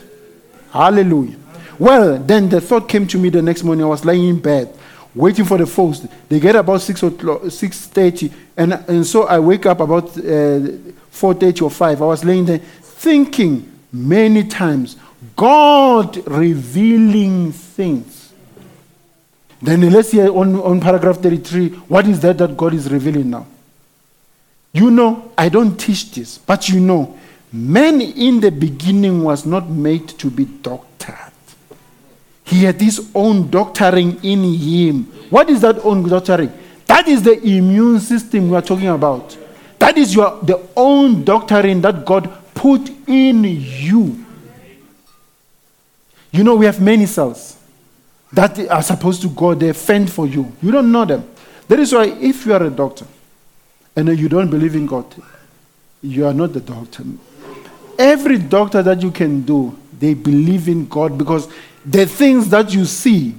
[0.72, 1.38] Hallelujah.
[1.78, 3.86] Well, then the thought came to me the next morning.
[3.86, 4.76] I was lying in bed,
[5.14, 6.00] waiting for the folks.
[6.30, 8.34] They get about 6 o'clock, 6.30.
[8.58, 12.02] And, and so I wake up about uh, 4.30 or 5.
[12.02, 14.96] I was laying there thinking many times,
[15.36, 18.34] God revealing things.
[19.62, 23.46] Then let's hear on, on paragraph 33, what is that that God is revealing now?
[24.74, 27.18] You know, I don't teach this, but you know,
[27.52, 31.16] man in the beginning was not made to be doctored.
[32.44, 35.04] He had his own doctoring in him.
[35.30, 36.52] What is that own doctoring?
[36.86, 39.38] That is the immune system we are talking about.
[39.80, 44.24] That is your the own doctoring that God put in you.
[46.32, 47.58] You know, we have many cells
[48.32, 50.52] that are supposed to go there, fend for you.
[50.62, 51.30] You don't know them.
[51.68, 53.06] That is why, if you are a doctor
[53.98, 55.06] and you don't believe in God,
[56.04, 57.04] you are not the doctor.
[57.98, 61.50] Every doctor that you can do, they believe in God because
[61.84, 63.34] the things that you see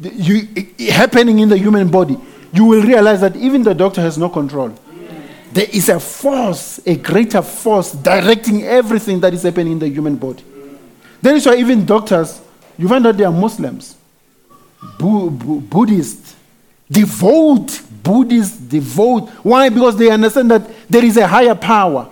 [0.00, 0.46] you,
[0.90, 2.16] happening in the human body,
[2.52, 4.72] you will realize that even the doctor has no control.
[5.52, 10.14] There is a force, a greater force directing everything that is happening in the human
[10.14, 10.44] body.
[11.20, 12.40] That is why even doctors,
[12.78, 13.96] you find that they are Muslims,
[14.98, 16.36] Bu- Bu- Buddhists,
[16.88, 19.28] devout Buddhists, devout.
[19.44, 19.68] Why?
[19.68, 22.08] Because they understand that there is a higher power.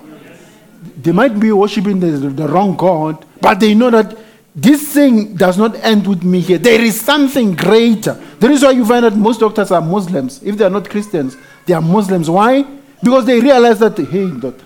[1.02, 4.16] They might be worshiping the, the wrong God, but they know that
[4.54, 6.58] this thing does not end with me here.
[6.58, 8.14] There is something greater.
[8.38, 10.40] That is why you find that most doctors are Muslims.
[10.42, 12.30] If they are not Christians, they are Muslims.
[12.30, 12.62] Why?
[13.02, 14.64] Because they realize that, hey, doctor,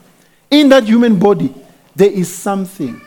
[0.51, 1.55] in that human body,
[1.97, 3.01] there is something.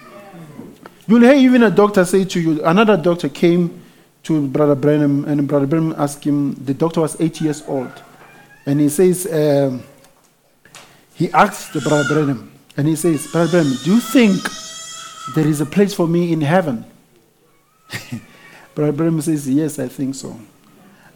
[1.07, 3.81] You'll hear even a doctor say to you, another doctor came
[4.23, 7.91] to Brother Branham, and Brother Branham asked him, the doctor was eight years old.
[8.65, 9.83] And he says, um,
[11.13, 14.41] he asked the Brother Branham, and he says, Brother Branham, do you think
[15.35, 16.85] there is a place for me in heaven?
[18.75, 20.39] Brother Branham says, yes, I think so.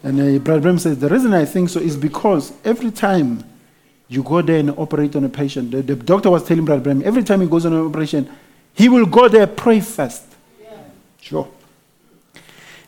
[0.04, 3.44] And uh, Brother Branham says, the reason I think so is because every time
[4.08, 7.06] you go there and operate on a patient, the, the doctor was telling Brother Branham,
[7.06, 8.30] every time he goes on an operation,
[8.74, 10.24] he will go there, pray first.
[11.20, 11.48] Sure.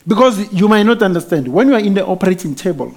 [0.06, 2.94] Because you might not understand, when you are in the operating table,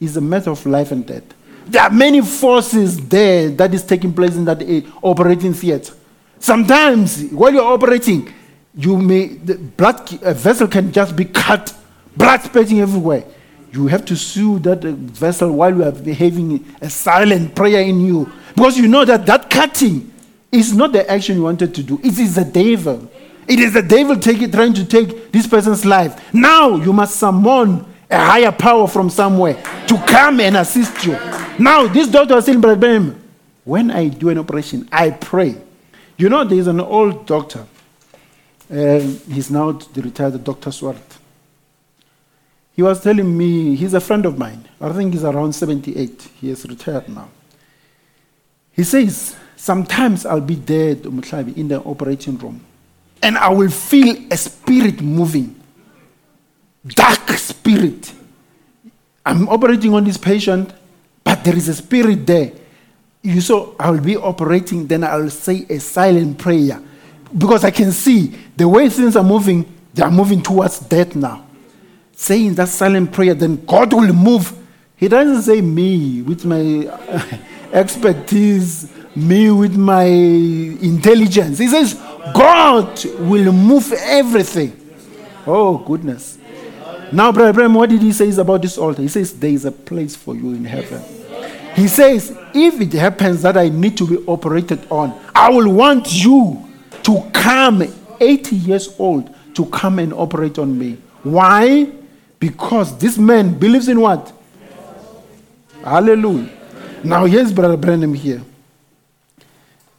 [0.00, 1.24] it's a matter of life and death.
[1.66, 5.92] There are many forces there that is taking place in that eh, operating theater.
[6.38, 8.32] Sometimes, while you're operating,
[8.74, 11.74] you may the blood a vessel can just be cut,
[12.16, 13.24] blood spitting everywhere.
[13.72, 18.00] You have to sue that uh, vessel while you are having a silent prayer in
[18.00, 20.10] you, because you know that that cutting
[20.50, 22.00] is not the action you wanted to do.
[22.02, 23.10] It is the devil.
[23.46, 26.32] It is the devil take, trying to take this person's life.
[26.32, 29.54] Now you must summon a higher power from somewhere
[29.86, 31.12] to come and assist you.
[31.58, 33.22] Now this doctor was saying, Brother Branham,
[33.64, 35.56] when I do an operation, I pray.
[36.16, 37.66] You know, there is an old doctor.
[38.70, 40.70] Uh, he's now the retired Dr.
[40.70, 40.96] Swart.
[42.74, 44.68] He was telling me, he's a friend of mine.
[44.80, 46.28] I think he's around 78.
[46.40, 47.28] He is retired now.
[48.72, 52.64] He says, Sometimes I'll be there in the operating room
[53.22, 55.57] and I will feel a spirit moving.
[56.86, 58.12] Dark spirit.
[59.24, 60.72] I'm operating on this patient,
[61.22, 62.52] but there is a spirit there.
[63.22, 66.80] You saw, I will be operating, then I'll say a silent prayer.
[67.36, 71.44] Because I can see the way things are moving, they are moving towards death now.
[72.12, 74.52] Saying that silent prayer, then God will move.
[74.96, 76.88] He doesn't say me with my
[77.72, 81.58] expertise, me with my intelligence.
[81.58, 81.94] He says,
[82.34, 84.74] God will move everything.
[85.46, 86.37] Oh, goodness.
[87.12, 89.02] Now, Brother Abraham, what did he say about this altar?
[89.02, 91.02] He says, There is a place for you in heaven.
[91.74, 96.12] He says, If it happens that I need to be operated on, I will want
[96.12, 96.68] you
[97.04, 97.82] to come,
[98.20, 100.98] 80 years old, to come and operate on me.
[101.22, 101.90] Why?
[102.38, 104.32] Because this man believes in what?
[105.82, 106.50] Hallelujah.
[107.04, 108.42] Now, here's Brother Branham here.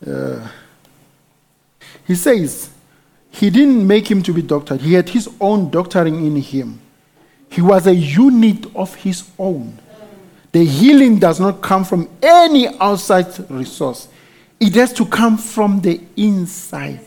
[0.05, 0.47] Uh,
[2.05, 2.69] he says,
[3.31, 4.81] he didn't make him to be doctored.
[4.81, 6.81] He had his own doctoring in him.
[7.49, 9.77] He was a unit of his own.
[10.51, 14.07] The healing does not come from any outside resource,
[14.59, 16.99] it has to come from the inside.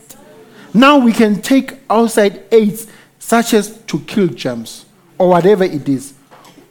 [0.73, 2.87] Now we can take outside aids,
[3.19, 4.85] such as to kill germs
[5.17, 6.13] or whatever it is.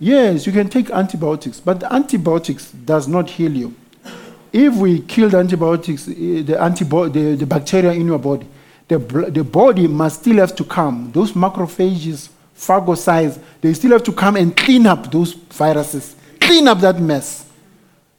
[0.01, 3.75] Yes, you can take antibiotics, but antibiotics does not heal you.
[4.53, 8.47] If we kill the antibiotics, eh, the, antibo- the, the bacteria in your body,
[8.89, 11.11] the, the body must still have to come.
[11.13, 16.81] Those macrophages, phagocytes, they still have to come and clean up those viruses, clean up
[16.81, 17.47] that mess.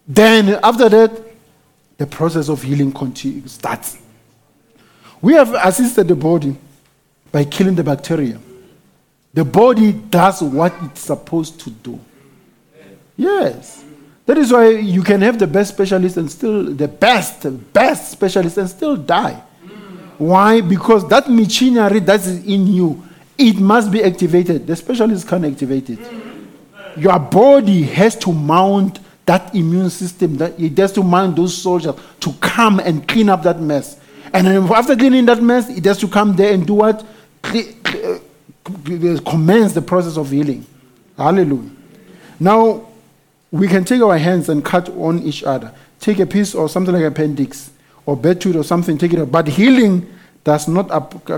[0.08, 1.12] Then, after that,
[1.98, 3.98] the process of healing continues, starts.
[5.22, 6.56] We have assisted the body
[7.32, 8.40] by killing the bacteria.
[9.34, 12.00] The body does what it's supposed to do.
[13.16, 13.84] Yes.
[14.26, 18.58] That is why you can have the best specialist and still, the best, best specialist
[18.58, 19.42] and still die.
[20.18, 20.62] Why?
[20.62, 23.04] Because that machinery that is in you,
[23.38, 24.68] it must be activated.
[24.68, 26.00] The specialist can't activate it.
[26.98, 31.96] Your body has to mount that immune system, that it has to mount those soldiers
[32.20, 34.00] to come and clean up that mess.
[34.34, 37.06] And after cleaning that mess, it has to come there and do what?
[37.44, 38.20] Uh,
[39.26, 40.66] commence the process of healing.
[41.18, 41.70] Hallelujah.
[42.40, 42.88] Now,
[43.52, 45.72] we can take our hands and cut on each other.
[46.00, 47.72] Take a piece or something like appendix
[48.06, 49.32] or bedsheet or something, take it out.
[49.32, 50.12] But healing
[50.44, 50.90] does not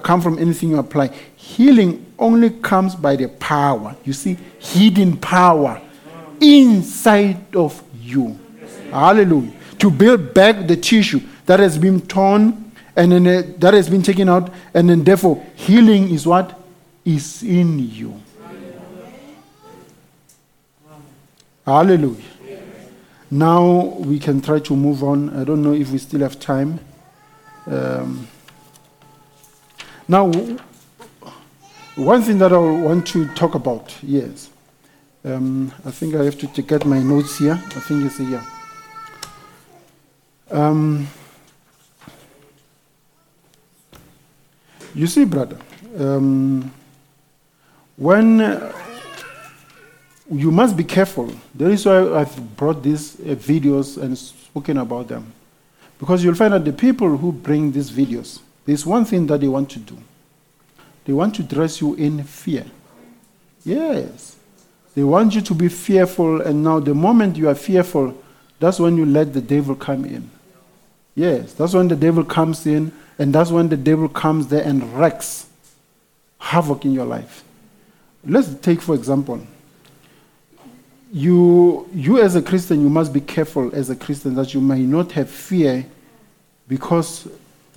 [0.03, 1.07] come from anything you apply.
[1.36, 3.95] Healing only comes by the power.
[4.03, 5.82] You see, hidden power
[6.41, 8.40] inside of you.
[8.91, 9.53] Hallelujah.
[9.80, 14.02] To build back the tissue that has been torn and then uh, that has been
[14.02, 16.57] taken out, and then therefore healing is what
[17.03, 18.22] is in you.
[21.65, 22.23] Hallelujah.
[23.30, 25.30] Now we can try to move on.
[25.36, 26.80] I don't know if we still have time.
[27.68, 28.27] Um,
[30.07, 30.32] now,
[31.95, 34.49] one thing that I want to talk about, yes.
[35.23, 37.53] Um, I think I have to to get my notes here.
[37.53, 38.44] I think it's here.
[40.52, 41.07] Um,
[44.94, 45.57] you see, brother,
[45.98, 46.72] um,
[47.98, 48.72] when uh,
[50.32, 51.32] you must be careful.
[51.53, 55.32] That is why I've brought these uh, videos and spoken about them.
[55.99, 59.48] Because you'll find that the people who bring these videos, there's one thing that they
[59.48, 59.98] want to do.
[61.06, 62.66] They want to dress you in fear.
[63.64, 64.36] Yes.
[64.96, 68.16] They want you to be fearful, and now the moment you are fearful,
[68.60, 70.30] that's when you let the devil come in.
[71.16, 74.94] Yes, that's when the devil comes in, and that's when the devil comes there and
[74.94, 75.48] wrecks
[76.40, 77.44] havoc in your life.
[78.26, 79.46] Let's take, for example,
[81.12, 84.80] you, you as a Christian, you must be careful as a Christian that you may
[84.80, 85.86] not have fear
[86.68, 87.28] because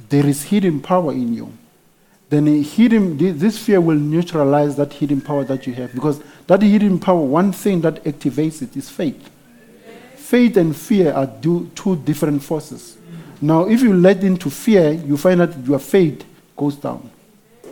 [0.08, 1.52] there is hidden power in you.
[2.30, 6.98] Then hidden, this fear will neutralize that hidden power that you have because that hidden
[6.98, 9.30] power, one thing that activates it is faith.
[10.16, 12.98] Faith and fear are two different forces.
[13.40, 16.24] Now, if you let into fear, you find that your faith
[16.56, 17.10] goes down.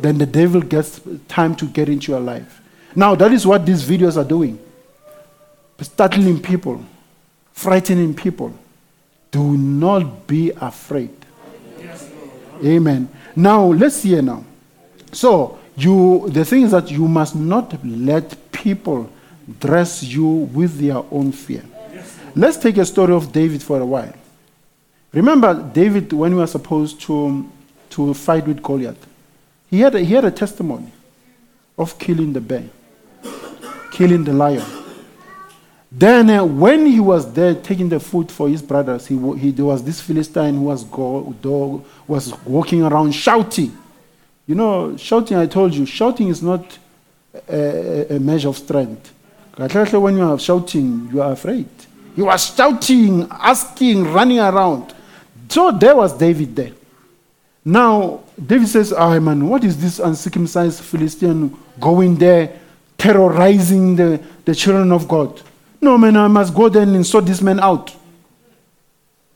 [0.00, 2.62] Then the devil gets time to get into your life.
[2.94, 4.58] Now, that is what these videos are doing
[5.82, 6.82] startling people,
[7.52, 8.54] frightening people.
[9.30, 11.25] Do not be afraid.
[12.64, 13.08] Amen.
[13.34, 14.44] Now, let's hear now.
[15.12, 19.10] So, you, the thing is that you must not let people
[19.60, 21.62] dress you with their own fear.
[22.34, 24.14] Let's take a story of David for a while.
[25.12, 27.50] Remember David when he was supposed to,
[27.90, 29.06] to fight with Goliath?
[29.70, 30.92] He had, a, he had a testimony
[31.78, 32.64] of killing the bear,
[33.90, 34.64] killing the lion.
[35.98, 39.64] Then, uh, when he was there taking the food for his brothers, he, he, there
[39.64, 43.74] was this Philistine who was, go, dog, was walking around shouting.
[44.46, 46.78] You know, shouting, I told you, shouting is not
[47.48, 49.10] a, a measure of strength.
[49.56, 51.68] When you are shouting, you are afraid.
[52.14, 54.94] He was shouting, asking, running around.
[55.48, 56.72] So there was David there.
[57.64, 62.54] Now, David says, Ah, man, what is this uncircumcised Philistine going there,
[62.98, 65.40] terrorizing the, the children of God?
[65.80, 67.94] No, man, I must go there and sort this man out.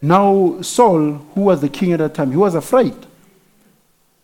[0.03, 2.95] Now, Saul, who was the king at that time, he was afraid.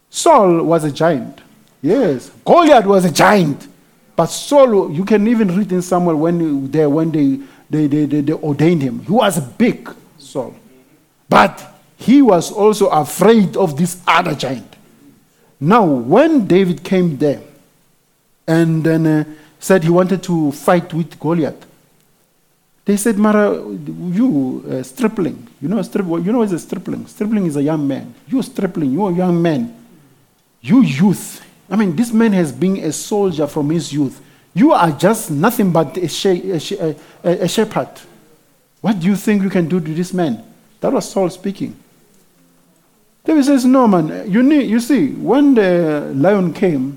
[0.08, 1.40] Saul was a giant.
[1.82, 3.68] Yes, Goliath was a giant.
[4.16, 8.20] But Saul, you can even read in Samuel when they, when they, they, they, they,
[8.22, 9.00] they ordained him.
[9.00, 10.54] He was big, Saul.
[11.28, 14.74] But he was also afraid of this other giant.
[15.60, 17.42] Now, when David came there
[18.46, 19.24] and then uh,
[19.58, 21.65] said he wanted to fight with Goliath,
[22.86, 27.04] they said, Mara, you uh, stripling, you know, strip, you know what's a stripling?
[27.08, 28.14] Stripling is a young man.
[28.28, 29.74] You stripling, you a young man.
[30.60, 31.44] You youth.
[31.68, 34.22] I mean, this man has been a soldier from his youth.
[34.54, 36.94] You are just nothing but a, she- a, she- a,
[37.24, 37.88] a shepherd.
[38.80, 40.44] What do you think you can do to this man?
[40.80, 41.74] That was Saul speaking.
[43.24, 46.96] David says, No, man, you, need, you see, when the lion came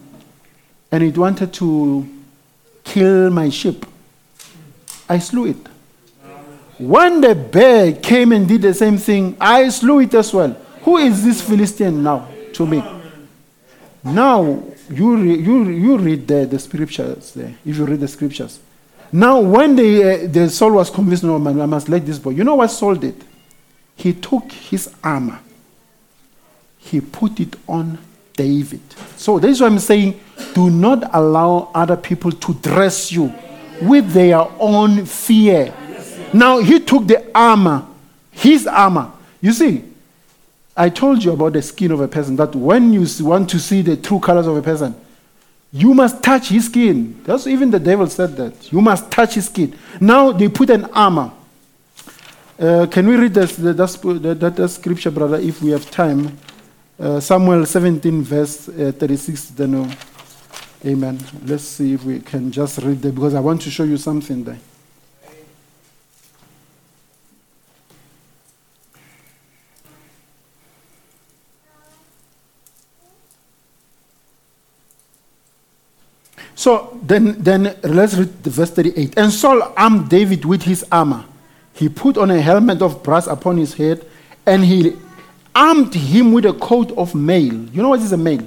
[0.91, 2.07] and it wanted to
[2.83, 3.87] kill my sheep,
[5.09, 5.68] I slew it.
[6.79, 10.53] When the bear came and did the same thing, I slew it as well.
[10.83, 12.81] Who is this Philistine now to me?
[14.03, 18.59] Now, you, re, you, you read the, the scriptures there, if you read the scriptures.
[19.11, 22.31] Now, when the, uh, the Saul was convinced, no, man, I must let this boy.
[22.31, 23.23] You know what Saul did?
[23.95, 25.39] He took his armor,
[26.77, 27.97] he put it on
[28.33, 28.81] David.
[29.17, 30.19] So, this is what I'm saying
[30.53, 33.33] do not allow other people to dress you
[33.81, 35.73] with their own fear.
[36.33, 37.85] Now, he took the armor,
[38.31, 39.11] his armor.
[39.41, 39.83] You see,
[40.75, 43.81] I told you about the skin of a person that when you want to see
[43.81, 44.95] the true colors of a person,
[45.71, 47.21] you must touch his skin.
[47.23, 48.71] That's even the devil said that.
[48.71, 49.77] You must touch his skin.
[49.99, 51.31] Now they put an armor.
[52.59, 56.37] Uh, can we read this, that, that scripture, brother, if we have time?
[56.99, 59.45] Uh, Samuel 17, verse uh, 36.
[59.51, 59.95] Then, uh,
[60.85, 61.19] amen.
[61.45, 64.43] Let's see if we can just read that because I want to show you something
[64.43, 64.59] there.
[76.59, 79.17] So then, then let's read verse 38.
[79.17, 81.23] And Saul armed David with his armor.
[81.71, 84.05] He put on a helmet of brass upon his head,
[84.45, 84.91] and he
[85.55, 87.53] armed him with a coat of mail.
[87.53, 88.45] You know what is a mail?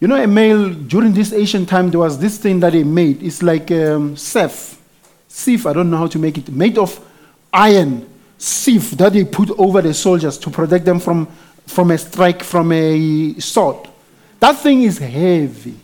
[0.00, 3.22] You know, a mail during this ancient time, there was this thing that they made.
[3.22, 4.76] It's like um, sef,
[5.28, 5.66] sieve.
[5.68, 6.48] I don't know how to make it.
[6.48, 6.98] Made of
[7.52, 8.04] iron,
[8.36, 11.28] sieve that they put over the soldiers to protect them from,
[11.68, 13.88] from a strike from a sword.
[14.40, 15.76] That thing is heavy.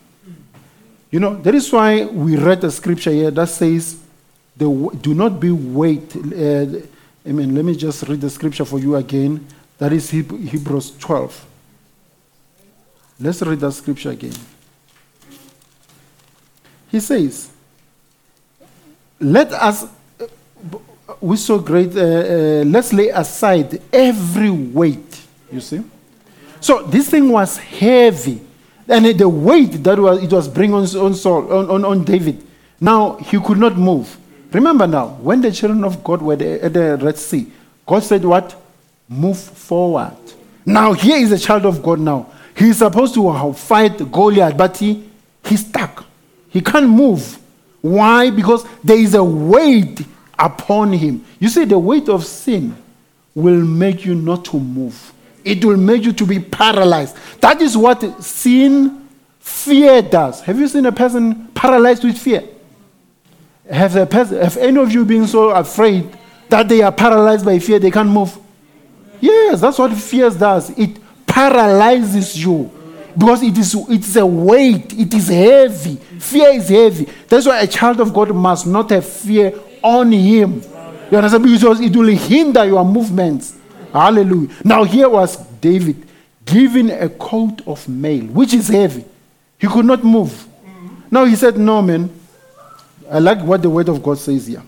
[1.10, 3.96] You know, that is why we read the scripture here that says,
[4.58, 6.16] do not be weight.
[6.16, 6.80] Uh,
[7.24, 9.46] I mean, let me just read the scripture for you again.
[9.78, 11.46] That is Hebrews 12.
[13.20, 14.34] Let's read that scripture again.
[16.90, 17.50] He says,
[19.18, 20.26] let us, uh,
[21.20, 25.82] we so great, uh, uh, let's lay aside every weight, you see.
[26.60, 28.45] So this thing was heavy.
[28.88, 32.46] And the weight that was, it was bringing on, on, Saul, on, on, on David,
[32.80, 34.16] now he could not move.
[34.52, 37.50] Remember now, when the children of God were at the Red Sea,
[37.84, 38.54] God said, What?
[39.08, 40.16] Move forward.
[40.64, 42.32] Now, here is a child of God now.
[42.56, 45.08] He's supposed to fight Goliath, but he,
[45.44, 46.04] he's stuck.
[46.48, 47.38] He can't move.
[47.82, 48.30] Why?
[48.30, 50.00] Because there is a weight
[50.38, 51.24] upon him.
[51.38, 52.76] You see, the weight of sin
[53.34, 55.12] will make you not to move.
[55.46, 57.16] It will make you to be paralyzed.
[57.40, 59.08] That is what sin,
[59.38, 60.40] fear does.
[60.40, 62.42] Have you seen a person paralyzed with fear?
[63.70, 66.18] Have, the person, have any of you been so afraid
[66.48, 68.36] that they are paralyzed by fear, they can't move?
[69.20, 70.70] Yes, that's what fear does.
[70.70, 72.68] It paralyzes you
[73.16, 74.92] because it is it's a weight.
[74.98, 75.94] It is heavy.
[75.94, 77.08] Fear is heavy.
[77.28, 80.60] That's why a child of God must not have fear on him.
[81.08, 81.44] You understand?
[81.44, 83.55] Because it will hinder your movements.
[83.96, 84.54] Hallelujah.
[84.64, 86.06] Now here was David
[86.44, 89.04] given a coat of mail, which is heavy.
[89.58, 90.46] He could not move.
[91.10, 92.10] Now he said, "No, man.
[93.10, 94.62] I like what the word of God says here."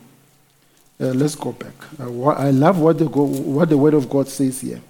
[1.01, 1.75] Uh, let's go back.
[2.01, 4.81] Uh, I love what the, go- what the Word of God says here.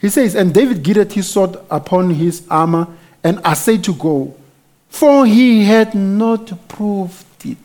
[0.00, 2.86] He says, And David girded his sword upon his armor
[3.24, 4.36] and essayed to go,
[4.88, 7.58] for he had not proved it.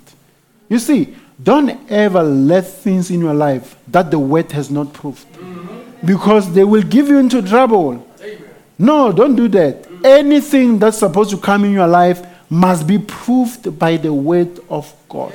[0.68, 5.26] You see, don't ever let things in your life that the Word has not proved,
[5.34, 6.06] mm-hmm.
[6.06, 8.08] because they will give you into trouble.
[8.82, 9.84] No, don't do that.
[9.84, 10.06] Mm.
[10.06, 14.92] Anything that's supposed to come in your life must be proved by the word of
[15.08, 15.34] God.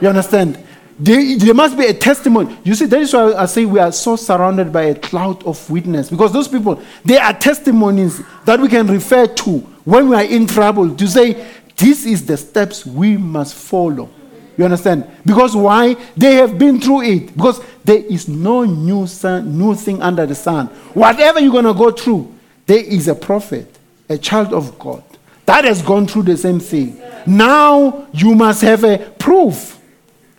[0.00, 0.58] You understand?
[0.98, 2.56] There, there must be a testimony.
[2.62, 5.68] You see, that is why I say we are so surrounded by a cloud of
[5.68, 10.24] witness because those people, they are testimonies that we can refer to when we are
[10.24, 11.44] in trouble to say,
[11.76, 14.08] this is the steps we must follow.
[14.56, 15.06] You understand?
[15.24, 15.94] Because why?
[16.16, 17.34] They have been through it.
[17.34, 20.66] Because there is no new, sun, new thing under the sun.
[20.94, 22.34] Whatever you're going to go through,
[22.66, 23.78] there is a prophet,
[24.08, 25.02] a child of God,
[25.46, 27.00] that has gone through the same thing.
[27.26, 29.78] Now you must have a proof.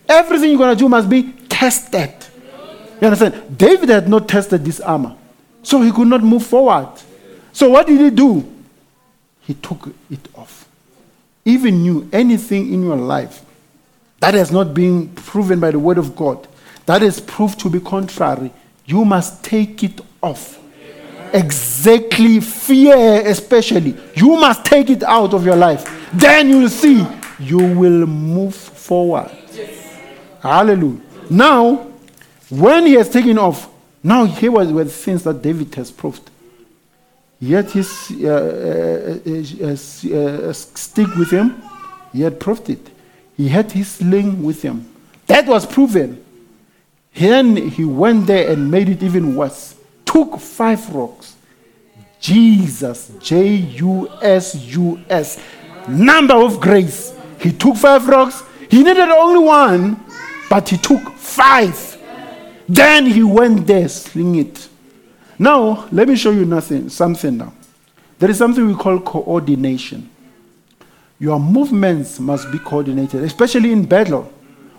[0.08, 2.12] Everything you're going to do must be tested.
[3.00, 3.58] You understand?
[3.58, 5.16] David had not tested this armor,
[5.62, 6.88] so he could not move forward.
[7.52, 8.50] So what did he do?
[9.40, 10.68] He took it off.
[11.44, 13.44] Even you, anything in your life
[14.22, 16.46] that has not been proven by the word of God,
[16.86, 18.52] that is proved to be contrary,
[18.86, 20.60] you must take it off.
[21.32, 23.96] Exactly, fear especially.
[24.14, 26.08] You must take it out of your life.
[26.12, 27.04] Then you'll see
[27.40, 29.28] you will move forward.
[30.40, 31.00] Hallelujah.
[31.28, 31.88] Now,
[32.48, 33.68] when he has taken off,
[34.04, 36.30] now here the things that David has proved.
[37.40, 41.60] Yet his uh, uh, uh, uh, uh, stick with him.
[42.12, 42.91] He had proved it.
[43.36, 44.88] He had his sling with him.
[45.26, 46.22] That was proven.
[47.14, 49.74] Then he went there and made it even worse.
[50.04, 51.36] Took five rocks.
[52.20, 55.42] Jesus, J U S U S,
[55.88, 57.12] number of grace.
[57.40, 58.42] He took five rocks.
[58.70, 60.00] He needed only one,
[60.48, 61.98] but he took five.
[62.68, 64.68] Then he went there, sling it.
[65.38, 67.52] Now, let me show you nothing, something now.
[68.20, 70.08] There is something we call coordination.
[71.22, 74.24] Your movements must be coordinated, especially in battle.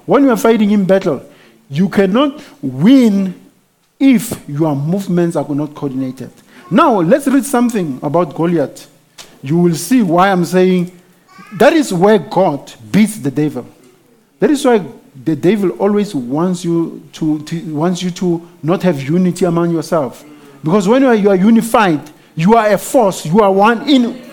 [0.05, 1.23] When you are fighting in battle,
[1.69, 3.33] you cannot win
[3.97, 6.33] if your movements are not coordinated.
[6.69, 8.91] Now, let's read something about Goliath.
[9.41, 10.91] You will see why I'm saying
[11.53, 13.65] that is where God beats the devil.
[14.41, 14.85] That is why
[15.23, 20.25] the devil always wants you to, to wants you to not have unity among yourself.
[20.61, 22.01] Because when you are, you are unified,
[22.35, 24.32] you are a force, you are one in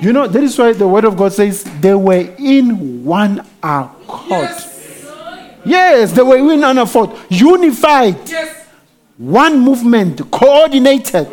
[0.00, 4.50] you know, that is why the word of God says they were in one accord.
[5.64, 8.16] Yes, they were in one accord, unified,
[9.16, 11.28] one movement, coordinated.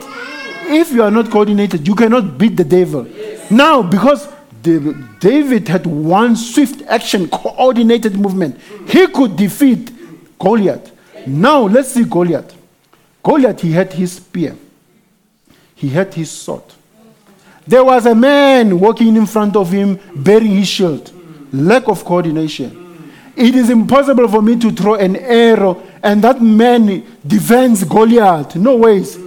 [0.65, 3.05] If you are not coordinated, you cannot beat the devil.
[3.51, 4.27] Now, because
[4.61, 9.91] David had one swift action, coordinated movement, he could defeat
[10.39, 10.91] Goliath.
[11.27, 12.55] Now, let's see Goliath.
[13.21, 14.55] Goliath, he had his spear,
[15.75, 16.63] he had his sword.
[17.65, 21.11] There was a man walking in front of him bearing his shield.
[21.53, 22.79] Lack of coordination.
[23.35, 28.55] It is impossible for me to throw an arrow and that man defends Goliath.
[28.55, 29.17] No ways.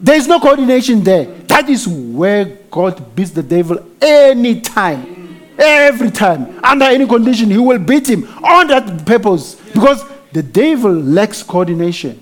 [0.00, 1.24] There is no coordination there.
[1.46, 5.38] That is where God beats the devil anytime.
[5.56, 6.58] Every time.
[6.64, 9.54] Under any condition, he will beat him on that purpose.
[9.72, 12.20] Because the devil lacks coordination.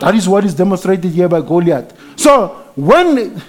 [0.00, 1.92] That is what is demonstrated here by Goliath.
[2.16, 3.42] So when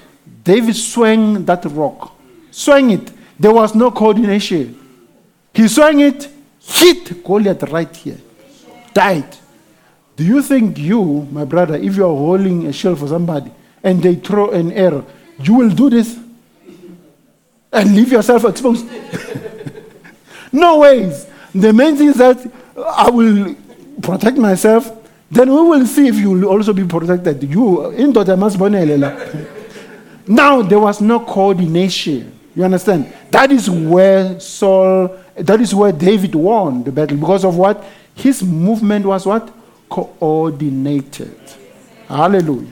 [0.50, 2.16] David swung that rock,
[2.50, 4.76] swung it, There was no coordination.
[5.54, 6.28] He swung it,
[6.60, 8.18] hit Goliath right here,
[8.92, 9.32] died.
[10.16, 13.52] Do you think you, my brother, if you are holding a shield for somebody
[13.84, 15.06] and they throw an arrow,
[15.40, 16.18] you will do this
[17.72, 18.88] and leave yourself exposed?
[20.52, 21.28] no ways.
[21.54, 22.40] The main thing is that
[22.76, 23.56] I will
[24.02, 24.92] protect myself.
[25.30, 27.44] Then we will see if you will also be protected.
[27.44, 28.14] You, in
[30.30, 32.40] Now there was no coordination.
[32.56, 33.12] You understand?
[33.32, 37.84] That is where Saul, that is where David won the battle because of what?
[38.14, 39.52] His movement was what?
[39.90, 41.40] Coordinated.
[42.08, 42.72] Hallelujah.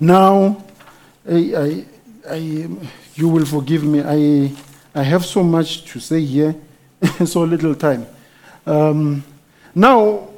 [0.00, 0.64] Now,
[1.28, 1.84] I, I,
[2.30, 2.36] I,
[3.14, 4.00] you will forgive me.
[4.02, 4.50] I,
[4.94, 6.54] I have so much to say here,
[7.26, 8.06] so little time.
[8.64, 9.22] Um,
[9.74, 10.28] now,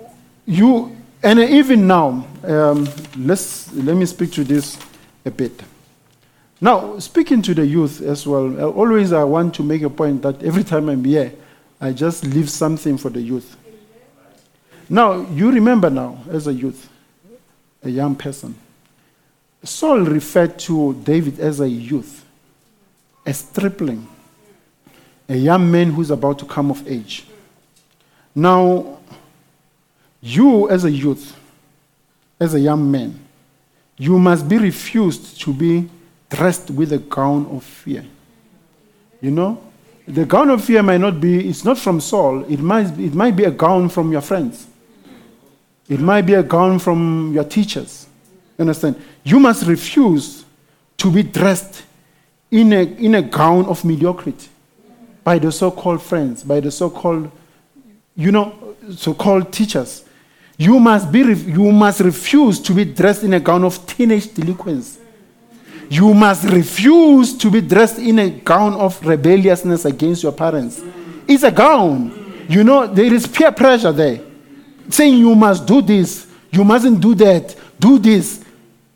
[0.45, 4.77] you, and even now, um, let's, let me speak to this
[5.25, 5.63] a bit.
[6.61, 10.43] Now, speaking to the youth as well, always I want to make a point that
[10.43, 11.33] every time I'm here,
[11.81, 13.57] I just leave something for the youth.
[14.89, 16.89] Now, you remember now, as a youth,
[17.83, 18.55] a young person,
[19.63, 22.25] Saul referred to David as a youth,
[23.25, 24.07] a stripling,
[25.29, 27.27] a young man who's about to come of age.
[28.35, 28.99] Now,
[30.21, 31.35] you as a youth,
[32.39, 33.19] as a young man,
[33.97, 35.89] you must be refused to be
[36.31, 38.05] dressed with a gown of fear.
[39.21, 39.63] You know,
[40.07, 43.37] the gown of fear might not be, it's not from Saul, it might, it might
[43.37, 44.67] be a gown from your friends.
[45.89, 48.07] It might be a gown from your teachers.
[48.57, 48.97] You understand?
[49.25, 50.45] You must refuse
[50.99, 51.83] to be dressed
[52.51, 54.49] in a, in a gown of mediocrity
[55.25, 57.31] by the so called friends, by the so called,
[58.15, 60.05] you know, so called teachers.
[60.57, 65.00] You must, be, you must refuse to be dressed in a gown of teenage delinquents.
[65.91, 70.81] You must refuse to be dressed in a gown of rebelliousness against your parents.
[71.27, 72.47] It's a gown.
[72.49, 74.21] You know, there is peer pressure there.
[74.89, 78.45] Saying you must do this, you mustn't do that, do this.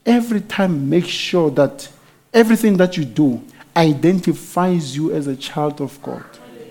[0.07, 1.89] Every time, make sure that
[2.33, 3.43] everything that you do
[3.77, 6.25] identifies you as a child of God.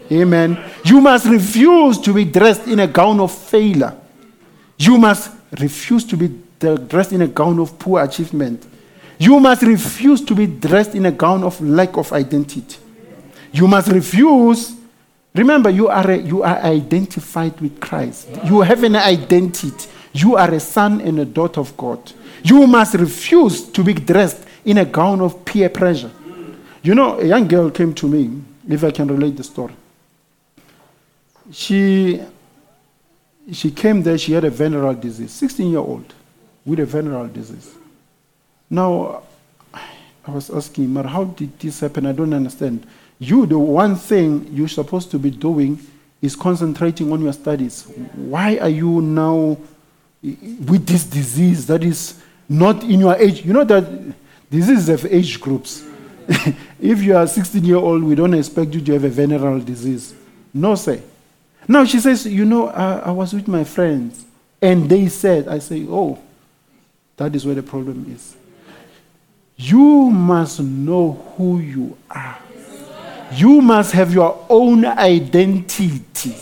[0.09, 0.57] Amen.
[0.85, 3.93] You must refuse to be dressed in a gown of failure.
[4.77, 8.65] You must refuse to be dressed in a gown of poor achievement.
[9.23, 12.77] You must refuse to be dressed in a gown of lack of identity.
[13.53, 14.75] You must refuse.
[15.33, 18.27] Remember, you are, a, you are identified with Christ.
[18.43, 19.87] You have an identity.
[20.11, 22.11] You are a son and a daughter of God.
[22.43, 26.11] You must refuse to be dressed in a gown of peer pressure.
[26.81, 29.73] You know, a young girl came to me, if I can relate the story.
[31.49, 32.21] She,
[33.53, 36.13] she came there, she had a venereal disease, 16 year old
[36.65, 37.73] with a venereal disease.
[38.73, 39.21] Now,
[40.25, 42.07] I was asking Mar, how did this happen?
[42.07, 42.87] I don't understand.
[43.19, 45.79] You, the one thing you're supposed to be doing
[46.23, 47.83] is concentrating on your studies.
[48.15, 49.57] Why are you now
[50.23, 52.19] with this disease that is
[52.49, 53.45] not in your age?
[53.45, 53.85] You know that
[54.49, 55.85] diseases have age groups.
[56.81, 60.15] if you are 16 year old, we don't expect you to have a venereal disease.
[60.51, 61.03] No, say.
[61.67, 64.25] Now she says, you know, I was with my friends
[64.59, 66.17] and they said, I say, oh,
[67.17, 68.35] that is where the problem is.
[69.64, 72.38] You must know who you are.
[73.31, 76.35] You must have your own identity.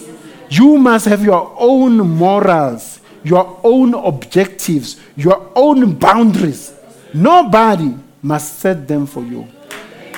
[0.50, 6.74] You must have your own morals, your own objectives, your own boundaries.
[7.14, 7.94] Nobody
[8.24, 9.48] must set them for you.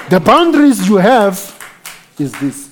[0.10, 1.36] The boundaries you have
[2.18, 2.70] is this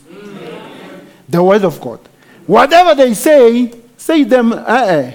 [1.28, 2.00] the Word of God.
[2.48, 5.12] Whatever they say, say them, uh-uh.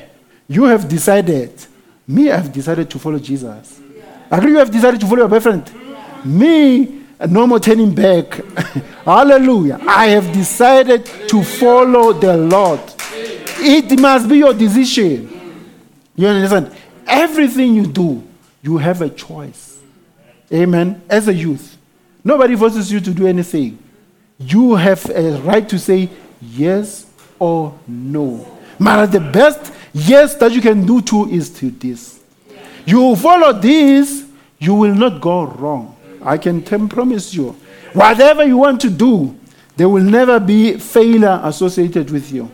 [0.47, 1.53] you have decided.
[2.07, 3.81] Me, I have decided to follow Jesus.
[4.31, 5.70] Agree you have decided to follow your boyfriend?
[6.24, 8.35] Me, no more turning back.
[9.05, 9.78] Hallelujah.
[9.86, 12.81] I have decided to follow the Lord.
[13.59, 15.31] It must be your decision.
[16.15, 16.74] You understand?
[17.07, 18.23] Everything you do,
[18.62, 19.78] you have a choice.
[20.53, 21.03] Amen.
[21.09, 21.77] As a youth,
[22.24, 23.78] nobody forces you to do anything.
[24.39, 26.11] You have a right to say
[26.43, 27.07] yes
[27.39, 28.47] or no.
[28.78, 32.16] But the best yes that you can do too is to this.
[32.87, 34.25] You follow this,
[34.59, 35.97] you will not go wrong.
[36.23, 37.57] I can t- promise you.
[37.93, 39.37] Whatever you want to do,
[39.77, 42.51] there will never be failure associated with you.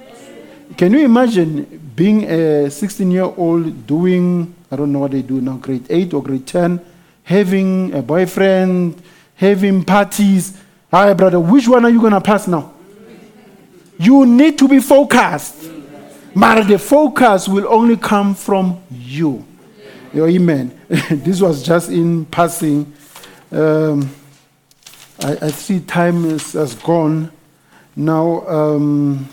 [0.77, 5.41] Can you imagine being a 16 year old doing, I don't know what they do
[5.41, 6.81] now, grade 8 or grade 10,
[7.25, 9.01] having a boyfriend,
[9.35, 10.57] having parties?
[10.91, 12.73] Hi, brother, which one are you going to pass now?
[13.99, 15.71] You need to be focused.
[16.35, 19.45] But the focus will only come from you.
[20.13, 20.79] Your amen.
[20.89, 22.93] this was just in passing.
[23.51, 24.15] Um,
[25.21, 27.31] I, I, see time is, has gone.
[27.97, 29.29] Now, um,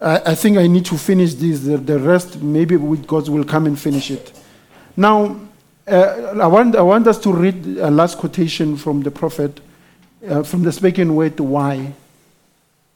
[0.00, 1.60] I, I think I need to finish this.
[1.60, 4.32] The, the rest, maybe with God will come and finish it.
[4.96, 5.40] Now,
[5.88, 9.60] uh, I, want, I want us to read a last quotation from the prophet,
[10.28, 11.94] uh, from the spoken word, why.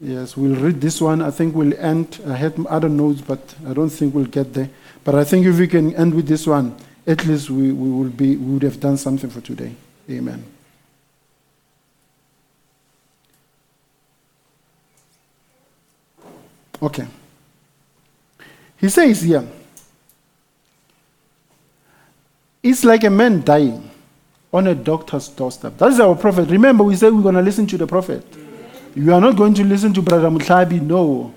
[0.00, 1.22] Yes, we'll read this one.
[1.22, 2.20] I think we'll end.
[2.26, 4.70] I had other notes, but I don't think we'll get there.
[5.04, 6.74] But I think if we can end with this one,
[7.06, 9.74] at least we, we, will be, we would have done something for today.
[10.10, 10.44] Amen.
[16.82, 17.06] Okay.
[18.78, 19.46] He says here,
[22.62, 23.90] it's like a man dying
[24.52, 25.76] on a doctor's doorstep.
[25.78, 26.48] That is our prophet.
[26.48, 28.24] Remember, we said we're going to listen to the prophet.
[28.94, 30.80] You are not going to listen to Brother Mutlabi.
[30.80, 31.34] No.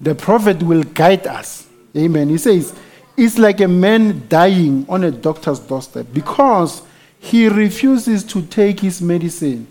[0.00, 1.66] The prophet will guide us.
[1.96, 2.28] Amen.
[2.28, 2.74] He says,
[3.16, 6.82] it's like a man dying on a doctor's doorstep because
[7.18, 9.66] he refuses to take his medicine.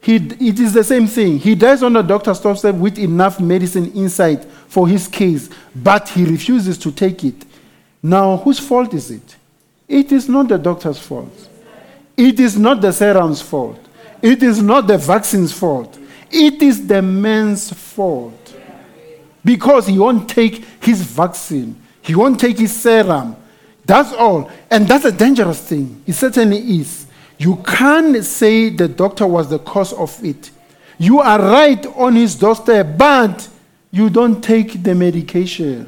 [0.00, 1.38] He, it is the same thing.
[1.38, 6.24] He dies on the doctor's doorstep with enough medicine inside for his case, but he
[6.24, 7.44] refuses to take it.
[8.02, 9.36] Now, whose fault is it?
[9.88, 11.48] It is not the doctor's fault.
[12.16, 13.78] It is not the serum's fault.
[14.22, 15.98] It is not the vaccine's fault.
[16.30, 18.54] It is the man's fault.
[19.44, 23.36] Because he won't take his vaccine, he won't take his serum.
[23.84, 24.50] That's all.
[24.70, 26.02] And that's a dangerous thing.
[26.06, 27.06] It certainly is.
[27.36, 30.50] You can't say the doctor was the cause of it.
[30.98, 33.46] You are right on his doorstep, but
[33.90, 35.86] you don't take the medication.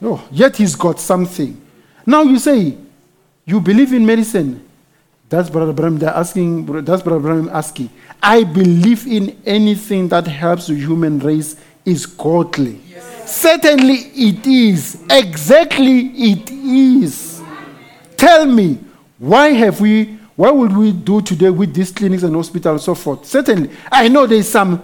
[0.00, 1.60] No, yet he's got something.
[2.06, 2.76] Now you say,
[3.44, 4.64] you believe in medicine.
[5.28, 6.00] That's Brother Bram.
[6.04, 6.84] Asking.
[6.84, 7.90] That's Brother Bram asking.
[8.22, 12.80] I believe in anything that helps the human race is godly.
[13.32, 15.02] Certainly it is.
[15.10, 16.00] Exactly
[16.30, 17.42] it is.
[18.16, 18.78] Tell me,
[19.18, 20.18] why have we?
[20.36, 23.24] What would we do today with these clinics and hospitals and so forth?
[23.26, 24.82] Certainly, I know there's some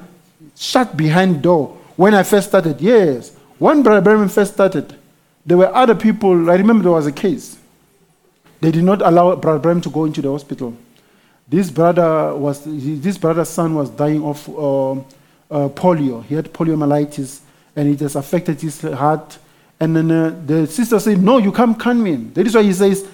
[0.56, 1.76] shut behind door.
[1.96, 4.96] When I first started, yes, when Brother Bram first started,
[5.44, 6.50] there were other people.
[6.50, 7.58] I remember there was a case.
[8.60, 10.74] They did not allow Brother Bram to go into the hospital.
[11.46, 16.24] This brother was this brother's son was dying of uh, uh, polio.
[16.24, 17.40] He had poliomyelitis,
[17.78, 19.38] and it has affected his heart.
[19.78, 22.72] And then uh, the sister said, "No, you can't come in." That is why he
[22.72, 23.06] says,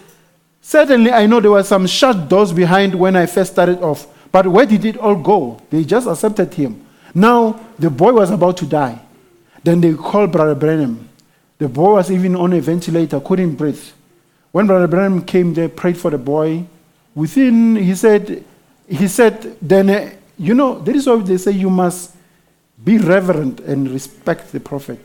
[0.62, 4.46] "Certainly, I know there were some shut doors behind when I first started off, but
[4.46, 5.60] where did it all go?
[5.68, 6.82] They just accepted him.
[7.14, 8.98] Now the boy was about to die.
[9.62, 11.10] Then they called Brother Branham.
[11.58, 13.84] The boy was even on a ventilator, couldn't breathe.
[14.50, 16.64] When Brother Branham came there, prayed for the boy,
[17.14, 18.44] within, he said,
[18.88, 22.14] he said, then, uh, you know, that is why they say you must
[22.84, 25.00] be reverent and respect the prophet.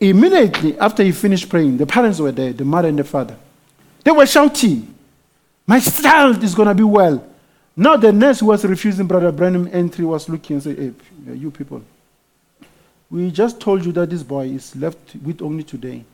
[0.00, 3.36] Immediately after he finished praying, the parents were there, the mother and the father.
[4.04, 4.94] They were shouting,
[5.66, 7.24] My child is going to be well.
[7.76, 10.92] Now the nurse was refusing Brother Branham entry was looking and said, Hey,
[11.34, 11.82] you people,
[13.10, 16.04] we just told you that this boy is left with only today.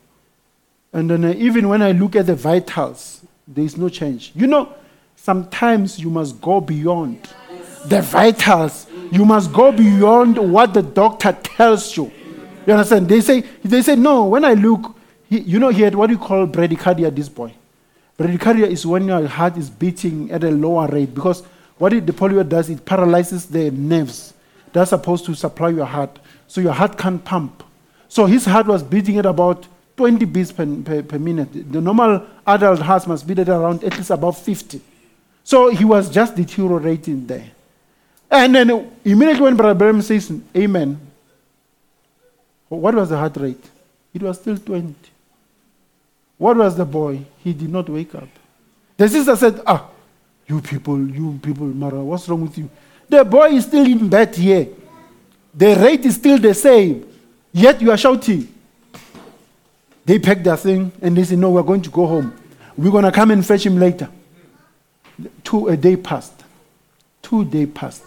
[0.93, 4.31] And then even when I look at the vitals, there is no change.
[4.35, 4.73] You know,
[5.17, 7.29] sometimes you must go beyond
[7.87, 8.87] the vitals.
[9.11, 12.11] You must go beyond what the doctor tells you.
[12.67, 13.09] You understand?
[13.09, 14.97] They say, they say no, when I look,
[15.29, 17.53] he, you know, he had what you call bradycardia, this boy.
[18.19, 21.43] Bradycardia is when your heart is beating at a lower rate because
[21.79, 24.35] what it, the polio does, it paralyzes the nerves
[24.73, 26.19] that's supposed to supply your heart.
[26.47, 27.63] So your heart can't pump.
[28.09, 29.67] So his heart was beating at about
[29.97, 31.73] 20 beats per, per, per minute.
[31.73, 34.81] The normal adult heart must beat at around at least about 50.
[35.43, 37.51] So he was just deteriorating there.
[38.35, 41.01] And then immediately when Brother Branham says, Amen,
[42.69, 43.65] what was the heart rate?
[44.13, 44.93] It was still 20.
[46.37, 47.21] What was the boy?
[47.39, 48.29] He did not wake up.
[48.97, 49.89] The sister said, Ah,
[50.49, 52.69] you people, you people, Mara, what's wrong with you?
[53.09, 54.67] The boy is still in bed here.
[55.55, 57.07] The rate is still the same.
[57.53, 58.53] Yet you are shouting.
[60.05, 62.37] They packed their thing and they said, No, we're going to go home.
[62.77, 64.09] We're going to come and fetch him later.
[65.45, 66.43] Two a day passed.
[67.23, 68.03] Two day passed.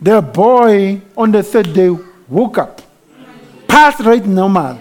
[0.00, 1.90] The boy on the third day
[2.28, 2.82] woke up.
[3.66, 4.80] Passed right normal.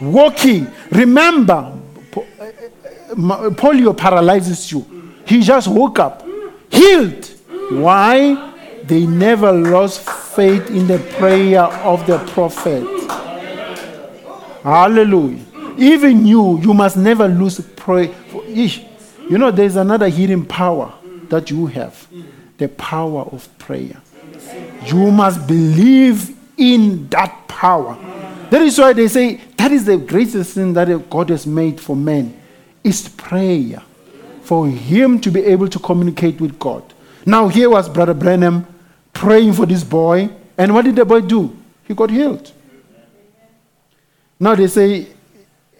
[0.00, 0.66] Walking.
[0.90, 1.54] Remember,
[2.16, 4.84] uh, uh, polio paralyzes you.
[5.26, 6.26] He just woke up.
[6.70, 7.26] Healed.
[7.70, 8.52] Why?
[8.84, 12.84] They never lost faith in the prayer of the prophet.
[14.62, 15.44] Hallelujah.
[15.78, 18.12] Even you, you must never lose prayer.
[18.48, 20.92] You know, there's another hidden power
[21.28, 22.06] that you have
[22.58, 24.02] the power of prayer.
[24.86, 27.96] You must believe in that power.
[28.50, 31.94] That is why they say that is the greatest thing that God has made for
[31.94, 32.40] men
[32.82, 33.82] is prayer.
[34.50, 36.82] for him to be able to communicate with God.
[37.24, 38.66] Now, here was Brother Branham
[39.12, 40.28] praying for this boy,
[40.58, 41.56] and what did the boy do?
[41.84, 42.50] He got healed.
[44.40, 45.06] Now they say,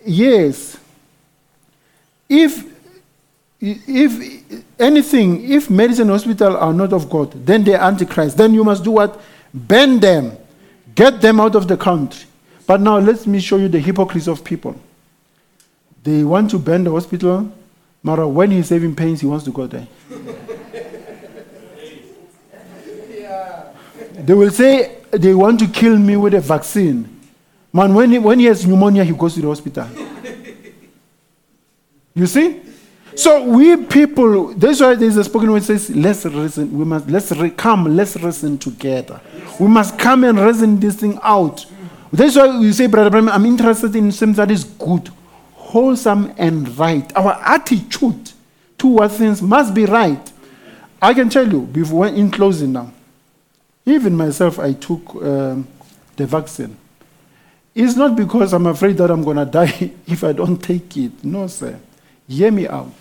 [0.07, 0.79] yes,
[2.29, 2.65] if
[3.61, 8.37] if anything, if medicine hospital are not of God, then they're antichrist.
[8.37, 9.21] Then you must do what?
[9.53, 10.37] Ban them,
[10.95, 12.27] get them out of the country.
[12.67, 14.81] But now let me show you the hypocrisy of people.
[16.03, 17.53] They want to ban the hospital,
[18.03, 19.87] but when he's having pains, he wants to go there.
[24.15, 27.21] They will say they want to kill me with a vaccine.
[27.73, 29.87] Man, when he, when he has pneumonia, he goes to the hospital.
[32.15, 32.61] You see?
[33.17, 37.33] So we people, that's why there's a spoken word says, let's reason, we must let's
[37.33, 39.21] re- come, let's reason together.
[39.59, 41.67] We must come and reason this thing out.
[42.13, 45.11] That's why you say, Brother Branham, I'm interested in something that is good,
[45.55, 47.15] wholesome, and right.
[47.17, 48.33] Our attitude
[48.79, 50.33] towards things must be right.
[51.03, 52.93] I can tell you, before in closing now,
[53.87, 55.67] even myself, I took um,
[56.17, 56.77] the vaccine.
[57.75, 61.25] It's not because I'm afraid that I'm going to die if I don't take it.
[61.25, 61.79] No, sir.
[62.31, 62.95] Hear me out.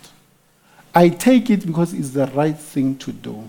[0.92, 3.48] I take it because it's the right thing to do.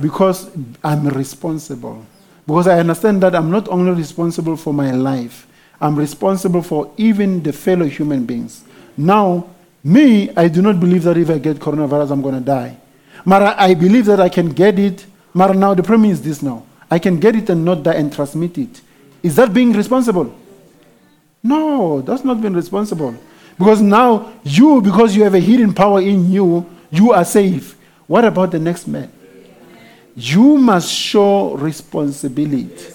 [0.00, 0.48] Because
[0.84, 2.06] I'm responsible.
[2.46, 5.48] Because I understand that I'm not only responsible for my life,
[5.80, 8.62] I'm responsible for even the fellow human beings.
[8.96, 9.50] Now,
[9.82, 12.76] me, I do not believe that if I get coronavirus, I'm going to die.
[13.26, 15.06] But I believe that I can get it.
[15.34, 16.64] But now the problem is this now.
[16.88, 18.80] I can get it and not die and transmit it.
[19.24, 20.32] Is that being responsible?
[21.42, 23.16] No, that's not being responsible.
[23.58, 27.76] Because now you, because you have a hidden power in you, you are safe.
[28.06, 29.10] What about the next man?
[30.14, 32.92] You must show responsibility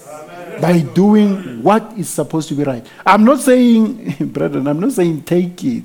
[0.60, 2.86] by doing what is supposed to be right.
[3.04, 5.84] I'm not saying, brethren, I'm not saying take it,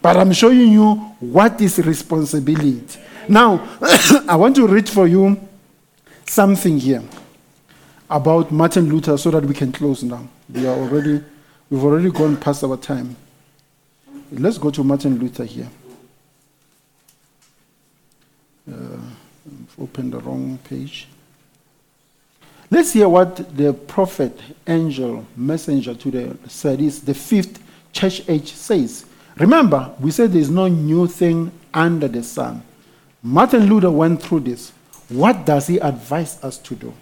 [0.00, 3.00] but I'm showing you what is responsibility.
[3.28, 3.76] Now,
[4.28, 5.38] I want to read for you
[6.26, 7.02] something here
[8.08, 10.26] about Martin Luther so that we can close now.
[10.52, 11.22] We are already,
[11.70, 13.16] we've already gone past our time.
[14.32, 15.68] Let's go to Martin Luther here.
[18.68, 18.98] Uh,
[19.80, 21.06] opened the wrong page.
[22.70, 27.62] Let's hear what the prophet, angel, messenger to the Sardis the fifth
[27.92, 29.06] church age says.
[29.36, 32.62] Remember, we said there's no new thing under the sun.
[33.22, 34.72] Martin Luther went through this.
[35.08, 36.92] What does he advise us to do?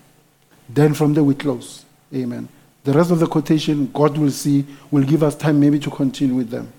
[0.69, 1.85] Then from there we close.
[2.15, 2.49] Amen.
[2.83, 6.35] The rest of the quotation, God will see, will give us time maybe to continue
[6.35, 6.71] with them.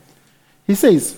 [0.66, 1.16] He says,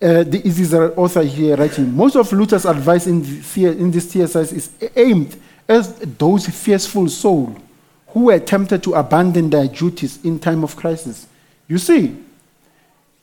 [0.00, 3.90] uh, the, this is the author here writing, most of Luther's advice in, the, in
[3.90, 5.36] this thesis is aimed
[5.68, 7.58] at those fearful souls
[8.08, 11.26] who were tempted to abandon their duties in time of crisis.
[11.66, 12.16] You see,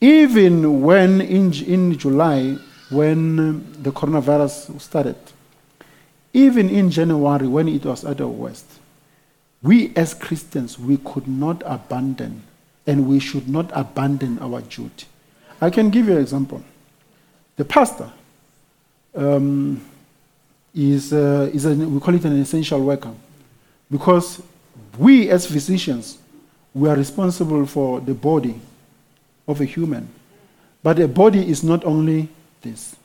[0.00, 2.56] even when in, in July,
[2.90, 5.16] when um, the coronavirus started,
[6.32, 8.66] even in January when it was at the worst,
[9.62, 12.42] we as Christians, we could not abandon
[12.86, 15.06] and we should not abandon our duty.
[15.60, 16.62] I can give you an example.
[17.56, 18.10] The pastor
[19.14, 19.80] um,
[20.74, 23.12] is, uh, is a, we call it an essential worker
[23.90, 24.42] because
[24.98, 26.18] we as physicians,
[26.74, 28.60] we are responsible for the body
[29.48, 30.08] of a human.
[30.82, 32.28] But a body is not only
[32.62, 32.96] this.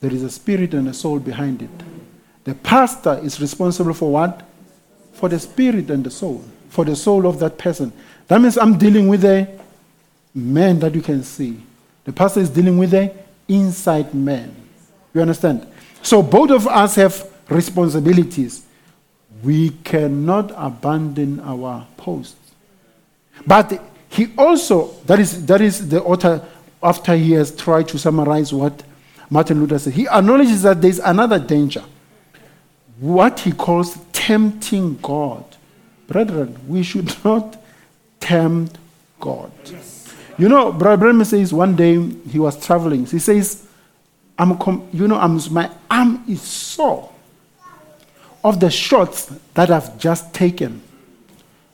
[0.00, 1.70] There is a spirit and a soul behind it.
[2.44, 4.42] The pastor is responsible for what?
[5.12, 7.92] For the spirit and the soul, for the soul of that person.
[8.30, 9.48] That means I'm dealing with a
[10.32, 11.60] man that you can see.
[12.04, 13.12] The pastor is dealing with a
[13.48, 14.54] inside man.
[15.12, 15.66] You understand?
[16.00, 18.64] So both of us have responsibilities.
[19.42, 22.36] We cannot abandon our posts.
[23.44, 26.46] But he also, that is, that is the author,
[26.80, 28.84] after he has tried to summarize what
[29.28, 31.82] Martin Luther said, he acknowledges that there's another danger.
[33.00, 35.44] What he calls tempting God.
[36.06, 37.56] Brethren, we should not
[38.20, 38.78] tempt
[39.18, 39.50] God.
[40.38, 43.06] You know, Brother Branham says one day he was traveling.
[43.06, 43.66] He says,
[44.38, 47.12] I'm com- you know, I'm, my arm is sore
[48.42, 50.80] of the shots that I've just taken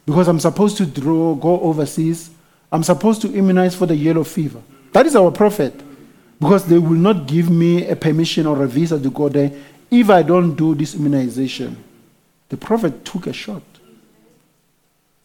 [0.04, 2.30] because I'm supposed to draw, go overseas.
[2.72, 4.60] I'm supposed to immunize for the yellow fever.
[4.92, 5.74] That is our prophet
[6.40, 9.52] because they will not give me a permission or a visa to go there
[9.90, 11.76] if I don't do this immunization.
[12.48, 13.62] The prophet took a shot.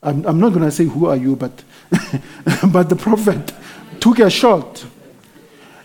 [0.03, 1.64] I'm, I'm not going to say who are you, but,
[2.72, 3.53] but the prophet
[3.99, 4.84] took a shot.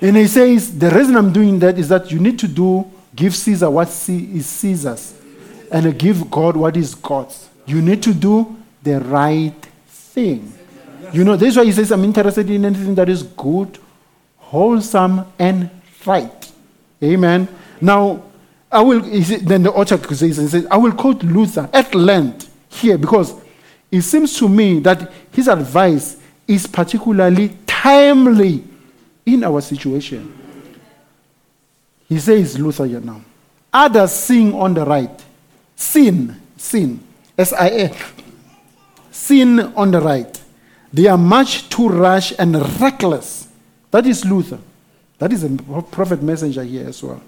[0.01, 3.35] And he says, the reason I'm doing that is that you need to do, give
[3.35, 5.15] Caesar what is Caesar's,
[5.71, 7.49] and give God what is God's.
[7.67, 9.55] You need to do the right
[9.89, 10.53] thing.
[11.13, 13.79] You know, that's why he says, I'm interested in anything that is good,
[14.39, 15.71] wholesome, and
[16.05, 16.53] right.
[17.03, 17.49] Amen.
[17.81, 18.23] Now,
[18.71, 23.35] I will, then the author says, I will quote Luther at length here because
[23.97, 26.17] it seems to me that his advice
[26.47, 28.65] is particularly timely
[29.25, 30.33] in our situation.
[32.09, 33.21] He says, Luther here now,
[33.73, 35.25] others sing on the right,
[35.75, 37.01] sin, sin,
[37.37, 37.97] S I N,
[39.11, 40.41] sin on the right.
[40.93, 43.49] They are much too rash and reckless.
[43.91, 44.59] That is Luther.
[45.19, 47.21] That is a prophet messenger here as well.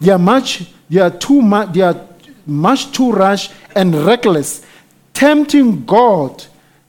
[0.00, 2.08] They are much, they are too much, they are
[2.46, 4.64] much too rash and reckless,
[5.12, 6.44] tempting God,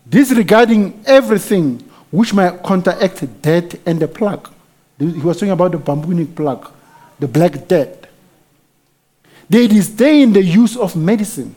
[0.07, 1.79] disregarding everything
[2.11, 4.47] which might counteract death and the plague.
[4.99, 6.65] He was talking about the bubonic plague,
[7.19, 8.05] the black death.
[9.49, 11.55] They disdain the use of medicine.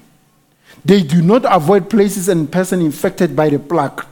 [0.84, 4.04] They do not avoid places and persons infected by the plague,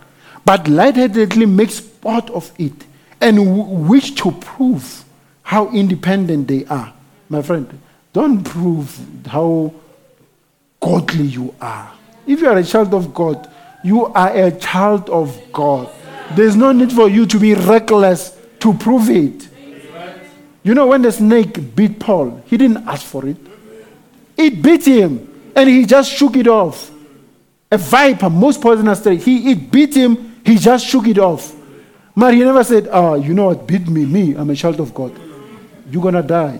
[0.44, 2.72] but lightheadedly make sport of it
[3.20, 5.04] and w- wish to prove
[5.42, 6.92] how independent they are.
[7.28, 7.80] My friend,
[8.12, 9.72] don't prove how
[10.80, 11.92] godly you are.
[12.26, 13.50] If you are a child of God,
[13.82, 15.90] you are a child of God.
[16.34, 19.48] There's no need for you to be reckless to prove it.
[20.62, 23.36] You know, when the snake bit Paul, he didn't ask for it.
[24.36, 26.90] It bit him, and he just shook it off.
[27.70, 31.54] A viper, most poisonous snake, he it bit him, he just shook it off.
[32.16, 34.94] But he never said, Ah, you know what, bit me, me, I'm a child of
[34.94, 35.12] God.
[35.90, 36.58] You're gonna die.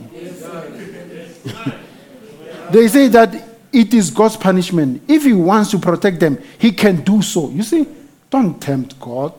[2.71, 3.44] they say that
[3.75, 5.03] it is God's punishment.
[5.09, 7.51] If He wants to protect them, He can do so.
[7.51, 7.87] You see,
[8.31, 9.35] don't tempt God.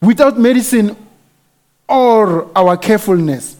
[0.00, 0.96] Without medicine
[1.88, 3.56] or our carefulness,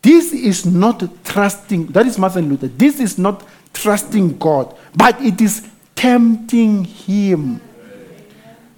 [0.00, 1.86] this is not trusting.
[1.88, 2.68] That is Martin Luther.
[2.68, 7.60] This is not trusting God, but it is tempting Him.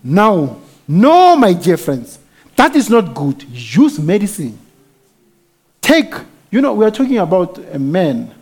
[0.02, 0.56] Now,
[0.88, 2.18] no, my dear friends,
[2.56, 3.42] that is not good.
[3.42, 4.58] Use medicine.
[5.82, 6.14] Take,
[6.50, 8.34] you know, we are talking about a man.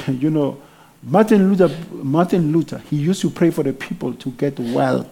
[0.08, 0.60] you know,
[1.02, 5.10] Martin Luther, Martin Luther, he used to pray for the people to get well.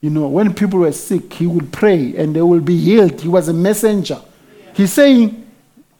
[0.00, 3.20] You know, when people were sick, he would pray and they will be healed.
[3.20, 4.20] He was a messenger.
[4.74, 5.46] He's saying,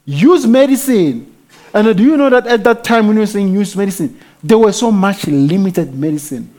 [0.05, 1.32] use medicine.
[1.74, 4.59] And do you know that at that time when he was saying use medicine, there
[4.59, 6.53] was so much limited medicine.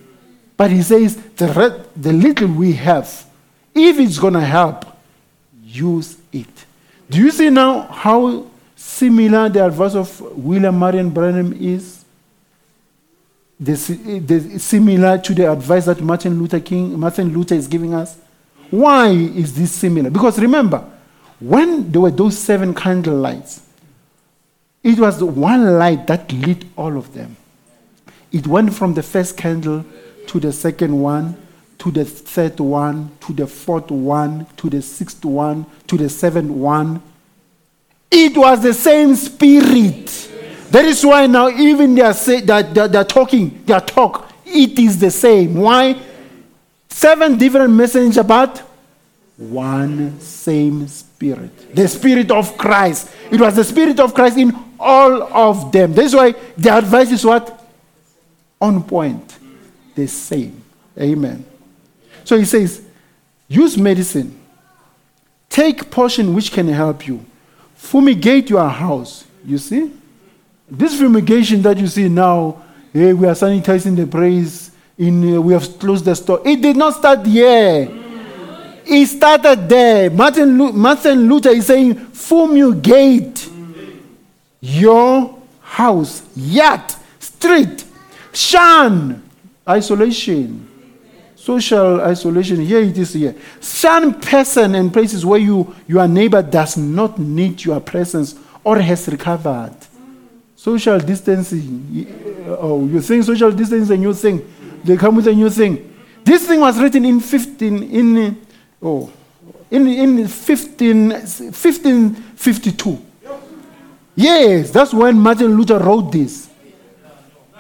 [0.56, 3.26] But he says, the, re- the little we have,
[3.76, 4.86] if it's going to help,
[5.62, 6.48] use it.
[7.10, 8.48] Do you see now how
[8.94, 12.06] similar the advice of William Marion Branham is?
[13.60, 13.74] The,
[14.20, 18.18] the, similar to the advice that Martin Luther King, Martin Luther is giving us.
[18.70, 20.10] Why is this similar?
[20.10, 20.84] Because remember,
[21.40, 23.62] when there were those seven candle lights,
[24.84, 27.38] it was the one light that lit all of them.
[28.32, 29.86] It went from the first candle
[30.28, 31.38] to the second one,
[31.80, 36.52] to the third one, to the fourth one, to the sixth one, to the seventh
[36.52, 37.02] one.
[38.16, 40.30] It was the same spirit.
[40.70, 44.78] That is why now even they are say that they're, they're talking, their talk, it
[44.78, 45.56] is the same.
[45.56, 46.00] Why?
[46.90, 48.60] Seven different messengers, but
[49.36, 51.76] one same spirit.
[51.76, 53.10] The spirit of Christ.
[53.32, 55.94] It was the spirit of Christ in all of them.
[55.94, 57.68] That's why the advice is what?
[58.62, 59.40] On point.
[59.96, 60.62] The same.
[61.00, 61.44] Amen.
[62.24, 62.84] So he says,
[63.48, 64.40] use medicine.
[65.50, 67.26] Take portion which can help you.
[67.84, 69.26] Fumigate your house.
[69.46, 69.92] You see?
[70.70, 75.52] This fumigation that you see now, hey, we are sanitizing the place, in, uh, we
[75.54, 76.42] have closed the store.
[76.46, 77.90] It did not start here.
[78.86, 80.10] It started there.
[80.10, 83.50] Martin, Lu- Martin Luther is saying, fumigate
[84.62, 86.82] your house, yard,
[87.20, 87.84] street,
[88.32, 89.22] shun
[89.68, 90.66] isolation,
[91.44, 92.62] social isolation.
[92.62, 93.36] Here it is here.
[93.60, 99.08] Some person and places where you, your neighbor does not need your presence or has
[99.10, 99.76] recovered.
[100.56, 101.86] Social distancing.
[101.92, 102.08] y-
[102.50, 104.42] uh, Oh, you think social distancing is a new thing?
[104.86, 105.94] They come with a new thing.
[106.24, 108.38] This thing was written in 15 in
[108.82, 109.12] oh
[109.70, 113.00] in in 15, 1552.
[114.16, 116.48] Yes, that's when Martin Luther wrote this.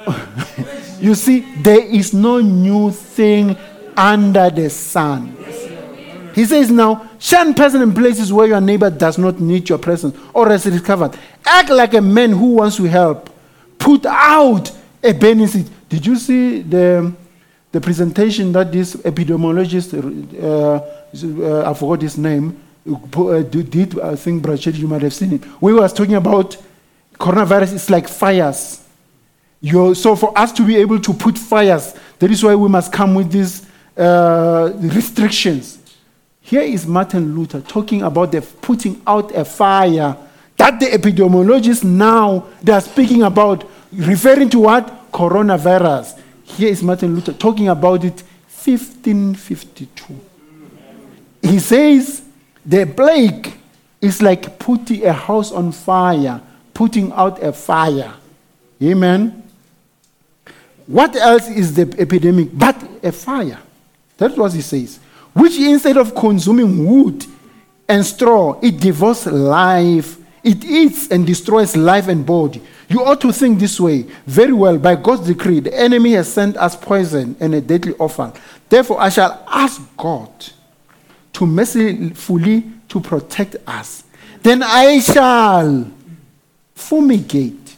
[1.01, 3.57] you see, there is no new thing
[3.97, 5.35] under the sun.
[6.33, 10.17] He says now, shun person in places where your neighbor does not need your presence
[10.33, 11.15] or has recovered.
[11.45, 13.29] Act like a man who wants to help.
[13.77, 14.71] Put out
[15.03, 15.67] a benefit.
[15.89, 17.13] Did you see the,
[17.71, 19.93] the presentation that this epidemiologist,
[20.41, 23.99] uh, uh, I forgot his name, uh, did?
[23.99, 25.43] I think, Brachet, you might have seen it.
[25.61, 26.57] We was talking about
[27.19, 28.83] coronavirus is like fires.
[29.61, 32.91] you so for us to be able to put fires, that is why we must
[32.91, 33.65] come with these
[33.97, 35.79] uh, restrictions.
[36.41, 40.17] Here is Martin Luther talking about the putting out a fire
[40.57, 45.11] that the epidemiologists now they are speaking about, referring to what?
[45.11, 46.19] Coronavirus.
[46.43, 48.23] Here is Martin Luther talking about it
[48.65, 50.19] 1552.
[51.41, 52.23] He says
[52.65, 53.53] the plague
[54.01, 56.41] is like putting a house on fire,
[56.73, 58.13] putting out a fire.
[58.81, 59.43] Amen.
[60.87, 63.59] What else is the epidemic but a fire?
[64.17, 64.99] That's what he says.
[65.33, 67.25] Which instead of consuming wood
[67.87, 70.17] and straw, it devours life.
[70.43, 72.61] It eats and destroys life and body.
[72.89, 74.03] You ought to think this way.
[74.27, 78.35] Very well, by God's decree, the enemy has sent us poison and a deadly offal.
[78.69, 80.29] Therefore, I shall ask God
[81.33, 84.03] to mercifully to protect us.
[84.41, 85.89] Then I shall
[86.75, 87.75] fumigate,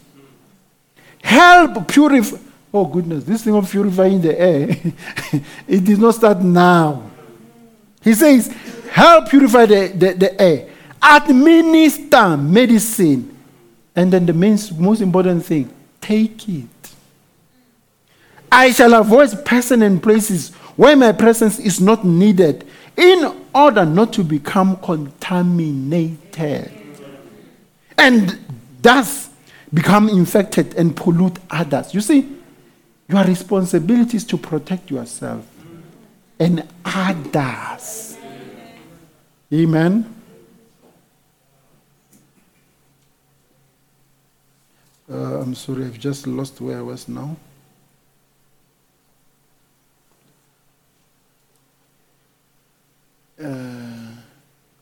[1.22, 2.38] help purify.
[2.76, 4.68] Oh goodness, this thing of purifying the air,
[5.68, 7.10] it did not start now.
[8.02, 8.54] He says,
[8.92, 10.68] help purify the, the, the air,
[11.02, 13.34] administer medicine,
[13.96, 16.66] and then the main, most important thing, take it.
[18.52, 24.12] I shall avoid persons and places where my presence is not needed in order not
[24.12, 26.74] to become contaminated
[27.98, 28.38] and
[28.82, 29.30] thus
[29.74, 31.94] become infected and pollute others.
[31.94, 32.35] You see,
[33.08, 35.46] your responsibility is to protect yourself
[36.40, 38.18] and others.
[39.54, 40.16] Amen.
[45.10, 47.38] Uh, I'm sorry, I've just lost where I was now.
[53.40, 54.16] Uh,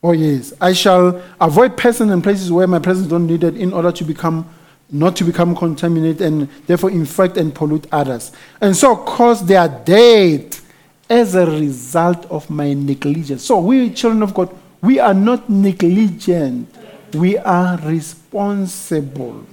[0.02, 3.74] oh yes, I shall avoid persons and places where my presence is not needed in
[3.74, 4.48] order to become
[4.90, 10.60] not to become contaminated and therefore infect and pollute others, and so cause their death
[11.08, 13.44] as a result of my negligence.
[13.44, 16.68] So we children of God, we are not negligent,
[17.14, 19.46] we are responsible.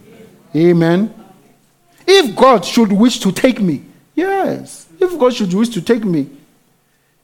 [0.56, 1.14] Amen.
[2.06, 3.84] If God should wish to take me,
[4.16, 6.30] yes, if God should wish to take me,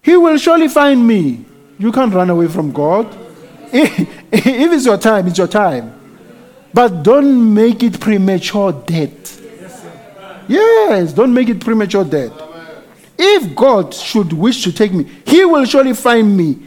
[0.01, 1.45] He will surely find me.
[1.79, 3.05] You can't run away from God.
[4.29, 5.96] If it's your time, it's your time.
[6.73, 9.41] But don't make it premature death.
[10.47, 12.31] Yes, don't make it premature death.
[13.17, 16.59] If God should wish to take me, He will surely find me.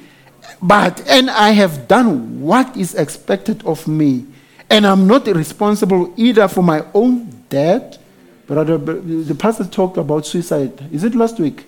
[0.61, 4.27] But, and I have done what is expected of me,
[4.69, 7.99] and I'm not responsible either for my own death.
[8.47, 10.93] Brother, the pastor talked about suicide.
[10.93, 11.65] Is it last week?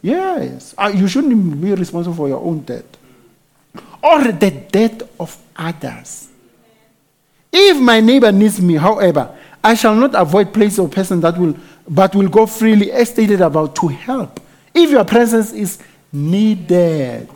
[0.00, 0.74] Yes.
[0.76, 2.84] Uh, you shouldn't be responsible for your own death
[4.02, 6.28] or the death of others.
[7.52, 11.54] If my neighbor needs me, however, I shall not avoid place or person that will,
[11.88, 14.40] but will go freely, as stated about, to help.
[14.74, 15.78] If your presence is
[16.12, 17.28] needed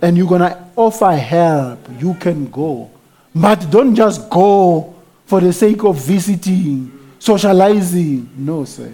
[0.00, 2.90] and you're going to offer help, you can go.
[3.34, 4.94] But don't just go
[5.26, 8.30] for the sake of visiting, socializing.
[8.36, 8.92] No, sir.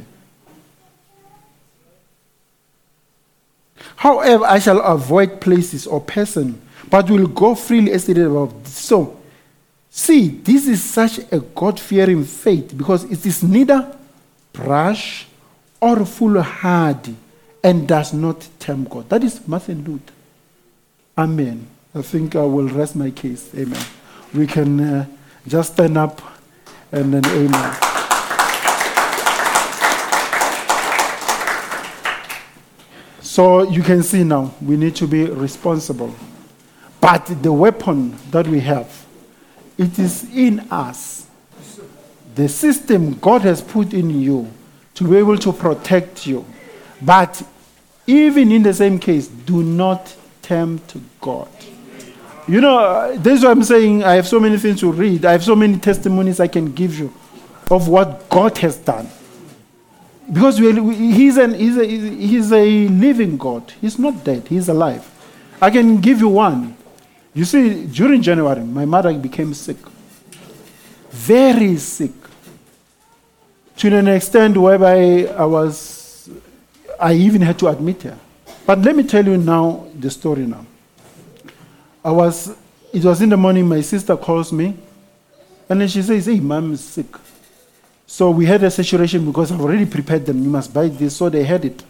[3.96, 8.66] However, I shall avoid places or person, but will go freely as stated above.
[8.66, 9.21] So,
[9.92, 13.94] see, this is such a God fearing faith because it is neither
[14.52, 15.26] brash
[15.80, 17.14] or foolhardy
[17.62, 19.08] and does not tempt God.
[19.10, 20.12] That is Martin Luther.
[21.16, 21.66] Amen.
[21.94, 23.50] I think I will rest my case.
[23.54, 23.84] Amen.
[24.34, 25.06] We can uh,
[25.46, 26.22] just stand up
[26.90, 27.76] and then amen.
[33.20, 36.14] So you can see now, we need to be responsible.
[37.00, 39.01] But the weapon that we have,
[39.82, 41.26] it is in us.
[42.34, 44.50] The system God has put in you
[44.94, 46.44] to be able to protect you.
[47.00, 47.42] But
[48.06, 51.48] even in the same case, do not tempt God.
[52.48, 54.02] You know, this is what I'm saying.
[54.02, 55.24] I have so many things to read.
[55.24, 57.12] I have so many testimonies I can give you
[57.70, 59.08] of what God has done.
[60.32, 63.72] Because we, he's, an, he's, a, he's a living God.
[63.80, 65.08] He's not dead, he's alive.
[65.60, 66.76] I can give you one.
[67.34, 69.78] You see, during January, my mother became sick.
[71.10, 72.12] Very sick.
[73.76, 76.28] To an extent whereby I was,
[77.00, 78.18] I even had to admit her.
[78.66, 80.66] But let me tell you now the story now.
[82.04, 82.54] I was,
[82.92, 84.76] it was in the morning, my sister calls me,
[85.68, 87.06] and then she says, Hey, mom is sick.
[88.06, 90.42] So we had a saturation because I've already prepared them.
[90.42, 91.16] You must buy this.
[91.16, 91.82] So they had it.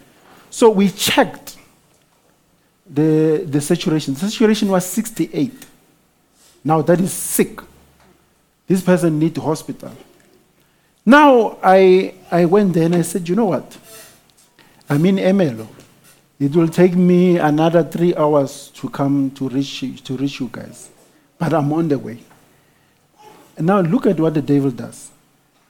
[0.51, 1.57] So we checked
[2.93, 4.15] the, the saturation.
[4.15, 5.53] The saturation was 68.
[6.65, 7.61] Now that is sick.
[8.67, 9.93] This person need hospital.
[11.05, 13.77] Now I, I went there and I said, you know what?
[14.89, 15.67] I'm in Ermelo.
[16.39, 20.91] It will take me another three hours to come to reach to reach you guys,
[21.39, 22.19] but I'm on the way.
[23.57, 25.11] And now look at what the devil does.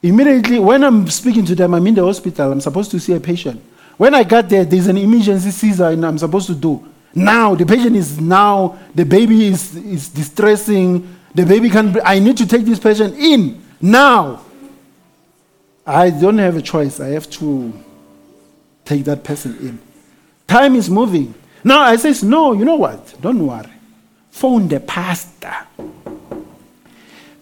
[0.03, 2.53] Immediately, when I'm speaking to them, I'm in the hospital.
[2.53, 3.62] I'm supposed to see a patient.
[3.97, 6.91] When I got there, there's an emergency Caesar, and I'm supposed to do.
[7.14, 11.16] Now the patient is now the baby is is distressing.
[11.34, 11.98] The baby can.
[12.05, 14.43] I need to take this patient in now.
[15.86, 17.01] I don't have a choice.
[17.01, 17.72] I have to
[18.84, 19.78] take that person in.
[20.47, 21.34] Time is moving.
[21.64, 23.14] Now I says, no, you know what?
[23.20, 23.72] Don't worry.
[24.30, 25.55] Phone the pastor.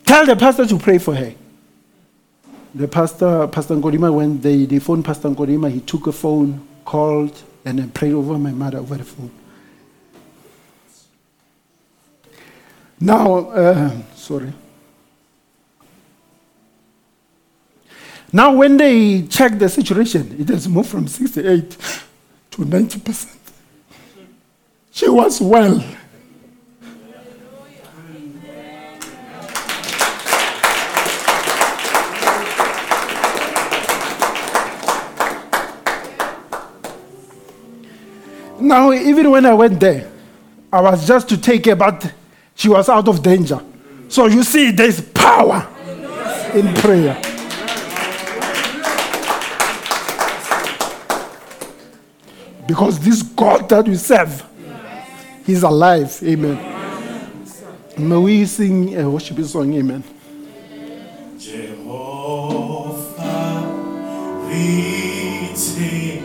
[0.04, 1.34] Tell the pastor to pray for her.
[2.74, 7.42] The pastor, Pastor Nkodima, when they, they phoned Pastor Nkodima, he took a phone, called,
[7.64, 9.30] and then prayed over my mother over the phone.
[13.00, 14.52] Now, uh, sorry.
[18.32, 21.70] Now, when they check the situation, it has moved from 68
[22.50, 23.36] to 90%.
[24.92, 25.82] She was well.
[38.60, 40.08] Now, even when I went there,
[40.70, 42.12] I was just to take but
[42.60, 43.58] she was out of danger.
[44.10, 45.66] So you see, there's power
[46.52, 47.18] in prayer.
[52.68, 54.44] Because this God that we serve,
[55.46, 56.20] He's alive.
[56.22, 56.58] Amen.
[57.96, 59.72] May we sing a worship song.
[59.72, 60.04] Amen.
[61.38, 62.10] Jehovah,
[64.50, 66.22] retain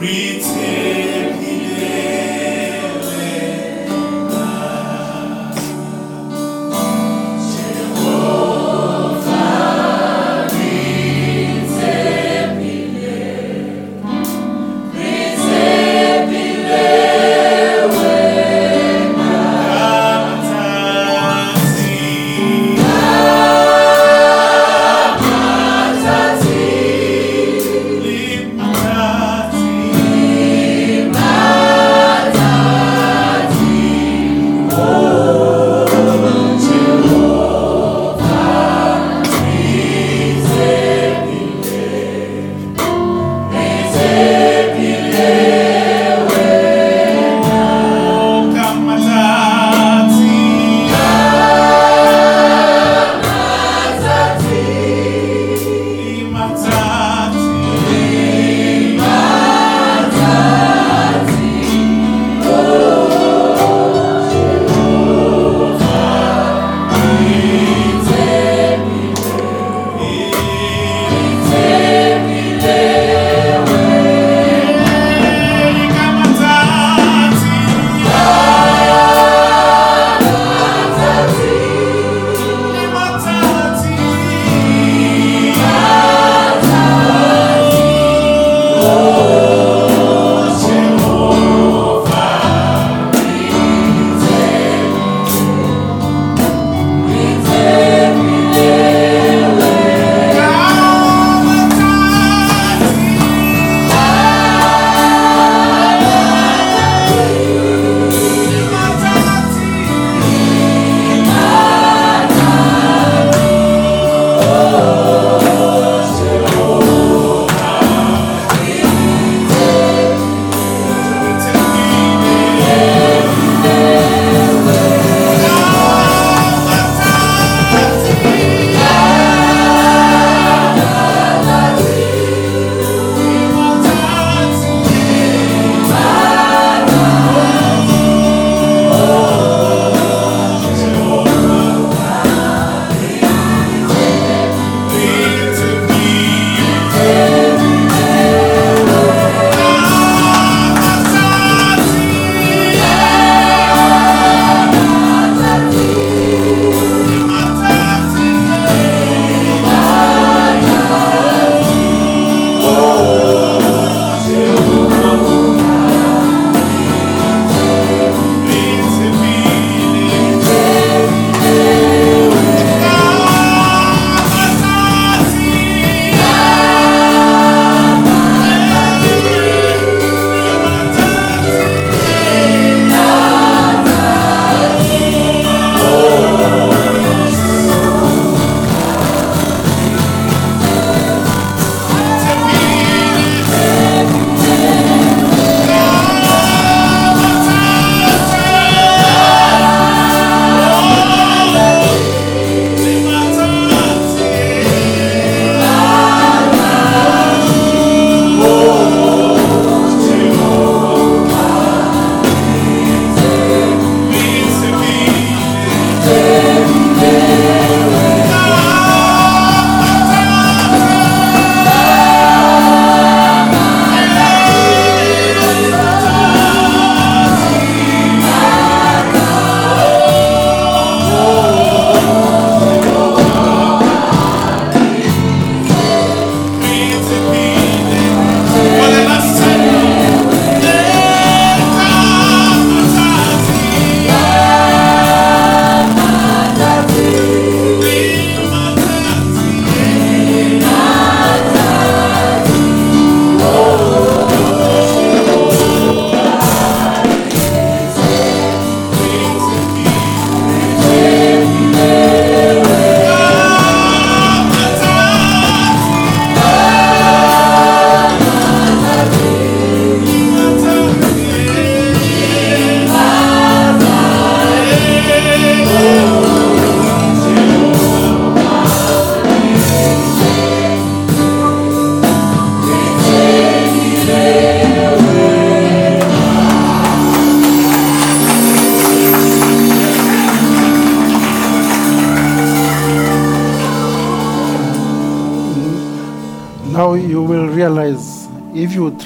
[0.00, 1.19] me,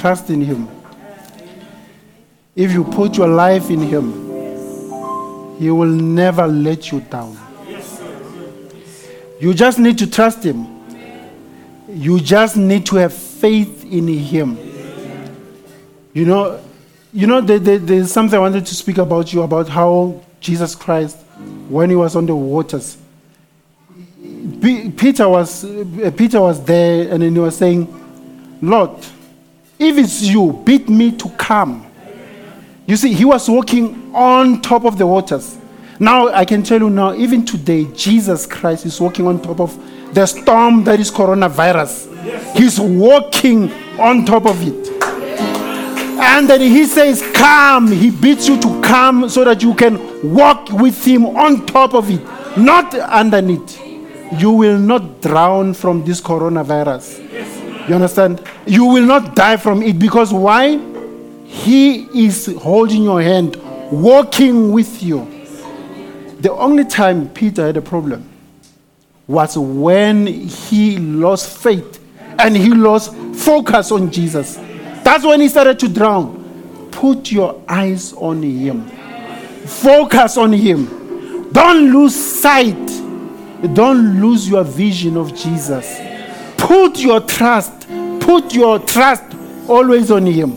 [0.05, 0.69] trust in Him,
[2.55, 4.13] if you put your life in Him,
[5.59, 7.39] He will never let you down.
[9.41, 10.67] You just need to trust Him.
[11.89, 14.59] You just need to have faith in Him.
[16.13, 16.61] You know,
[17.15, 20.75] you know, there, there- there's something I wanted to speak about you about how Jesus
[20.75, 21.17] Christ,
[21.71, 22.99] when He was on the waters,
[24.61, 25.65] Peter was
[26.15, 27.87] Peter was there, and then he was saying,
[28.63, 28.91] "Lord,
[29.85, 31.87] if it's you, bid me to come."
[32.87, 35.57] You see, he was walking on top of the waters.
[35.99, 39.79] Now I can tell you now, even today, Jesus Christ is walking on top of
[40.13, 42.11] the storm that is coronavirus.
[42.57, 44.91] He's walking on top of it.
[46.21, 47.89] And then he says, Come.
[47.91, 52.11] He bids you to come so that you can walk with him on top of
[52.11, 52.21] it,
[52.57, 53.81] not underneath.
[54.39, 57.44] You will not drown from this coronavirus.
[57.89, 58.43] You understand?
[58.67, 60.79] You will not die from it because why?
[61.45, 63.57] He is holding your hand,
[63.91, 65.31] walking with you.
[66.41, 68.29] The only time Peter had a problem
[69.27, 72.01] was when he lost faith
[72.39, 74.57] and he lost focus on Jesus.
[75.03, 76.89] That's when he started to drown.
[76.91, 78.89] Put your eyes on him,
[79.67, 81.51] focus on him.
[81.53, 82.87] Don't lose sight,
[83.75, 86.14] don't lose your vision of Jesus.
[86.75, 87.87] Put your trust,
[88.19, 89.23] put your trust
[89.69, 90.51] always on him.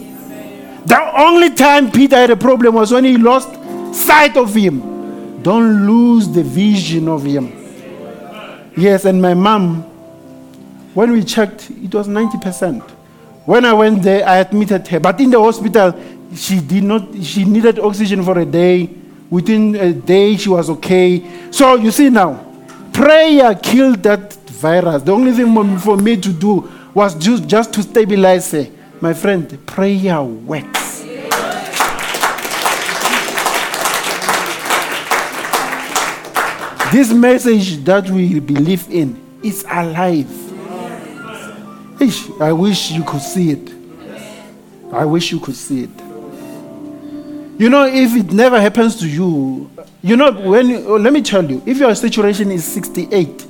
[0.83, 3.49] The only time Peter had a problem was when he lost
[3.93, 5.43] sight of him.
[5.43, 7.53] Don't lose the vision of him.
[8.75, 9.83] Yes, and my mom,
[10.95, 12.81] when we checked, it was 90%.
[13.45, 14.99] When I went there, I admitted her.
[14.99, 15.93] But in the hospital,
[16.35, 18.89] she did not, she needed oxygen for a day.
[19.29, 21.51] Within a day, she was okay.
[21.51, 22.43] So you see now,
[22.91, 25.03] prayer killed that virus.
[25.03, 28.67] The only thing for- me to do was just, just to stabilize her.
[28.99, 31.03] My friend, prayer works.
[36.91, 40.29] This message that we believe in is alive.
[42.39, 43.71] I wish you could see it.
[44.93, 45.89] I wish you could see it.
[47.59, 49.69] You know, if it never happens to you,
[50.03, 53.46] you know, when oh, let me tell you, if your situation is 68,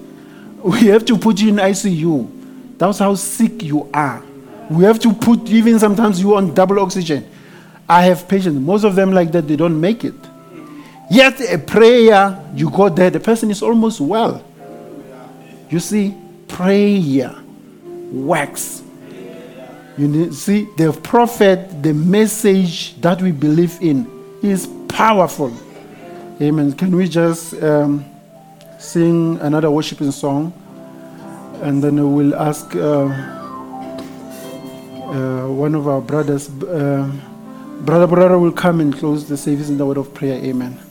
[0.63, 2.77] we have to put you in ICU.
[2.77, 4.23] That's how sick you are.
[4.69, 7.27] We have to put even sometimes you on double oxygen.
[7.87, 10.13] I have patients, most of them like that, they don't make it.
[11.09, 14.43] Yet a prayer, you go there, the person is almost well.
[15.69, 16.13] You see,
[16.47, 17.33] prayer
[18.11, 18.83] works.
[19.97, 24.05] You see, the prophet, the message that we believe in
[24.43, 25.51] is powerful.
[26.41, 26.73] Amen.
[26.73, 28.05] Can we just um,
[28.77, 30.53] sing another worshiping song?
[31.61, 33.05] And then we'll ask uh,
[35.07, 37.11] uh, one of our brothers, uh,
[37.81, 40.35] Brother Brother will come and close the service in the word of prayer.
[40.43, 40.86] Amen.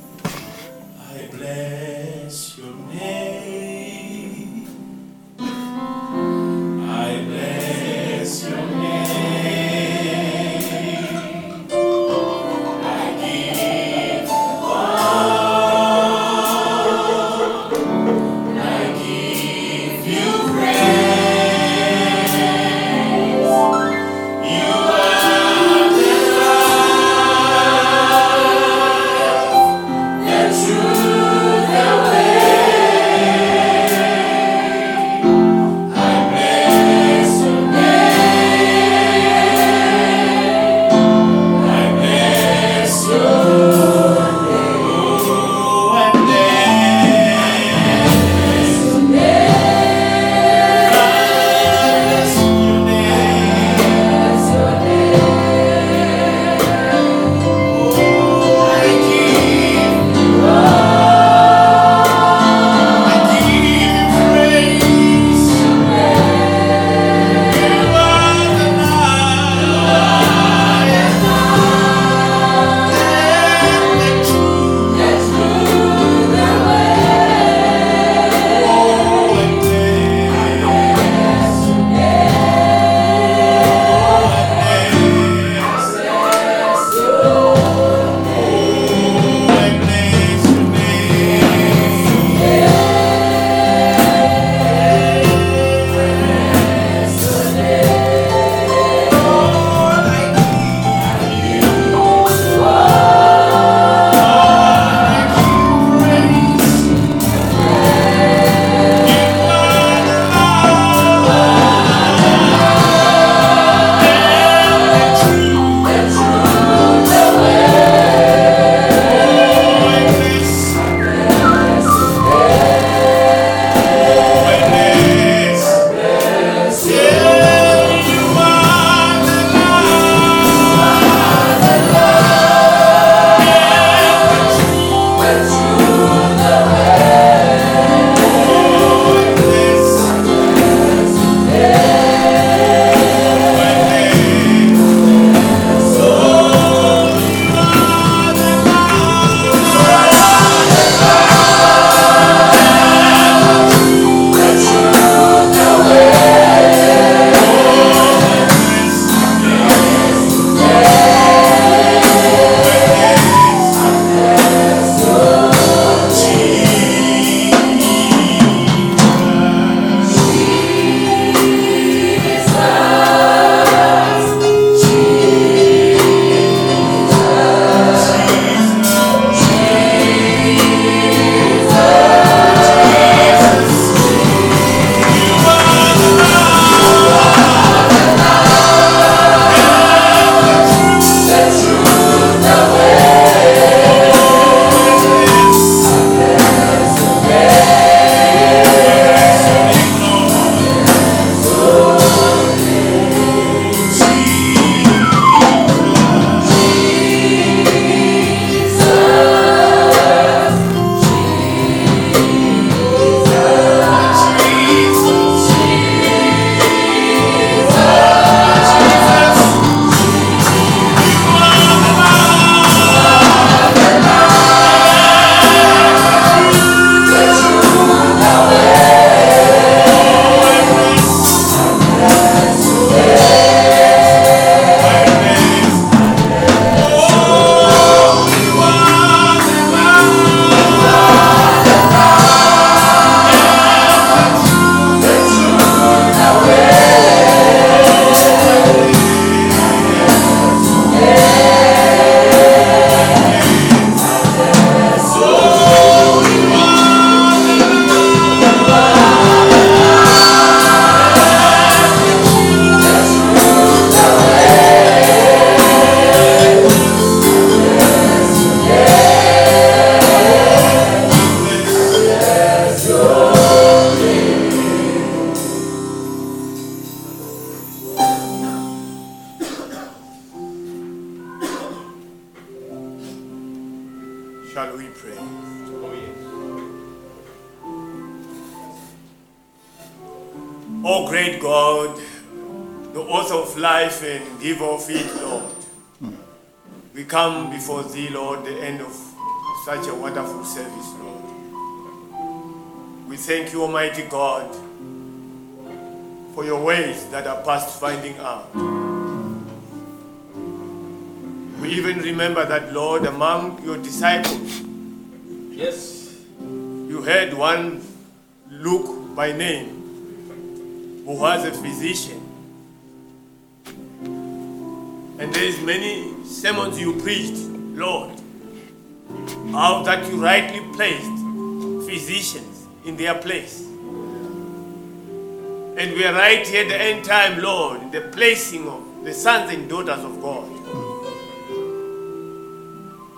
[336.50, 339.68] We are right here at the end time, Lord, the placing of the sons and
[339.68, 340.49] daughters of God.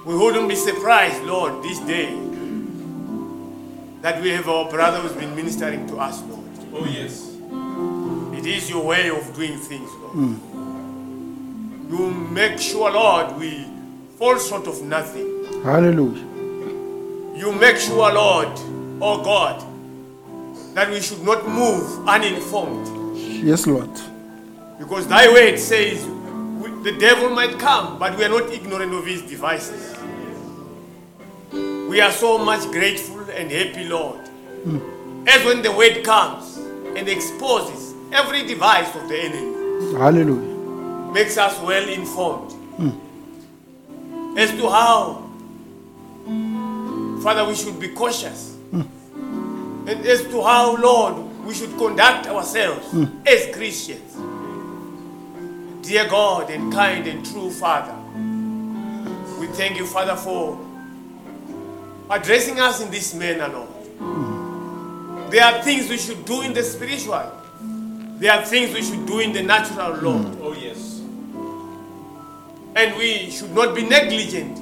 [0.07, 2.15] We wouldn't be surprised, Lord, this day
[4.01, 6.45] that we have our brother who's been ministering to us, Lord.
[6.73, 7.35] Oh, yes.
[8.39, 10.13] It is your way of doing things, Lord.
[10.13, 11.91] Hmm.
[11.91, 13.67] You make sure, Lord, we
[14.19, 15.63] fall short of nothing.
[15.63, 16.25] Hallelujah.
[17.37, 18.49] You make sure, Lord,
[19.01, 19.65] oh God,
[20.75, 22.98] that we should not move uninformed.
[23.43, 23.91] Yes, Lord.
[24.79, 29.07] Because thy word says we, the devil might come, but we are not ignorant of
[29.07, 29.97] his devices.
[31.53, 34.19] We are so much grateful and happy, Lord.
[34.29, 35.27] Hmm.
[35.29, 41.13] As when the word comes and exposes every device of the enemy, Hallelujah.
[41.13, 44.39] makes us well informed hmm.
[44.39, 45.31] as to how,
[47.23, 48.57] Father, we should be cautious.
[48.71, 48.83] Hmm.
[49.89, 53.07] And as to how, Lord, we should conduct ourselves hmm.
[53.27, 54.13] as Christians.
[55.81, 57.97] Dear God and kind and true Father,
[59.41, 60.61] we thank you, Father, for
[62.11, 63.69] addressing us in this manner, Lord.
[63.99, 65.31] Hmm.
[65.31, 67.33] There are things we should do in the spiritual.
[68.19, 70.27] There are things we should do in the natural, Lord.
[70.27, 70.43] Hmm.
[70.43, 71.01] Oh, yes.
[72.77, 74.59] And we should not be negligent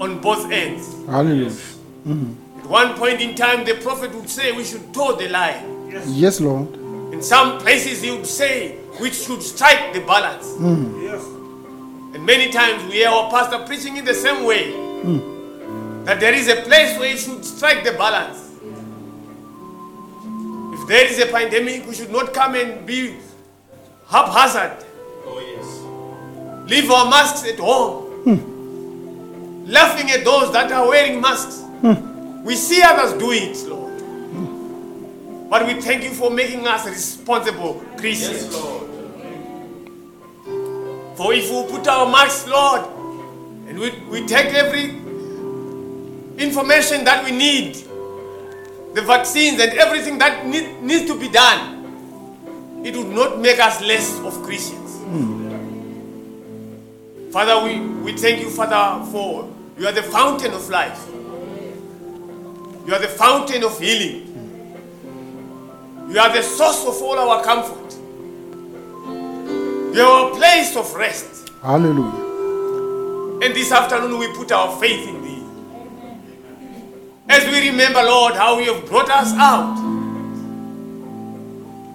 [0.00, 0.94] on both ends.
[1.08, 1.50] Hallelujah.
[1.50, 5.90] At one point in time, the prophet would say we should toe the line.
[6.06, 6.68] Yes, Lord.
[7.14, 10.54] In some places, he would say we should strike the balance.
[10.56, 11.00] Hmm.
[11.02, 11.24] Yes.
[12.14, 16.04] And many times we hear our pastor preaching in the same way hmm.
[16.04, 18.44] that there is a place where you should strike the balance.
[20.78, 23.16] If there is a pandemic, we should not come and be
[24.08, 24.84] haphazard.
[25.24, 26.70] Oh, yes.
[26.70, 29.64] leave our masks at home, hmm.
[29.70, 31.62] laughing at those that are wearing masks.
[32.44, 33.88] We see others do it, Lord.
[35.50, 38.44] But we thank you for making us responsible Christians.
[38.44, 38.88] Yes, Lord.
[41.16, 42.82] For if we put our masks, Lord,
[43.66, 44.90] and we, we take every
[46.38, 47.74] information that we need,
[48.94, 51.74] the vaccines and everything that need, needs to be done,
[52.84, 54.96] it would not make us less of Christians.
[57.32, 61.04] Father, we, we thank you, Father, for you are the fountain of life.
[62.88, 64.24] You are the fountain of healing.
[66.08, 67.94] You are the source of all our comfort.
[69.94, 71.50] You are a place of rest.
[71.60, 73.44] Hallelujah.
[73.44, 75.42] And this afternoon we put our faith in thee.
[77.28, 79.76] As we remember, Lord, how you have brought us out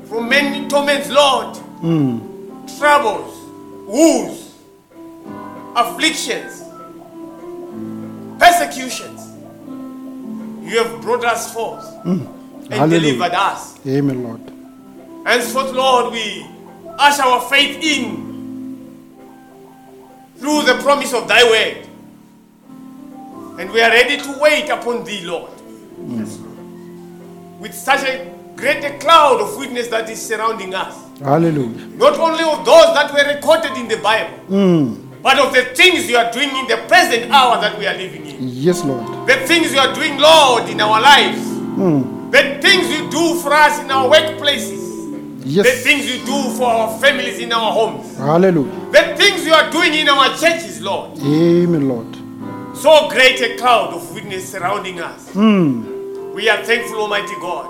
[0.07, 2.19] from many torments, Lord, hmm.
[2.77, 3.33] troubles,
[3.87, 4.53] woes,
[5.75, 6.61] afflictions,
[8.37, 9.12] persecutions.
[10.63, 12.25] You have brought us forth hmm.
[12.63, 13.01] and Hallelujah.
[13.01, 13.85] delivered us.
[13.85, 14.41] Amen, Lord.
[15.25, 16.47] Henceforth, Lord, we
[16.97, 18.31] usher our faith in
[20.37, 21.87] through the promise of thy word.
[23.59, 25.27] And we are ready to wait upon thee, hmm.
[25.27, 25.51] Lord.
[27.59, 30.95] With such a great cloud of witness that is surrounding us.
[31.19, 31.87] Hallelujah.
[31.97, 35.12] Not only of those that were recorded in the Bible, hmm.
[35.23, 38.25] But of the things you are doing in the present hour that we are living
[38.25, 38.35] in.
[38.41, 39.07] Yes, Lord.
[39.25, 41.39] The things you are doing, Lord, in our lives.
[41.39, 42.29] Hmm.
[42.29, 44.83] The things you do for us in our workplaces.
[45.45, 45.65] Yes.
[45.65, 48.17] The things you do for our families in our homes.
[48.17, 48.71] Hallelujah.
[48.91, 51.17] The things you are doing in our churches, Lord.
[51.19, 52.13] Amen, Lord.
[52.75, 55.29] So great a cloud of witness surrounding us.
[55.31, 56.33] Hmm.
[56.33, 57.69] We are thankful, Almighty God.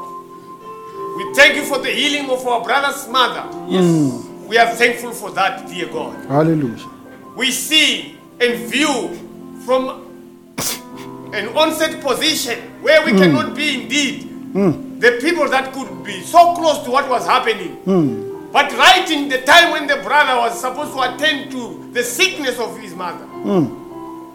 [1.18, 3.46] We thank you for the healing of our brother's mother.
[3.70, 4.26] Yes.
[4.48, 6.26] We are thankful for that, dear God.
[6.26, 6.90] Hallelujah.
[7.36, 9.10] We see and view
[9.66, 10.04] from
[11.34, 13.18] an onset position where we hmm.
[13.18, 15.00] cannot be indeed hmm.
[15.00, 17.76] the people that could be so close to what was happening.
[17.86, 18.52] Hmm.
[18.52, 22.60] But right in the time when the brother was supposed to attend to the sickness
[22.60, 23.26] of his mother,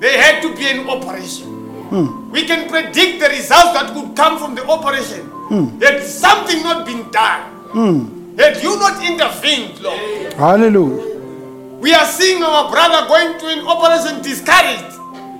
[0.00, 2.30] there had to be an operation.
[2.32, 5.30] We can predict the results that could come from the operation.
[5.80, 11.17] Had something not been done, Had you not intervened, Lord, Hallelujah.
[11.80, 14.94] We are seeing our brother going to an operation discouraged.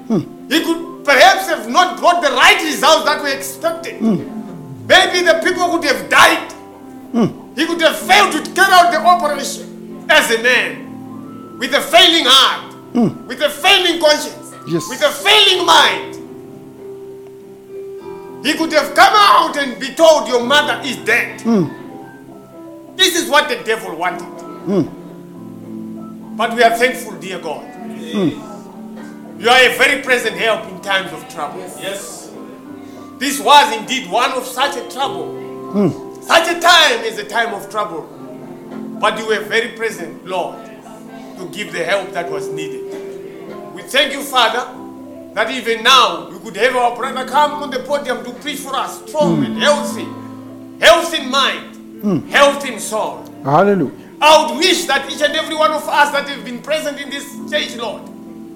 [0.08, 0.48] Hmm.
[0.48, 3.96] He could perhaps have not got the right results that we expected.
[3.98, 4.86] Hmm.
[4.86, 6.52] Maybe the people would have died.
[7.12, 7.54] Hmm.
[7.54, 12.24] He could have failed to carry out the operation as a man with a failing
[12.26, 12.74] heart,
[13.26, 14.88] with a failing conscience, Yes.
[14.88, 16.14] with a failing mind.
[18.46, 21.40] He could have come out and be told your mother is dead.
[22.96, 24.94] This is what the devil wanted.
[26.38, 27.64] But we are thankful, dear God.
[27.74, 29.40] Hmm.
[29.40, 31.58] You are a very present help in times of trouble.
[31.58, 32.30] Yes.
[33.18, 35.34] This was indeed one of such a trouble.
[35.72, 36.22] Hmm.
[36.22, 38.02] Such a time is a time of trouble.
[39.00, 40.64] But you were very present, Lord,
[41.38, 42.84] to give the help that was needed.
[43.74, 44.62] We thank you, Father,
[45.34, 48.76] that even now we could have our brother come on the podium to preach for
[48.76, 49.44] us, strong hmm.
[49.44, 50.06] and healthy,
[50.86, 53.24] health in mind, health in soul.
[53.42, 54.07] Hallelujah.
[54.20, 57.08] I would wish that each and every one of us that have been present in
[57.08, 58.02] this stage, Lord,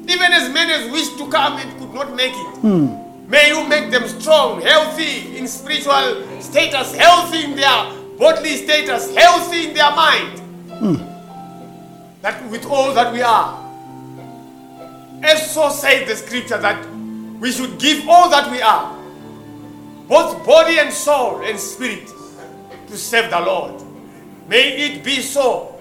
[0.09, 3.31] even as many as wish to come and could not make it, hmm.
[3.31, 9.69] may you make them strong, healthy in spiritual status, healthy in their bodily status, healthy
[9.69, 10.39] in their mind.
[10.71, 10.97] Hmm.
[12.23, 13.59] That with all that we are,
[15.23, 16.85] as so says the scripture, that
[17.39, 18.97] we should give all that we are,
[20.09, 22.09] both body and soul and spirit,
[22.89, 23.82] to serve the Lord.
[24.49, 25.81] May it be so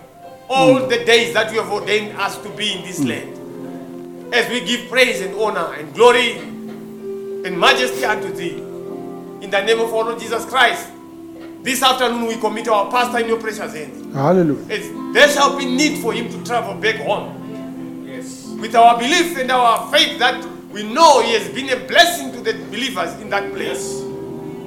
[0.49, 0.89] all mm.
[0.89, 3.09] the days that you have ordained us to be in this mm.
[3.09, 4.33] land.
[4.33, 8.57] As we give praise and honor and glory and majesty unto thee.
[9.43, 10.89] In the name of our Lord Jesus Christ.
[11.63, 14.13] This afternoon we commit our pastor in your precious hands.
[14.15, 14.73] Hallelujah.
[14.73, 18.07] As there shall be need for him to travel back home.
[18.07, 18.47] Yes.
[18.59, 22.41] With our belief and our faith that we know he has been a blessing to
[22.41, 24.01] the believers in that place.
[24.01, 24.01] Yes.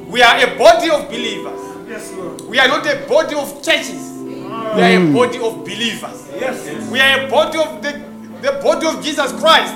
[0.09, 1.64] We are a body of believers.
[1.89, 2.41] Yes, Lord.
[2.43, 4.13] We are not a body of churches.
[4.23, 5.15] We are a mm.
[5.15, 6.29] body of believers.
[6.35, 6.91] Yes.
[6.91, 8.03] We are a body of the,
[8.41, 9.75] the body of Jesus Christ,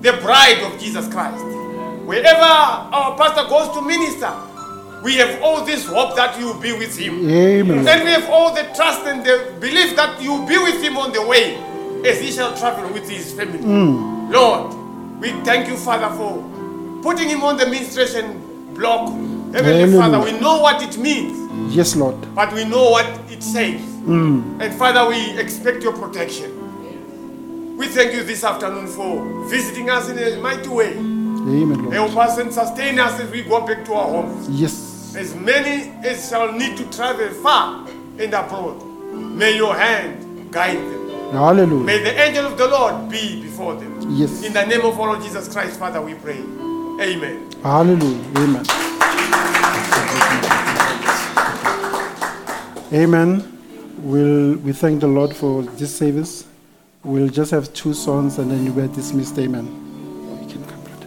[0.00, 1.44] the bride of Jesus Christ.
[2.06, 4.32] Wherever our pastor goes to minister,
[5.02, 7.28] we have all this hope that you will be with him.
[7.28, 7.86] Amen.
[7.88, 10.96] And we have all the trust and the belief that you will be with him
[10.96, 11.56] on the way
[12.06, 13.58] as he shall travel with his family.
[13.58, 14.32] Mm.
[14.32, 16.42] Lord, we thank you, Father, for
[17.02, 19.12] putting him on the ministration block.
[19.52, 20.00] Heavenly Amen.
[20.00, 22.16] Father, we know what it means, Yes, Lord.
[22.34, 23.80] but we know what it says.
[24.04, 24.60] Mm.
[24.60, 27.76] And Father, we expect your protection.
[27.76, 30.92] We thank you this afternoon for visiting us in a mighty way.
[30.96, 31.92] Amen, Lord.
[31.94, 34.48] Help us and sustain us as we go back to our homes.
[34.48, 35.14] Yes.
[35.16, 37.86] As many as shall need to travel far
[38.18, 38.82] and abroad,
[39.12, 41.32] may your hand guide them.
[41.32, 41.84] Hallelujah.
[41.84, 44.00] May the angel of the Lord be before them.
[44.10, 44.42] Yes.
[44.44, 46.38] In the name of our Lord Jesus Christ, Father, we pray.
[46.38, 47.50] Amen.
[47.62, 48.38] Hallelujah.
[48.38, 49.01] Amen.
[52.92, 53.42] Amen.
[53.98, 56.44] We'll, we thank the Lord for this service.
[57.02, 59.38] We'll just have two songs and then we're dismissed.
[59.38, 59.66] Amen.
[60.42, 61.06] You can come, brother.